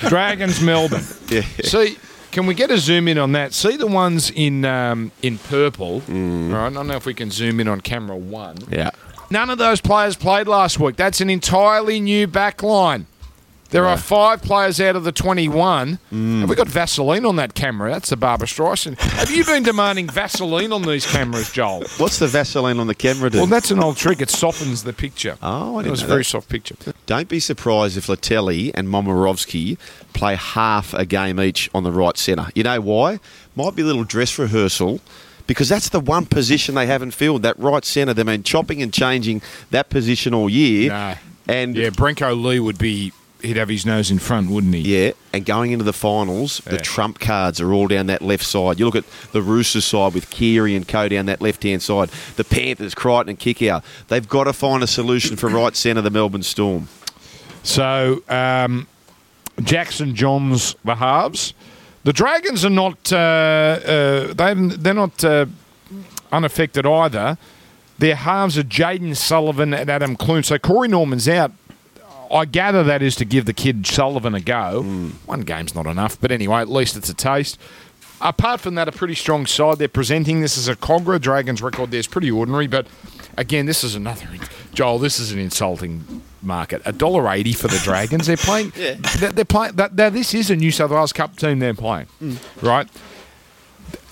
Dragons 0.10 0.62
Melbourne. 0.62 1.06
Yeah. 1.30 1.44
See, 1.64 1.98
can 2.32 2.46
we 2.46 2.54
get 2.54 2.70
a 2.70 2.78
zoom 2.78 3.08
in 3.08 3.18
on 3.18 3.32
that? 3.32 3.54
See 3.54 3.78
the 3.78 3.88
ones 3.88 4.30
in 4.30 4.66
um, 4.66 5.12
in 5.22 5.38
purple. 5.38 6.02
All 6.10 6.16
right, 6.16 6.68
I 6.68 6.70
don't 6.70 6.88
know 6.88 6.98
if 6.98 7.06
we 7.06 7.14
can 7.14 7.32
zoom 7.32 7.62
in 7.62 7.70
on 7.70 7.80
camera 7.80 8.18
one. 8.18 8.58
Yeah. 8.70 8.92
None 9.30 9.50
of 9.50 9.58
those 9.58 9.80
players 9.80 10.18
played 10.18 10.48
last 10.48 10.78
week. 10.78 10.98
That's 10.98 11.22
an 11.22 11.30
entirely 11.30 12.02
new 12.02 12.28
back 12.28 12.62
line. 12.62 13.06
There 13.72 13.88
are 13.88 13.98
five 13.98 14.42
players 14.42 14.80
out 14.82 14.96
of 14.98 15.04
the 15.06 15.12
21. 15.14 15.98
Mm. 16.12 16.42
Have 16.42 16.50
we 16.50 16.56
got 16.56 16.68
Vaseline 16.68 17.26
on 17.26 17.38
that 17.38 17.54
camera? 17.54 17.90
That's 17.90 18.10
the 18.10 18.18
Barbra 18.18 18.46
Streisand. 18.48 19.00
Have 19.00 19.32
you 19.32 19.46
been 19.46 19.64
demanding 19.64 20.10
Vaseline 20.10 20.74
on 20.74 20.82
these 20.82 21.06
cameras, 21.06 21.52
Joel? 21.54 21.86
What's 21.98 22.20
the 22.20 22.28
Vaseline 22.28 22.80
on 22.80 22.88
the 22.88 22.96
camera 22.96 23.30
do? 23.30 23.38
Well, 23.38 23.48
that's 23.48 23.72
an 23.72 23.80
old 23.80 23.96
trick. 23.96 24.22
It 24.22 24.30
softens 24.30 24.84
the 24.84 24.92
picture. 24.92 25.38
Oh, 25.42 25.78
I 25.78 25.80
it 25.80 25.84
didn't 25.84 25.92
was 25.92 26.04
a 26.04 26.08
very 26.08 26.20
that. 26.20 26.26
soft 26.26 26.50
picture. 26.50 26.76
Don't 27.06 27.30
be 27.30 27.40
surprised 27.40 27.96
if 27.98 28.08
Leutele 28.08 28.72
and 28.76 28.90
Momorovsky 28.90 29.78
play 30.14 30.36
half 30.36 30.94
a 30.94 31.06
game 31.06 31.40
each 31.40 31.70
on 31.74 31.84
the 31.84 31.92
right 31.94 32.18
centre. 32.18 32.48
You 32.54 32.64
know 32.64 32.82
why? 32.82 33.20
Might 33.56 33.76
be 33.76 33.84
a 33.84 33.86
little 33.86 34.04
dress 34.04 34.38
rehearsal 34.38 35.00
because 35.48 35.70
that's 35.70 35.90
the 35.90 36.00
one 36.02 36.26
position 36.26 36.76
they 36.76 36.88
haven't 36.88 37.12
filled, 37.12 37.44
that 37.44 37.58
right 37.58 37.86
centre. 37.86 38.14
They've 38.14 38.26
been 38.26 38.44
chopping 38.44 38.82
and 38.82 38.94
changing 38.94 39.42
that 39.70 39.90
position 39.90 40.34
all 40.34 40.50
year. 40.50 40.90
No. 40.90 41.16
And 41.48 41.76
Yeah, 41.76 41.90
Brenko 41.90 42.42
Lee 42.42 42.60
would 42.60 42.78
be. 42.78 43.14
He'd 43.42 43.58
have 43.58 43.70
his 43.70 43.86
nose 43.86 44.12
in 44.12 44.20
front, 44.20 44.50
wouldn't 44.50 44.74
he? 44.76 44.82
Yeah, 44.82 45.12
and 45.34 45.46
going 45.46 45.72
into 45.72 45.84
the 45.84 45.94
finals, 45.94 46.60
the 46.60 46.78
trump 46.78 47.20
cards 47.20 47.60
are 47.60 47.74
all 47.74 47.88
down 47.88 48.08
that 48.08 48.22
left 48.22 48.46
side. 48.46 48.80
You 48.80 48.86
look 48.86 48.96
at 48.96 49.06
the 49.32 49.42
Roosters 49.42 49.86
side 49.86 50.14
with 50.14 50.30
Keary 50.30 50.76
and 50.76 50.88
Co 50.88 51.08
down 51.08 51.26
that 51.26 51.42
left 51.42 51.64
hand 51.64 51.82
side. 51.82 52.10
The 52.36 52.44
Panthers, 52.44 52.94
Crichton 52.94 53.30
and 53.30 53.40
Kikau. 53.40 53.84
They've 54.08 54.28
got 54.28 54.46
to 54.46 54.54
find 54.54 54.84
a 54.84 54.88
solution 54.88 55.36
for 55.38 55.50
right 55.50 55.76
centre, 55.76 56.02
the 56.02 56.10
Melbourne 56.10 56.44
Storm. 56.44 56.88
So 57.64 58.24
um, 58.30 58.88
Jackson 59.64 60.16
Johns 60.16 60.76
the 60.84 60.96
halves. 60.96 61.54
The 62.04 62.14
Dragons 62.14 62.66
are 62.66 62.70
not. 62.70 63.12
Uh, 63.12 63.16
uh, 63.16 64.34
they 64.34 64.54
they're 64.54 64.94
not 64.94 65.24
uh, 65.24 65.46
unaffected 66.32 66.86
either. 66.86 67.38
Their 68.00 68.16
halves 68.16 68.58
are 68.58 68.64
Jayden 68.64 69.16
Sullivan 69.16 69.76
and 69.76 69.88
Adam 69.88 70.16
Clune. 70.16 70.42
So 70.42 70.58
Corey 70.58 70.88
Norman's 70.88 71.30
out. 71.30 71.52
I 72.32 72.46
gather 72.46 72.84
that 72.84 73.02
is 73.02 73.16
to 73.18 73.26
give 73.26 73.46
the 73.46 73.54
kid 73.54 73.86
Sullivan 73.86 74.34
a 74.36 74.40
go. 74.40 74.82
One 75.26 75.42
game's 75.42 75.76
not 75.76 75.86
enough, 75.86 76.20
but 76.20 76.32
anyway, 76.32 76.62
at 76.62 76.70
least 76.70 76.96
it's 76.96 77.10
a 77.10 77.14
taste. 77.14 77.58
Apart 78.22 78.62
from 78.62 78.76
that, 78.76 78.88
a 78.88 78.92
pretty 78.92 79.16
strong 79.16 79.46
side. 79.48 79.80
They're 79.80 79.88
presenting 79.88 80.42
this 80.42 80.58
as 80.58 80.68
a 80.68 80.76
Kogarah 80.76 81.20
Dragons 81.20 81.62
record. 81.62 81.90
There's 81.92 82.08
pretty 82.08 82.30
ordinary, 82.30 82.68
but 82.68 82.86
again, 83.38 83.66
this 83.66 83.84
is 83.84 83.96
another. 83.96 84.28
Joel, 84.74 85.00
this 85.00 85.20
is 85.20 85.32
an 85.32 85.40
insulting 85.40 86.22
market. 86.44 86.82
A 86.86 86.92
dollar 86.94 87.32
eighty 87.32 87.54
for 87.54 87.68
the 87.68 87.80
Dragons. 87.84 88.28
They're 88.28 88.38
playing. 88.38 88.74
Yeah. 88.76 88.96
They're, 89.18 89.32
they're 89.32 89.46
playing. 89.46 89.76
That, 89.78 89.96
now, 89.96 90.10
this 90.10 90.34
is 90.36 90.52
a 90.52 90.56
New 90.56 90.72
South 90.72 90.92
Wales 90.92 91.14
Cup 91.14 91.36
team. 91.36 91.58
They're 91.60 91.74
playing, 91.74 92.08
right? 92.62 92.88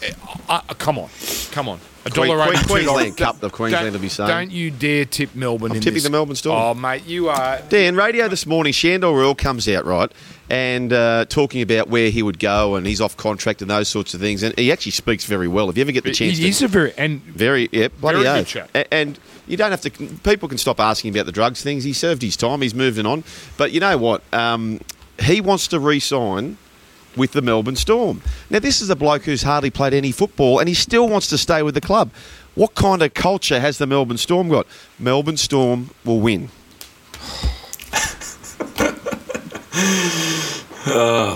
Uh, 0.01 0.11
uh, 0.49 0.73
come 0.75 0.97
on, 0.97 1.09
come 1.51 1.69
on. 1.69 1.79
A 2.11 2.15
dollar 2.15 2.45
Queen-. 2.45 2.63
Queensland 2.65 3.17
Cup, 3.17 3.39
the 3.39 3.49
Queensland 3.49 3.93
Don't- 3.93 4.01
be 4.01 4.09
saying. 4.09 4.29
Don't 4.29 4.51
you 4.51 4.71
dare 4.71 5.05
tip 5.05 5.35
Melbourne. 5.35 5.71
I'm 5.71 5.77
in 5.77 5.81
tipping 5.81 5.95
this. 5.95 6.03
the 6.03 6.09
Melbourne 6.09 6.35
Storm. 6.35 6.61
Oh, 6.61 6.73
mate, 6.73 7.05
you 7.05 7.29
are. 7.29 7.61
Dan, 7.69 7.95
radio 7.95 8.27
this 8.27 8.45
morning, 8.45 8.73
Sandor 8.73 9.07
Earl 9.07 9.35
comes 9.35 9.67
out, 9.67 9.85
right, 9.85 10.11
and 10.49 10.91
uh, 10.91 11.25
talking 11.25 11.61
about 11.61 11.89
where 11.89 12.09
he 12.09 12.21
would 12.23 12.39
go 12.39 12.75
and 12.75 12.85
he's 12.87 13.01
off 13.01 13.15
contract 13.17 13.61
and 13.61 13.69
those 13.69 13.87
sorts 13.87 14.13
of 14.13 14.19
things. 14.19 14.43
And 14.43 14.57
he 14.57 14.71
actually 14.71 14.93
speaks 14.93 15.25
very 15.25 15.47
well. 15.47 15.69
If 15.69 15.77
you 15.77 15.81
ever 15.81 15.91
get 15.91 16.03
the 16.03 16.11
chance 16.11 16.37
He 16.37 16.43
to 16.43 16.49
is 16.49 16.61
a 16.61 16.67
very 16.67 16.93
and 16.97 17.21
Very, 17.21 17.69
yeah, 17.71 17.89
bloody 17.89 18.23
Very 18.23 18.39
good 18.39 18.47
chap. 18.47 18.69
And 18.91 19.19
you 19.47 19.57
don't 19.57 19.71
have 19.71 19.81
to. 19.81 19.89
People 19.89 20.47
can 20.49 20.57
stop 20.57 20.79
asking 20.79 21.13
about 21.13 21.25
the 21.25 21.31
drugs 21.31 21.61
things. 21.61 21.83
He 21.83 21.93
served 21.93 22.21
his 22.21 22.37
time. 22.37 22.61
He's 22.61 22.75
moving 22.75 23.05
on. 23.05 23.23
But 23.57 23.71
you 23.71 23.79
know 23.79 23.97
what? 23.97 24.21
Um, 24.33 24.79
he 25.19 25.41
wants 25.41 25.67
to 25.67 25.79
re-sign 25.79 26.57
with 27.15 27.31
the 27.31 27.41
Melbourne 27.41 27.75
Storm. 27.75 28.21
Now, 28.49 28.59
this 28.59 28.81
is 28.81 28.89
a 28.89 28.95
bloke 28.95 29.23
who's 29.23 29.43
hardly 29.43 29.69
played 29.69 29.93
any 29.93 30.11
football, 30.11 30.59
and 30.59 30.67
he 30.67 30.75
still 30.75 31.07
wants 31.07 31.27
to 31.27 31.37
stay 31.37 31.63
with 31.63 31.75
the 31.75 31.81
club. 31.81 32.11
What 32.55 32.75
kind 32.75 33.01
of 33.01 33.13
culture 33.13 33.59
has 33.59 33.77
the 33.77 33.87
Melbourne 33.87 34.17
Storm 34.17 34.49
got? 34.49 34.67
Melbourne 34.97 35.37
Storm 35.37 35.91
will 36.03 36.19
win. 36.19 36.49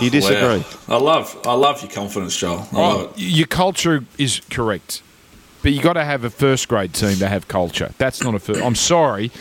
you 0.01 0.09
disagree? 0.09 0.59
Wow. 0.59 0.65
I 0.89 0.97
love 0.97 1.39
I 1.45 1.53
love 1.53 1.81
your 1.81 1.91
confidence, 1.91 2.37
Joel. 2.37 2.59
I 2.59 2.67
oh, 2.73 2.81
love 2.81 2.97
Oh, 2.97 3.13
it. 3.15 3.19
your 3.19 3.47
culture 3.47 4.03
is 4.17 4.41
correct, 4.49 5.01
but 5.61 5.71
you 5.71 5.81
got 5.81 5.93
to 5.93 6.03
have 6.03 6.23
a 6.23 6.29
first 6.29 6.67
grade 6.67 6.93
team 6.93 7.17
to 7.17 7.27
have 7.27 7.47
culture. 7.47 7.93
That's 7.97 8.23
not 8.23 8.35
a 8.35 8.39
first. 8.39 8.61
I'm 8.61 8.75
sorry, 8.75 9.31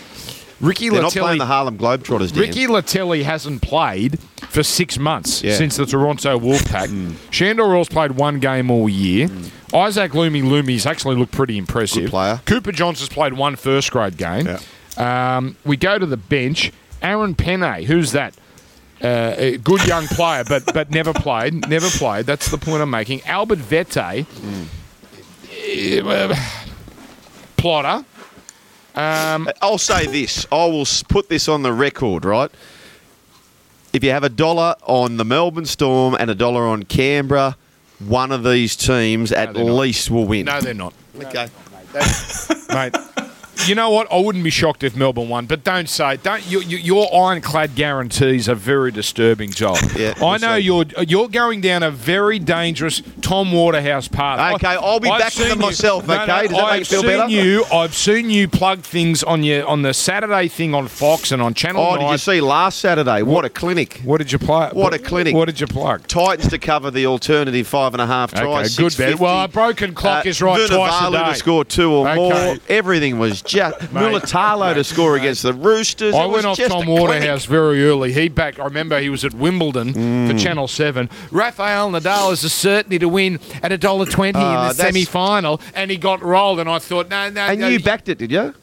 Ricky 0.60 0.88
They're 0.88 1.02
not 1.02 1.12
playing 1.12 1.38
the 1.38 1.46
Harlem 1.46 1.78
Globetrotters, 1.78 2.32
Dan. 2.32 2.42
Ricky 2.42 2.66
Leutele 2.66 3.22
hasn't 3.24 3.62
played 3.62 4.18
for 4.52 4.62
six 4.62 4.98
months 4.98 5.42
Yeah. 5.42 5.56
since 5.56 5.76
the 5.76 5.86
Toronto 5.86 6.38
Wolfpack. 6.38 7.14
Sandor 7.34 7.64
Earl's 7.64 7.88
played 7.88 8.12
one 8.12 8.38
game 8.38 8.70
all 8.70 8.88
year. 8.88 9.28
Isaac 9.74 10.12
Lumelume's 10.12 10.84
actually 10.84 11.16
looked 11.16 11.32
pretty 11.32 11.56
impressive. 11.56 12.02
Good 12.04 12.10
player. 12.10 12.40
Cooper 12.44 12.72
Johnson's 12.72 13.08
played 13.08 13.32
one 13.32 13.56
first 13.56 13.90
grade 13.90 14.16
game. 14.18 14.58
Um, 14.98 15.56
we 15.64 15.76
go 15.78 15.98
to 15.98 16.04
the 16.04 16.18
bench. 16.18 16.70
Aaron 17.00 17.34
Pene, 17.34 17.84
who's 17.84 18.12
that? 18.12 18.34
Uh, 19.02 19.34
a 19.36 19.56
good 19.56 19.84
young 19.86 20.06
player, 20.06 20.44
but 20.48 20.72
but 20.74 20.90
never 20.90 21.12
played. 21.12 21.66
Never 21.68 21.88
played. 21.88 22.26
That's 22.26 22.50
the 22.50 22.58
point 22.58 22.82
I'm 22.82 22.90
making. 22.90 23.22
Albert 23.22 23.58
Vete, 23.58 23.96
uh, 26.04 26.34
plotter. 27.56 28.04
Um, 28.94 29.48
I'll 29.62 29.78
say 29.78 30.06
this. 30.06 30.46
I 30.52 30.66
will 30.66 30.86
put 31.08 31.28
this 31.28 31.48
on 31.48 31.62
the 31.62 31.72
record, 31.72 32.24
right? 32.24 32.50
If 33.92 34.02
you 34.02 34.10
have 34.10 34.24
a 34.24 34.30
dollar 34.30 34.74
on 34.86 35.18
the 35.18 35.24
Melbourne 35.24 35.66
Storm 35.66 36.14
and 36.18 36.30
a 36.30 36.34
dollar 36.34 36.62
on 36.62 36.84
Canberra, 36.84 37.56
one 37.98 38.32
of 38.32 38.42
these 38.42 38.74
teams 38.74 39.32
at 39.32 39.52
they're 39.52 39.64
not. 39.64 39.72
least 39.72 40.10
will 40.10 40.26
win. 40.26 40.46
no, 40.46 40.60
they're 40.60 40.72
not. 40.72 40.94
Okay. 41.16 41.48
mate. 42.70 42.96
You 43.66 43.74
know 43.76 43.90
what? 43.90 44.10
I 44.10 44.18
wouldn't 44.18 44.42
be 44.42 44.50
shocked 44.50 44.82
if 44.82 44.96
Melbourne 44.96 45.28
won, 45.28 45.46
but 45.46 45.62
don't 45.62 45.88
say 45.88 46.16
don't. 46.16 46.44
You, 46.50 46.60
you, 46.62 46.78
your 46.78 47.14
ironclad 47.14 47.74
guarantees 47.76 48.48
are 48.48 48.54
very 48.56 48.90
disturbing, 48.90 49.50
Joel. 49.50 49.76
Yeah, 49.96 50.14
I 50.24 50.38
know 50.38 50.54
you're 50.56 50.84
you're 51.06 51.28
going 51.28 51.60
down 51.60 51.82
a 51.82 51.90
very 51.90 52.38
dangerous 52.38 53.02
Tom 53.20 53.52
Waterhouse 53.52 54.08
path. 54.08 54.54
Okay, 54.54 54.66
I'll 54.68 54.98
be 55.00 55.08
I've 55.10 55.20
backing 55.20 55.48
them 55.48 55.60
you- 55.60 55.66
myself, 55.66 56.08
No, 56.08 56.14
okay? 56.22 56.26
no, 56.26 56.42
Does 56.42 56.50
that 56.50 56.56
make 56.56 56.70
I've 56.80 56.86
seen 56.86 57.02
better? 57.02 57.28
You, 57.28 57.64
I've 57.72 57.94
seen 57.94 58.30
you 58.30 58.48
plug 58.48 58.80
things 58.80 59.22
on 59.22 59.42
your 59.44 59.66
on 59.66 59.82
the 59.82 59.92
Saturday 59.94 60.48
thing 60.48 60.74
on 60.74 60.88
Fox 60.88 61.30
and 61.30 61.40
on 61.42 61.54
Channel 61.54 61.82
Oh, 61.84 61.90
9. 61.96 62.00
did 62.00 62.10
you 62.12 62.18
see 62.18 62.40
last 62.40 62.78
Saturday? 62.78 63.22
What 63.22 63.44
a 63.44 63.50
clinic. 63.50 64.00
What 64.02 64.18
did 64.18 64.32
you 64.32 64.38
plug? 64.38 64.72
What 64.74 64.94
a 64.94 64.98
clinic. 64.98 65.34
What 65.36 65.44
did 65.44 65.60
you 65.60 65.66
plug? 65.66 66.06
Titans 66.08 66.48
to 66.50 66.58
cover 66.58 66.90
the 66.90 67.06
alternative 67.06 67.66
five 67.68 67.92
and 67.94 68.00
a 68.00 68.06
half 68.06 68.32
Okay, 68.32 68.42
tries. 68.42 68.76
good 68.76 68.84
bet. 68.84 68.92
650. 69.18 69.22
Well, 69.22 69.44
a 69.44 69.48
broken 69.48 69.94
clock 69.94 70.24
Uh, 70.26 70.28
is 70.30 70.40
right 70.42 70.68
twice 70.68 71.08
a 71.08 71.10
day. 71.12 71.24
to 71.32 71.34
score 71.36 71.64
two 71.64 71.92
or 71.92 72.08
Okay. 72.08 72.16
more. 72.16 72.56
Everything 72.68 73.18
was 73.18 73.41
just 73.44 73.78
Mulitalo 73.92 74.74
to 74.74 74.84
score 74.84 75.16
against 75.16 75.42
the 75.42 75.52
Roosters. 75.52 76.14
I 76.14 76.24
It 76.24 76.30
went 76.30 76.46
off 76.46 76.58
Tom 76.58 76.66
a 76.82 76.84
clinic. 76.84 77.00
Waterhouse 77.00 77.44
very 77.44 77.84
early. 77.86 78.12
He 78.12 78.28
back. 78.28 78.58
I 78.58 78.64
remember 78.64 79.00
he 79.00 79.08
was 79.08 79.24
at 79.24 79.34
Wimbledon 79.34 79.92
Mm. 79.94 80.30
for 80.32 80.38
Channel 80.38 80.68
Seven. 80.68 81.10
Rafael 81.30 81.90
Nadal 81.90 82.32
is 82.32 82.44
a 82.44 82.48
certainty 82.50 82.98
to 82.98 83.08
win 83.08 83.38
at 83.62 83.72
a 83.72 83.78
dollar 83.78 84.06
twenty 84.06 84.38
Ah, 84.38 84.62
in 84.62 84.68
the 84.68 84.74
semi 84.74 85.04
final, 85.04 85.60
and 85.74 85.90
he 85.90 85.96
got 85.96 86.22
rolled. 86.22 86.60
And 86.60 86.68
I 86.68 86.78
thought, 86.78 87.08
no, 87.10 87.30
no, 87.30 87.40
And 87.42 87.60
no. 87.60 87.68
you 87.68 87.80
backed 87.80 88.08
it, 88.08 88.18
did 88.18 88.30
you? 88.32 88.54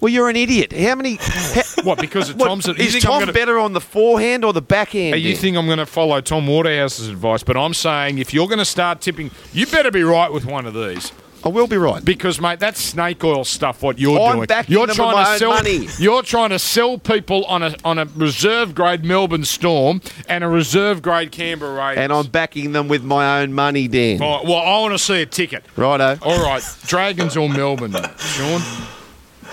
Well, 0.00 0.12
you're 0.12 0.28
an 0.28 0.34
idiot. 0.34 0.72
How 0.72 0.96
many? 0.96 1.14
ha- 1.20 1.62
What, 1.84 2.00
because 2.00 2.28
of 2.30 2.36
what- 2.36 2.46
Tom's... 2.48 2.66
you 2.66 2.74
is 2.74 3.00
Tom 3.02 3.20
gonna- 3.20 3.32
better 3.32 3.56
on 3.58 3.72
the 3.72 3.80
forehand 3.80 4.44
or 4.44 4.52
the 4.52 4.60
backhand? 4.62 5.20
You 5.20 5.36
think 5.36 5.56
I'm 5.56 5.66
going 5.66 5.78
to 5.78 5.86
follow 5.86 6.20
Tom 6.20 6.48
Waterhouse's 6.48 7.06
advice, 7.08 7.44
but 7.44 7.56
I'm 7.56 7.72
saying 7.72 8.18
if 8.18 8.34
you're 8.34 8.48
going 8.48 8.58
to 8.58 8.64
start 8.64 9.00
tipping, 9.00 9.30
you 9.52 9.64
better 9.66 9.92
be 9.92 10.02
right 10.02 10.32
with 10.32 10.44
one 10.44 10.66
of 10.66 10.74
these. 10.74 11.12
I 11.44 11.48
will 11.48 11.66
be 11.66 11.76
right. 11.76 12.04
Because, 12.04 12.40
mate, 12.40 12.60
that's 12.60 12.80
snake 12.80 13.22
oil 13.24 13.44
stuff. 13.44 13.82
What 13.82 13.98
you're 13.98 14.20
I'm 14.20 14.36
doing, 14.36 14.46
backing 14.46 14.72
you're 14.72 14.86
them 14.86 14.94
trying 14.96 15.08
with 15.08 15.16
my 15.16 15.24
to 15.24 15.30
own 15.32 15.38
sell. 15.38 15.50
money. 15.50 15.88
You're 15.98 16.22
trying 16.22 16.50
to 16.50 16.58
sell 16.58 16.98
people 16.98 17.44
on 17.46 17.62
a 17.62 17.74
on 17.84 17.98
a 17.98 18.04
reserve 18.16 18.74
grade 18.74 19.04
Melbourne 19.04 19.44
Storm 19.44 20.00
and 20.28 20.44
a 20.44 20.48
reserve 20.48 21.02
grade 21.02 21.32
Canberra 21.32 21.74
Raiders. 21.74 22.02
And 22.02 22.12
I'm 22.12 22.26
backing 22.26 22.72
them 22.72 22.88
with 22.88 23.02
my 23.02 23.40
own 23.42 23.52
money, 23.52 23.88
Dan. 23.88 24.22
All 24.22 24.36
right, 24.38 24.44
well, 24.46 24.56
I 24.58 24.80
want 24.80 24.94
to 24.94 24.98
see 24.98 25.22
a 25.22 25.26
ticket. 25.26 25.64
Righto. 25.76 26.18
All 26.22 26.42
right, 26.42 26.62
Dragons 26.86 27.36
or 27.36 27.48
Melbourne, 27.48 27.92
Sean? 28.18 28.60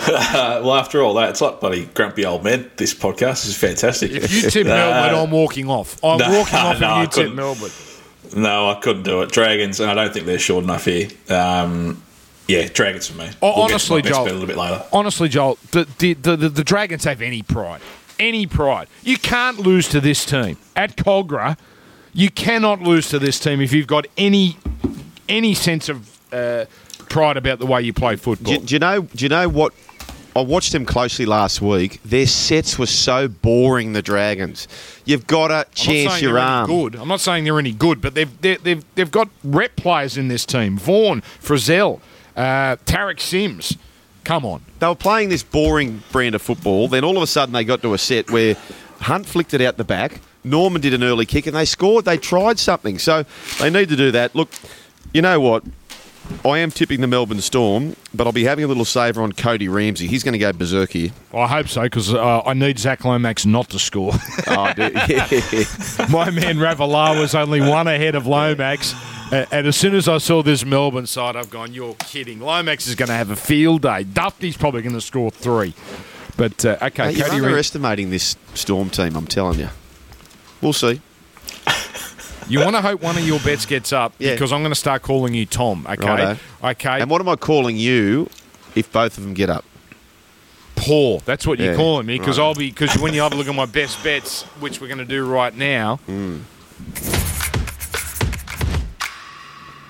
Uh, 0.02 0.62
well, 0.64 0.76
after 0.76 1.02
all 1.02 1.14
that, 1.16 1.30
it's 1.32 1.42
like 1.42 1.60
bloody 1.60 1.86
grumpy 1.88 2.26
old 2.26 2.44
men. 2.44 2.70
This 2.78 2.94
podcast 2.94 3.46
is 3.48 3.58
fantastic. 3.58 4.12
If 4.12 4.32
you 4.32 4.50
tip 4.50 4.68
Melbourne, 4.68 5.16
I'm 5.16 5.32
walking 5.32 5.70
off. 5.70 6.02
I'm 6.04 6.18
no, 6.20 6.40
walking 6.40 6.56
off 6.60 6.80
no, 6.80 6.88
I 6.88 7.02
if 7.02 7.04
you 7.04 7.06
tip 7.08 7.14
couldn't. 7.16 7.36
Melbourne. 7.36 7.72
No, 8.36 8.70
I 8.70 8.76
couldn't 8.76 9.04
do 9.04 9.22
it. 9.22 9.32
Dragons, 9.32 9.80
and 9.80 9.90
I 9.90 9.94
don't 9.94 10.14
think 10.14 10.26
they're 10.26 10.40
short 10.40 10.64
enough 10.64 10.86
here. 10.86 11.08
Um, 11.30 12.02
yeah, 12.48 12.68
Dragons 12.68 13.08
for 13.08 13.18
me. 13.18 13.30
Oh, 13.42 13.54
We'll 13.56 13.66
honestly, 13.66 14.02
my 14.02 14.10
Joel. 14.10 14.24
a 14.24 14.32
little 14.32 14.48
bit 14.48 14.58
later. 14.58 14.84
Honestly, 14.92 15.30
Joel, 15.30 15.58
the, 15.72 15.88
the, 16.00 16.14
the, 16.14 16.36
the, 16.36 16.50
the 16.50 16.64
Dragons 16.64 17.04
have 17.04 17.22
any 17.22 17.42
pride. 17.44 17.82
Any 18.20 18.48
pride. 18.48 18.88
You 19.04 19.18
can't 19.18 19.60
lose 19.60 19.88
to 19.90 20.02
this 20.02 20.26
team. 20.26 20.58
At 20.76 20.96
Kogarah, 20.98 21.58
you 22.14 22.30
cannot 22.30 22.82
lose 22.82 23.08
to 23.10 23.20
this 23.20 23.40
team 23.40 23.62
if 23.62 23.72
you've 23.72 23.88
got 23.88 24.08
any 24.18 24.58
any 25.30 25.54
sense 25.54 25.90
of 25.90 26.18
uh, 26.34 26.66
pride 27.08 27.38
about 27.38 27.60
the 27.60 27.66
way 27.66 27.82
you 27.84 27.94
play 27.94 28.16
football. 28.16 28.56
Do, 28.56 28.66
do 28.66 28.76
you 28.76 28.80
know? 28.80 29.02
Do 29.04 29.24
you 29.26 29.30
know 29.30 29.48
what? 29.48 29.74
I 30.40 30.42
watched 30.42 30.72
them 30.72 30.86
closely 30.86 31.26
last 31.26 31.62
week. 31.62 32.02
Their 32.04 32.26
sets 32.26 32.80
were 32.80 32.86
so 32.86 33.28
boring. 33.28 33.94
The 33.94 34.02
Dragons. 34.02 34.68
You've 35.04 35.28
got 35.28 35.50
to 35.50 35.68
chance 35.76 36.22
your 36.22 36.40
arm. 36.40 36.68
Good. 36.68 36.96
I'm 36.96 37.10
not 37.10 37.20
saying 37.20 37.44
they're 37.44 37.60
any 37.60 37.74
good, 37.74 38.00
but 38.00 38.14
they've 38.14 38.42
they've 38.42 38.64
they've, 38.64 38.96
they've 38.96 39.12
got 39.12 39.30
rep 39.44 39.76
players 39.76 40.18
in 40.18 40.30
this 40.30 40.46
team. 40.46 40.78
Vaughan, 40.78 41.22
Frizzell, 41.42 42.00
uh, 42.38 42.78
Tariq 42.86 43.20
Sims. 43.20 43.78
Come 44.24 44.46
on. 44.46 44.64
They 44.80 44.88
were 44.88 44.96
playing 44.96 45.30
this 45.30 45.44
boring 45.44 46.04
brand 46.12 46.36
of 46.36 46.42
football. 46.42 46.88
Then 46.88 47.04
all 47.04 47.18
of 47.18 47.24
a 47.24 47.28
sudden 47.28 47.52
they 47.52 47.64
got 47.64 47.82
to 47.82 47.94
a 47.94 47.98
set 47.98 48.30
where 48.32 48.56
Hunt 49.02 49.26
flicked 49.26 49.54
it 49.54 49.62
out 49.62 49.78
the 49.78 49.84
back. 49.84 50.22
Norman 50.44 50.82
did 50.82 50.94
an 50.94 51.04
early 51.04 51.26
kick 51.26 51.48
and 51.48 51.56
they 51.56 51.66
scored. 51.66 52.06
They 52.06 52.18
tried 52.18 52.60
something. 52.60 52.98
So 53.00 53.26
they 53.60 53.70
need 53.70 53.90
to 53.90 53.96
do 53.96 54.12
that. 54.12 54.36
Look, 54.36 54.50
you 55.14 55.22
know 55.22 55.40
what? 55.40 55.64
I 56.46 56.60
am 56.60 56.72
tipping 56.72 57.02
the 57.02 57.08
Melbourne 57.08 57.42
Storm, 57.42 57.96
but 58.14 58.26
I'll 58.26 58.34
be 58.34 58.46
having 58.46 58.64
a 58.64 58.68
little 58.68 58.86
saver 58.86 59.22
on 59.22 59.34
Cody 59.34 59.68
Ramsey. 59.68 60.08
He's 60.08 60.24
going 60.24 60.34
to 60.34 60.40
go 60.40 60.54
berserk 60.54 60.92
here. 60.92 61.12
I 61.34 61.48
hope 61.48 61.68
so 61.68 61.82
because 61.82 62.14
uh, 62.14 62.42
I 62.46 62.54
need 62.54 62.80
Zach 62.80 63.04
Lomax 63.04 63.46
not 63.46 63.70
to 63.70 63.80
score. 63.80 64.14
Oh. 64.48 64.74
My 66.10 66.30
man 66.32 66.58
Ravalawa 66.58 67.20
was 67.20 67.36
only 67.36 67.62
one 67.62 67.88
ahead 67.88 68.16
of 68.16 68.26
Lomax. 68.26 68.96
And 69.32 69.68
as 69.68 69.76
soon 69.76 69.94
as 69.94 70.08
I 70.08 70.18
saw 70.18 70.42
this 70.42 70.66
Melbourne 70.66 71.06
side, 71.06 71.36
I've 71.36 71.50
gone, 71.52 71.74
you're 71.74 71.94
kidding. 71.96 72.40
Lomax 72.40 72.88
is 72.88 72.96
going 72.96 73.10
to 73.10 73.14
have 73.16 73.30
a 73.30 73.36
field 73.36 73.84
day. 73.84 74.04
Duffy's 74.04 74.58
probably 74.58 74.82
going 74.82 74.96
to 74.96 75.02
score 75.02 75.30
three. 75.30 75.74
But, 76.36 76.66
uh, 76.66 76.78
okay, 76.82 77.14
Hey, 77.14 77.20
you're 77.20 77.46
underestimating 77.46 78.10
this 78.10 78.38
Storm 78.56 78.90
team, 78.90 79.16
I'm 79.16 79.28
telling 79.28 79.60
you. 79.60 79.70
We'll 80.62 80.74
see. 80.74 81.02
You 82.50 82.60
want 82.60 82.76
to 82.76 82.82
hope 82.82 83.02
one 83.02 83.18
of 83.18 83.26
your 83.26 83.40
bets 83.40 83.66
gets 83.66 83.94
up 83.94 84.14
Yeah. 84.20 84.34
because 84.34 84.52
I'm 84.52 84.62
going 84.62 84.72
to 84.72 84.80
start 84.80 85.02
calling 85.04 85.34
you 85.34 85.46
Tom, 85.46 85.86
okay? 85.90 86.06
Righto. 86.08 86.38
Okay, 86.64 87.02
And 87.02 87.10
what 87.10 87.22
am 87.22 87.30
I 87.30 87.36
calling 87.36 87.78
you 87.78 88.30
if 88.76 88.92
both 88.92 89.18
of 89.18 89.24
them 89.24 89.34
get 89.34 89.50
up? 89.50 89.64
poor. 90.76 91.20
That's 91.26 91.46
what 91.46 91.60
you're 91.60 91.72
Yeah, 91.72 91.78
calling 91.78 92.06
me 92.06 92.18
because 92.18 92.40
right. 92.40 92.46
I'll 92.46 92.56
be 92.56 92.70
because 92.70 92.98
when 92.98 93.14
you 93.14 93.20
have 93.22 93.34
a 93.34 93.36
look 93.36 93.48
at 93.50 93.54
my 93.56 93.66
best 93.66 94.02
bets, 94.02 94.44
which 94.62 94.80
we're 94.80 94.88
going 94.88 95.00
to 95.00 95.04
do 95.06 95.26
right 95.26 95.54
now, 95.54 95.98
Hmm. 96.06 96.38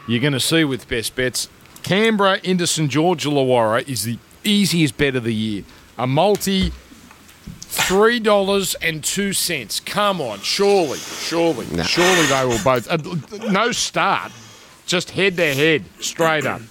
you're 0.07 0.19
going 0.19 0.33
to 0.33 0.39
see 0.39 0.63
with 0.63 0.87
best 0.87 1.15
bets, 1.15 1.47
Canberra 1.83 2.39
into 2.43 2.65
St 2.65 2.89
George 2.89 3.23
Illawarra 3.25 3.87
is 3.87 4.03
the 4.03 4.17
easiest 4.43 4.97
bet 4.97 5.15
of 5.15 5.23
the 5.23 5.33
year. 5.33 5.63
A 5.97 6.07
multi. 6.07 6.71
Three 7.71 8.19
dollars 8.19 8.73
and 8.81 9.03
two 9.03 9.31
cents. 9.31 9.79
Come 9.79 10.19
on, 10.21 10.39
surely, 10.39 10.97
surely, 10.97 11.67
Nah. 11.71 11.83
surely 11.83 12.25
they 12.25 12.45
will 12.45 12.57
both. 12.63 12.87
Uh, 12.89 12.97
no 13.51 13.71
start, 13.71 14.31
just 14.87 15.11
head 15.11 15.37
to 15.37 15.53
head, 15.53 15.85
straight 15.99 16.47
up. 16.47 16.61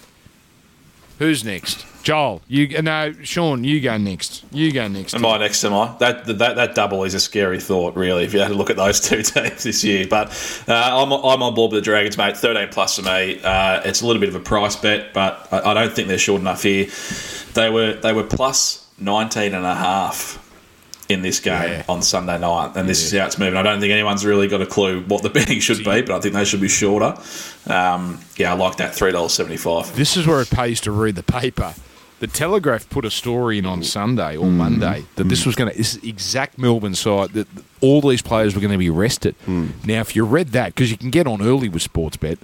Who's 1.21 1.45
next? 1.45 1.87
Joel, 2.03 2.43
you 2.49 2.83
no, 2.83 3.13
Sean, 3.23 3.63
you 3.63 3.81
go 3.81 3.97
next. 3.97 4.45
You 4.51 4.73
go 4.73 4.89
next. 4.89 5.15
Am 5.15 5.25
I 5.25 5.39
next? 5.39 5.65
Am 5.65 5.73
I? 5.75 5.95
That, 5.99 6.27
that 6.27 6.57
that 6.57 6.75
double 6.75 7.05
is 7.05 7.15
a 7.15 7.21
scary 7.21 7.61
thought, 7.61 7.95
really, 7.97 8.25
if 8.25 8.35
you 8.35 8.41
had 8.41 8.49
to 8.49 8.55
look 8.55 8.71
at 8.71 8.77
those 8.77 8.99
two 9.09 9.23
teams 9.23 9.63
this 9.63 9.85
year. 9.85 10.05
But 10.09 10.31
uh, 10.67 10.73
I'm, 10.75 11.13
I'm 11.13 11.43
on 11.43 11.55
board 11.55 11.73
with 11.73 11.81
the 11.83 11.85
Dragons, 11.85 12.19
mate. 12.19 12.37
13 12.37 12.69
plus 12.71 12.97
for 12.97 13.03
me. 13.03 13.41
Uh, 13.43 13.83
it's 13.85 14.01
a 14.01 14.07
little 14.07 14.21
bit 14.21 14.31
of 14.31 14.35
a 14.35 14.41
price 14.41 14.75
bet, 14.75 15.13
but 15.13 15.47
I, 15.53 15.71
I 15.71 15.75
don't 15.75 15.93
think 15.93 16.09
they're 16.09 16.19
short 16.19 16.41
enough 16.41 16.63
here. 16.65 16.89
They 17.55 17.71
were 17.71 17.95
they 17.95 18.13
were 18.13 18.25
plus 18.25 18.89
19 18.99 19.55
and 19.55 19.65
a 19.65 19.75
half 19.75 20.45
in 21.09 21.23
this 21.23 21.41
game 21.41 21.71
Yeah. 21.71 21.83
on 21.89 22.03
Sunday 22.03 22.39
night, 22.39 22.73
and 22.75 22.89
this 22.89 23.03
is 23.03 23.19
how 23.19 23.27
it's 23.27 23.39
moving. 23.39 23.57
I 23.57 23.63
don't 23.63 23.81
think 23.81 23.93
anyone's 23.93 24.27
really 24.27 24.49
got 24.49 24.61
a 24.61 24.67
clue 24.67 25.01
what 25.03 25.23
the 25.23 25.31
betting 25.39 25.61
should 25.61 25.79
be, 25.79 26.03
but 26.03 26.11
I 26.11 26.21
think 26.21 26.35
they 26.35 26.45
should 26.45 26.61
be 26.61 26.69
shorter. 26.69 27.17
Um, 27.67 28.21
yeah, 28.37 28.53
I 28.53 28.57
like 28.57 28.77
that 28.77 28.95
three 28.95 29.13
dollars 29.13 29.33
seventy 29.33 29.57
five. 29.57 29.95
This 29.97 30.17
is 30.17 30.27
where 30.27 30.41
it 30.41 30.51
pays 30.51 30.81
to 30.83 30.93
read 30.93 31.17
the 31.17 31.23
paper. 31.23 31.75
The 32.21 32.27
Telegraph 32.27 32.91
put 32.91 33.05
a 33.05 33.11
story 33.11 33.59
in 33.59 33.67
on 33.67 33.85
Sunday 33.85 34.37
or 34.37 34.47
mm. 34.47 34.55
Monday 34.55 35.05
that 35.15 35.25
this 35.25 35.43
mm. 35.43 35.47
was 35.47 35.55
going 35.55 35.71
to 35.71 35.77
this 35.77 35.97
exact 36.03 36.59
Melbourne 36.59 36.97
side 36.97 37.31
that 37.31 37.47
all 37.81 38.01
these 38.01 38.23
players 38.23 38.57
were 38.57 38.61
going 38.61 38.73
to 38.73 38.79
be 38.79 38.91
rested. 38.91 39.37
Mm. 39.47 39.87
Now, 39.87 40.01
if 40.01 40.17
you 40.17 40.25
read 40.25 40.49
that, 40.49 40.75
because 40.75 40.91
you 40.91 40.97
can 40.97 41.11
get 41.11 41.29
on 41.29 41.41
early 41.41 41.69
with 41.69 41.87
Sportsbet, 41.87 42.39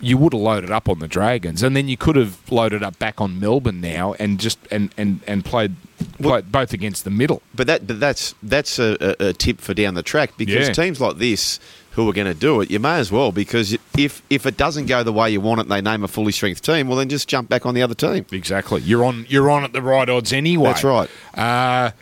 you 0.00 0.18
would 0.18 0.32
have 0.32 0.42
loaded 0.42 0.70
up 0.70 0.88
on 0.88 0.98
the 0.98 1.08
Dragons, 1.08 1.62
and 1.62 1.74
then 1.76 1.88
you 1.88 1.96
could 1.96 2.16
have 2.16 2.38
loaded 2.50 2.82
up 2.82 2.98
back 2.98 3.20
on 3.20 3.38
Melbourne 3.40 3.80
now 3.80 4.14
and 4.18 4.38
just 4.40 4.58
and 4.70 4.90
and 4.98 5.20
and 5.26 5.44
played, 5.44 5.76
played 6.20 6.50
both 6.52 6.72
against 6.72 7.04
the 7.04 7.10
middle. 7.10 7.42
But 7.54 7.66
that, 7.68 7.86
but 7.86 8.00
that's 8.00 8.34
that's 8.42 8.78
a, 8.78 8.96
a, 9.20 9.28
a 9.28 9.32
tip 9.32 9.60
for 9.60 9.72
down 9.74 9.94
the 9.94 10.02
track 10.02 10.32
because 10.36 10.68
Yeah. 10.68 10.72
teams 10.72 11.00
like 11.00 11.16
this 11.18 11.58
who 11.92 12.08
are 12.08 12.12
going 12.12 12.26
to 12.26 12.34
do 12.34 12.60
it, 12.60 12.70
you 12.72 12.80
may 12.80 12.98
as 12.98 13.12
well 13.12 13.30
because 13.30 13.76
if 13.96 14.20
if 14.28 14.46
it 14.46 14.56
doesn't 14.56 14.86
go 14.86 15.02
the 15.04 15.12
way 15.12 15.30
you 15.30 15.40
want 15.40 15.60
it, 15.60 15.62
and 15.62 15.70
they 15.70 15.80
name 15.80 16.02
a 16.02 16.08
fully 16.08 16.32
strength 16.32 16.60
team, 16.60 16.88
well 16.88 16.98
then 16.98 17.08
just 17.08 17.28
jump 17.28 17.48
back 17.48 17.64
on 17.64 17.74
the 17.74 17.82
other 17.82 17.94
team. 17.94 18.26
Exactly. 18.32 18.80
You're 18.82 19.04
on. 19.04 19.26
You're 19.28 19.48
on 19.50 19.62
at 19.64 19.72
the 19.72 19.80
right 19.82 20.08
odds 20.08 20.32
anyway. 20.32 20.64
That's 20.72 20.84
right. 20.84 21.08
Uh, 21.34 21.92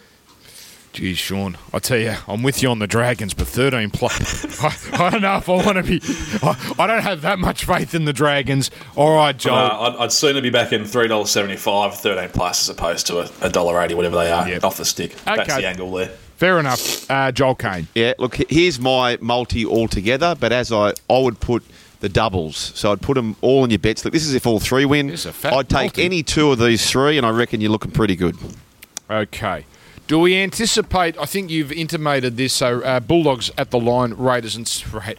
geez, 0.93 1.19
Sean, 1.19 1.57
I 1.73 1.79
tell 1.79 1.99
you, 1.99 2.15
I'm 2.29 2.43
with 2.43 2.63
you 2.63 2.69
on 2.71 2.79
the 2.79 2.87
Dragons, 2.87 3.35
but 3.35 3.47
13 3.49 3.91
plus. 3.91 4.63
I, 4.93 5.07
I 5.07 5.11
don't 5.11 5.23
know 5.23 5.37
if 5.37 5.49
I 5.49 5.53
want 5.65 5.77
to 5.79 5.83
be. 5.83 6.01
I, 6.43 6.75
I 6.79 6.87
don't 6.87 7.03
have 7.03 7.23
that 7.23 7.39
much 7.39 7.65
faith 7.65 7.95
in 7.95 8.05
the 8.05 8.13
Dragons. 8.13 8.71
All 8.97 9.15
right, 9.17 9.37
Joel. 9.37 9.55
Uh, 9.57 9.91
I'd, 9.91 9.97
I'd 10.05 10.13
sooner 10.13 10.41
be 10.41 10.51
back 10.51 10.73
in 10.73 10.85
three 10.85 11.09
dollars 11.09 11.31
seventy 11.31 11.57
five, 11.57 11.95
thirteen 11.95 12.29
plus, 12.31 12.63
as 12.69 12.69
opposed 12.77 13.07
to 13.09 13.21
a, 13.21 13.31
a 13.47 13.49
dollar 13.51 13.81
eighty, 13.83 13.95
whatever 13.95 14.17
they 14.17 14.31
are, 14.31 14.49
Yep. 14.49 14.65
off 14.65 14.77
the 14.77 14.85
stick. 14.85 15.15
That's 15.25 15.55
the 15.57 15.67
angle 15.67 15.91
there. 15.93 16.09
Fair 16.37 16.59
enough. 16.59 17.09
Uh, 17.11 17.31
Joel 17.33 17.55
Kane. 17.55 17.87
Yeah, 17.95 18.15
look, 18.19 18.35
here's 18.51 18.81
my 18.81 19.17
multi 19.21 19.65
altogether, 19.65 20.35
but 20.39 20.53
as 20.53 20.73
I 20.73 20.93
I 21.09 21.19
would 21.19 21.39
put 21.41 21.63
the 22.01 22.09
doubles, 22.09 22.57
so 22.75 22.91
I'd 22.91 23.01
put 23.01 23.15
them 23.15 23.37
all 23.43 23.63
in 23.65 23.71
your 23.71 23.79
bets. 23.79 24.05
Look, 24.05 24.13
this 24.13 24.27
is 24.27 24.35
if 24.35 24.45
all 24.47 24.59
three 24.59 24.85
win. 24.85 25.11
A 25.11 25.17
fat 25.17 25.53
I'd 25.53 25.69
take 25.69 25.83
multi. 25.83 26.05
any 26.05 26.23
two 26.25 26.51
of 26.51 26.59
these 26.59 26.91
three, 26.91 27.17
and 27.17 27.25
I 27.25 27.31
reckon 27.31 27.61
you're 27.61 27.71
looking 27.71 27.93
pretty 27.93 28.17
good. 28.17 28.37
Okay. 29.09 29.65
Do 30.09 30.19
we 30.19 30.37
anticipate? 30.37 31.17
I 31.19 31.25
think 31.25 31.51
you've 31.51 31.73
intimated 31.73 32.37
this. 32.37 32.53
So 32.53 32.81
uh, 32.83 33.01
Bulldogs 33.01 33.51
at 33.57 33.71
the 33.71 33.79
line, 33.79 34.15
Raiders 34.15 34.57
and 34.57 34.67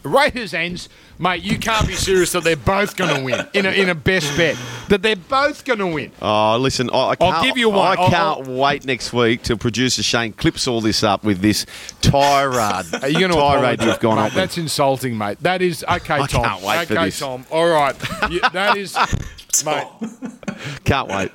Raiders 0.04 0.54
ends. 0.54 0.88
Mate, 1.18 1.42
you 1.42 1.58
can't 1.58 1.86
be 1.86 1.94
serious 1.94 2.32
that 2.32 2.42
they're 2.42 2.56
both 2.56 2.96
going 2.96 3.14
to 3.16 3.22
win 3.22 3.46
in 3.54 3.66
a, 3.66 3.70
in 3.70 3.88
a 3.88 3.94
best 3.94 4.36
bet. 4.36 4.56
That 4.88 5.00
they're 5.02 5.14
both 5.16 5.64
going 5.64 5.78
to 5.78 5.86
win. 5.86 6.10
Oh, 6.20 6.56
listen, 6.58 6.90
I, 6.90 7.10
I 7.10 7.16
can't, 7.16 7.44
give 7.44 7.56
you 7.56 7.70
one. 7.70 7.96
I 7.98 8.00
I'll- 8.02 8.10
can't 8.10 8.48
wait 8.48 8.84
next 8.84 9.12
week 9.12 9.42
till 9.42 9.56
producer 9.56 10.02
Shane 10.02 10.32
clips 10.32 10.66
all 10.66 10.80
this 10.80 11.02
up 11.04 11.22
with 11.24 11.40
this 11.40 11.66
tirade. 12.00 12.86
Are 13.02 13.08
you 13.08 13.20
going 13.20 13.30
to 13.30 13.36
tirade 13.38 13.82
you've 13.82 14.00
gone 14.00 14.16
mate, 14.16 14.20
on 14.20 14.24
with. 14.26 14.34
That's 14.34 14.58
insulting, 14.58 15.16
mate. 15.16 15.38
That 15.40 15.62
is 15.62 15.84
okay, 15.84 16.14
I 16.14 16.26
Tom. 16.26 16.44
can't 16.44 16.62
wait 16.62 16.76
okay, 16.78 16.86
for 16.86 17.04
this. 17.04 17.18
Tom. 17.18 17.46
All 17.50 17.68
right, 17.68 17.96
You- 18.30 18.40
that 18.52 18.76
is, 18.76 18.94
mate. 19.64 19.86
Can't 20.84 21.08
wait. 21.08 21.30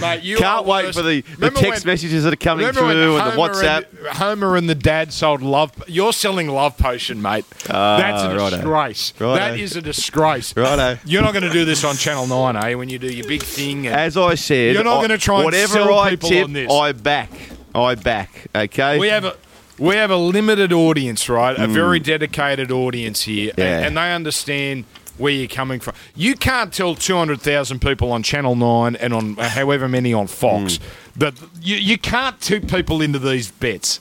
Mate, 0.00 0.22
you 0.22 0.36
Can't 0.36 0.66
wait 0.66 0.94
for 0.94 1.02
the, 1.02 1.22
the 1.38 1.50
text 1.50 1.84
when- 1.84 1.92
messages 1.92 2.24
that 2.24 2.32
are 2.32 2.36
coming 2.36 2.70
through 2.72 3.16
and 3.18 3.32
the 3.32 3.36
WhatsApp. 3.36 3.86
And, 3.98 4.16
Homer 4.16 4.56
and 4.56 4.68
the 4.68 4.74
dad 4.74 5.12
sold 5.12 5.42
love. 5.42 5.72
You're 5.88 6.12
selling 6.12 6.48
love 6.48 6.76
potion, 6.78 7.20
mate. 7.20 7.44
Oh, 7.68 7.96
that's 7.96 8.22
a 8.22 8.36
righto. 8.36 8.50
disgrace. 8.56 9.12
Righto. 9.20 9.34
That 9.34 9.58
is 9.58 9.76
a 9.76 9.82
disgrace. 9.82 10.56
Righto. 10.56 10.98
You're 11.04 11.22
not 11.22 11.32
going 11.32 11.44
to 11.44 11.52
do 11.52 11.64
this 11.64 11.84
on 11.84 11.96
Channel 11.96 12.26
Nine, 12.26 12.56
eh? 12.56 12.74
When 12.74 12.88
you 12.88 12.98
do 12.98 13.08
your 13.12 13.26
big 13.26 13.42
thing. 13.42 13.86
And 13.86 13.96
As 13.96 14.16
I 14.16 14.34
said, 14.34 14.74
You're 14.74 14.84
not 14.84 15.00
gonna 15.00 15.18
try 15.18 15.36
and 15.36 15.44
whatever 15.44 15.72
sell 15.74 15.98
I 15.98 16.10
people 16.10 16.28
tip, 16.28 16.44
on 16.44 16.52
this. 16.52 16.72
I 16.72 16.92
back. 16.92 17.30
I 17.74 17.94
back. 17.94 18.46
Okay. 18.54 18.98
we 18.98 19.08
have 19.08 19.24
a 19.24 19.36
we 19.78 19.94
have 19.96 20.10
a 20.10 20.16
limited 20.16 20.72
audience, 20.72 21.28
right? 21.28 21.58
A 21.58 21.66
very 21.66 22.00
dedicated 22.00 22.72
audience 22.72 23.22
here, 23.22 23.50
and-. 23.50 23.58
Yeah. 23.58 23.86
and, 23.86 23.96
they 23.96 24.14
understand 24.14 24.84
where 25.18 25.32
you're 25.32 25.48
coming 25.48 25.80
from. 25.80 25.94
You 26.14 26.34
can't 26.34 26.72
tell 26.72 26.94
200,000 26.94 27.80
people 27.80 28.12
on 28.12 28.22
Channel 28.22 28.54
9 28.54 28.96
and 28.96 29.14
on 29.14 29.38
uh, 29.38 29.48
however 29.48 29.88
many 29.88 30.12
on 30.12 30.26
Fox 30.26 30.76
Hmm. 30.76 30.84
But 31.18 31.34
you, 31.62 31.76
you 31.76 31.98
can't 31.98 32.38
tip 32.40 32.68
people 32.68 33.00
into 33.00 33.18
these 33.18 33.50
bets. 33.50 34.00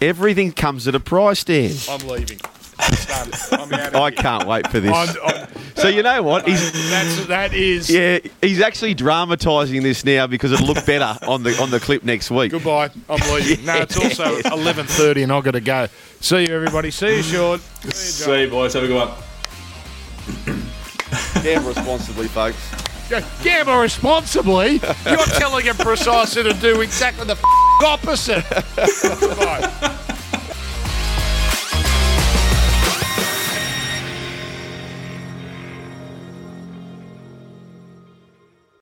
Everything 0.00 0.52
comes 0.52 0.88
at 0.88 0.94
a 0.94 1.00
price, 1.00 1.44
Dan. 1.44 1.72
I'm 1.88 2.06
leaving. 2.08 2.40
It's 2.78 3.50
done. 3.50 3.60
I'm 3.60 3.72
out 3.72 3.94
I 3.94 4.10
can't 4.10 4.46
wait 4.46 4.66
for 4.68 4.80
this. 4.80 4.92
I'm, 4.92 5.16
I'm, 5.24 5.48
so 5.76 5.88
you 5.88 6.02
know 6.02 6.22
what? 6.22 6.46
He's 6.46 6.90
that's, 6.90 7.26
that 7.26 7.54
is. 7.54 7.90
yeah, 7.90 8.18
he's 8.40 8.60
actually 8.60 8.94
dramatising 8.94 9.82
this 9.82 10.04
now 10.04 10.26
because 10.26 10.52
it'll 10.52 10.66
look 10.66 10.84
better 10.86 11.18
on 11.26 11.42
the 11.42 11.60
on 11.60 11.70
the 11.70 11.80
clip 11.80 12.04
next 12.04 12.30
week. 12.30 12.52
Goodbye. 12.52 12.90
I'm 13.08 13.34
leaving. 13.34 13.64
No, 13.64 13.76
it's 13.78 13.96
also 13.96 14.40
11.30 14.40 15.22
and 15.22 15.32
I've 15.32 15.44
got 15.44 15.52
to 15.52 15.60
go. 15.60 15.86
See 16.20 16.46
you, 16.46 16.54
everybody. 16.54 16.90
See 16.90 17.16
you, 17.16 17.22
Sean. 17.22 17.58
See 17.58 17.86
you, 17.86 17.90
John. 17.90 17.92
See 17.92 18.40
you, 18.42 18.50
boys. 18.50 18.74
Have 18.74 18.84
a 18.84 18.86
good 18.86 18.96
one. 18.96 19.10
Damn 21.42 21.66
responsibly, 21.66 22.28
folks. 22.28 22.58
Gamble 23.42 23.76
responsibly. 23.78 24.80
You're 25.04 25.16
telling 25.38 25.64
him 25.66 25.76
precisely 25.76 26.42
to 26.42 26.52
do 26.54 26.80
exactly 26.80 27.26
the 27.26 27.32
f- 27.32 27.44
opposite. 27.84 28.44
Goodbye. 29.20 29.98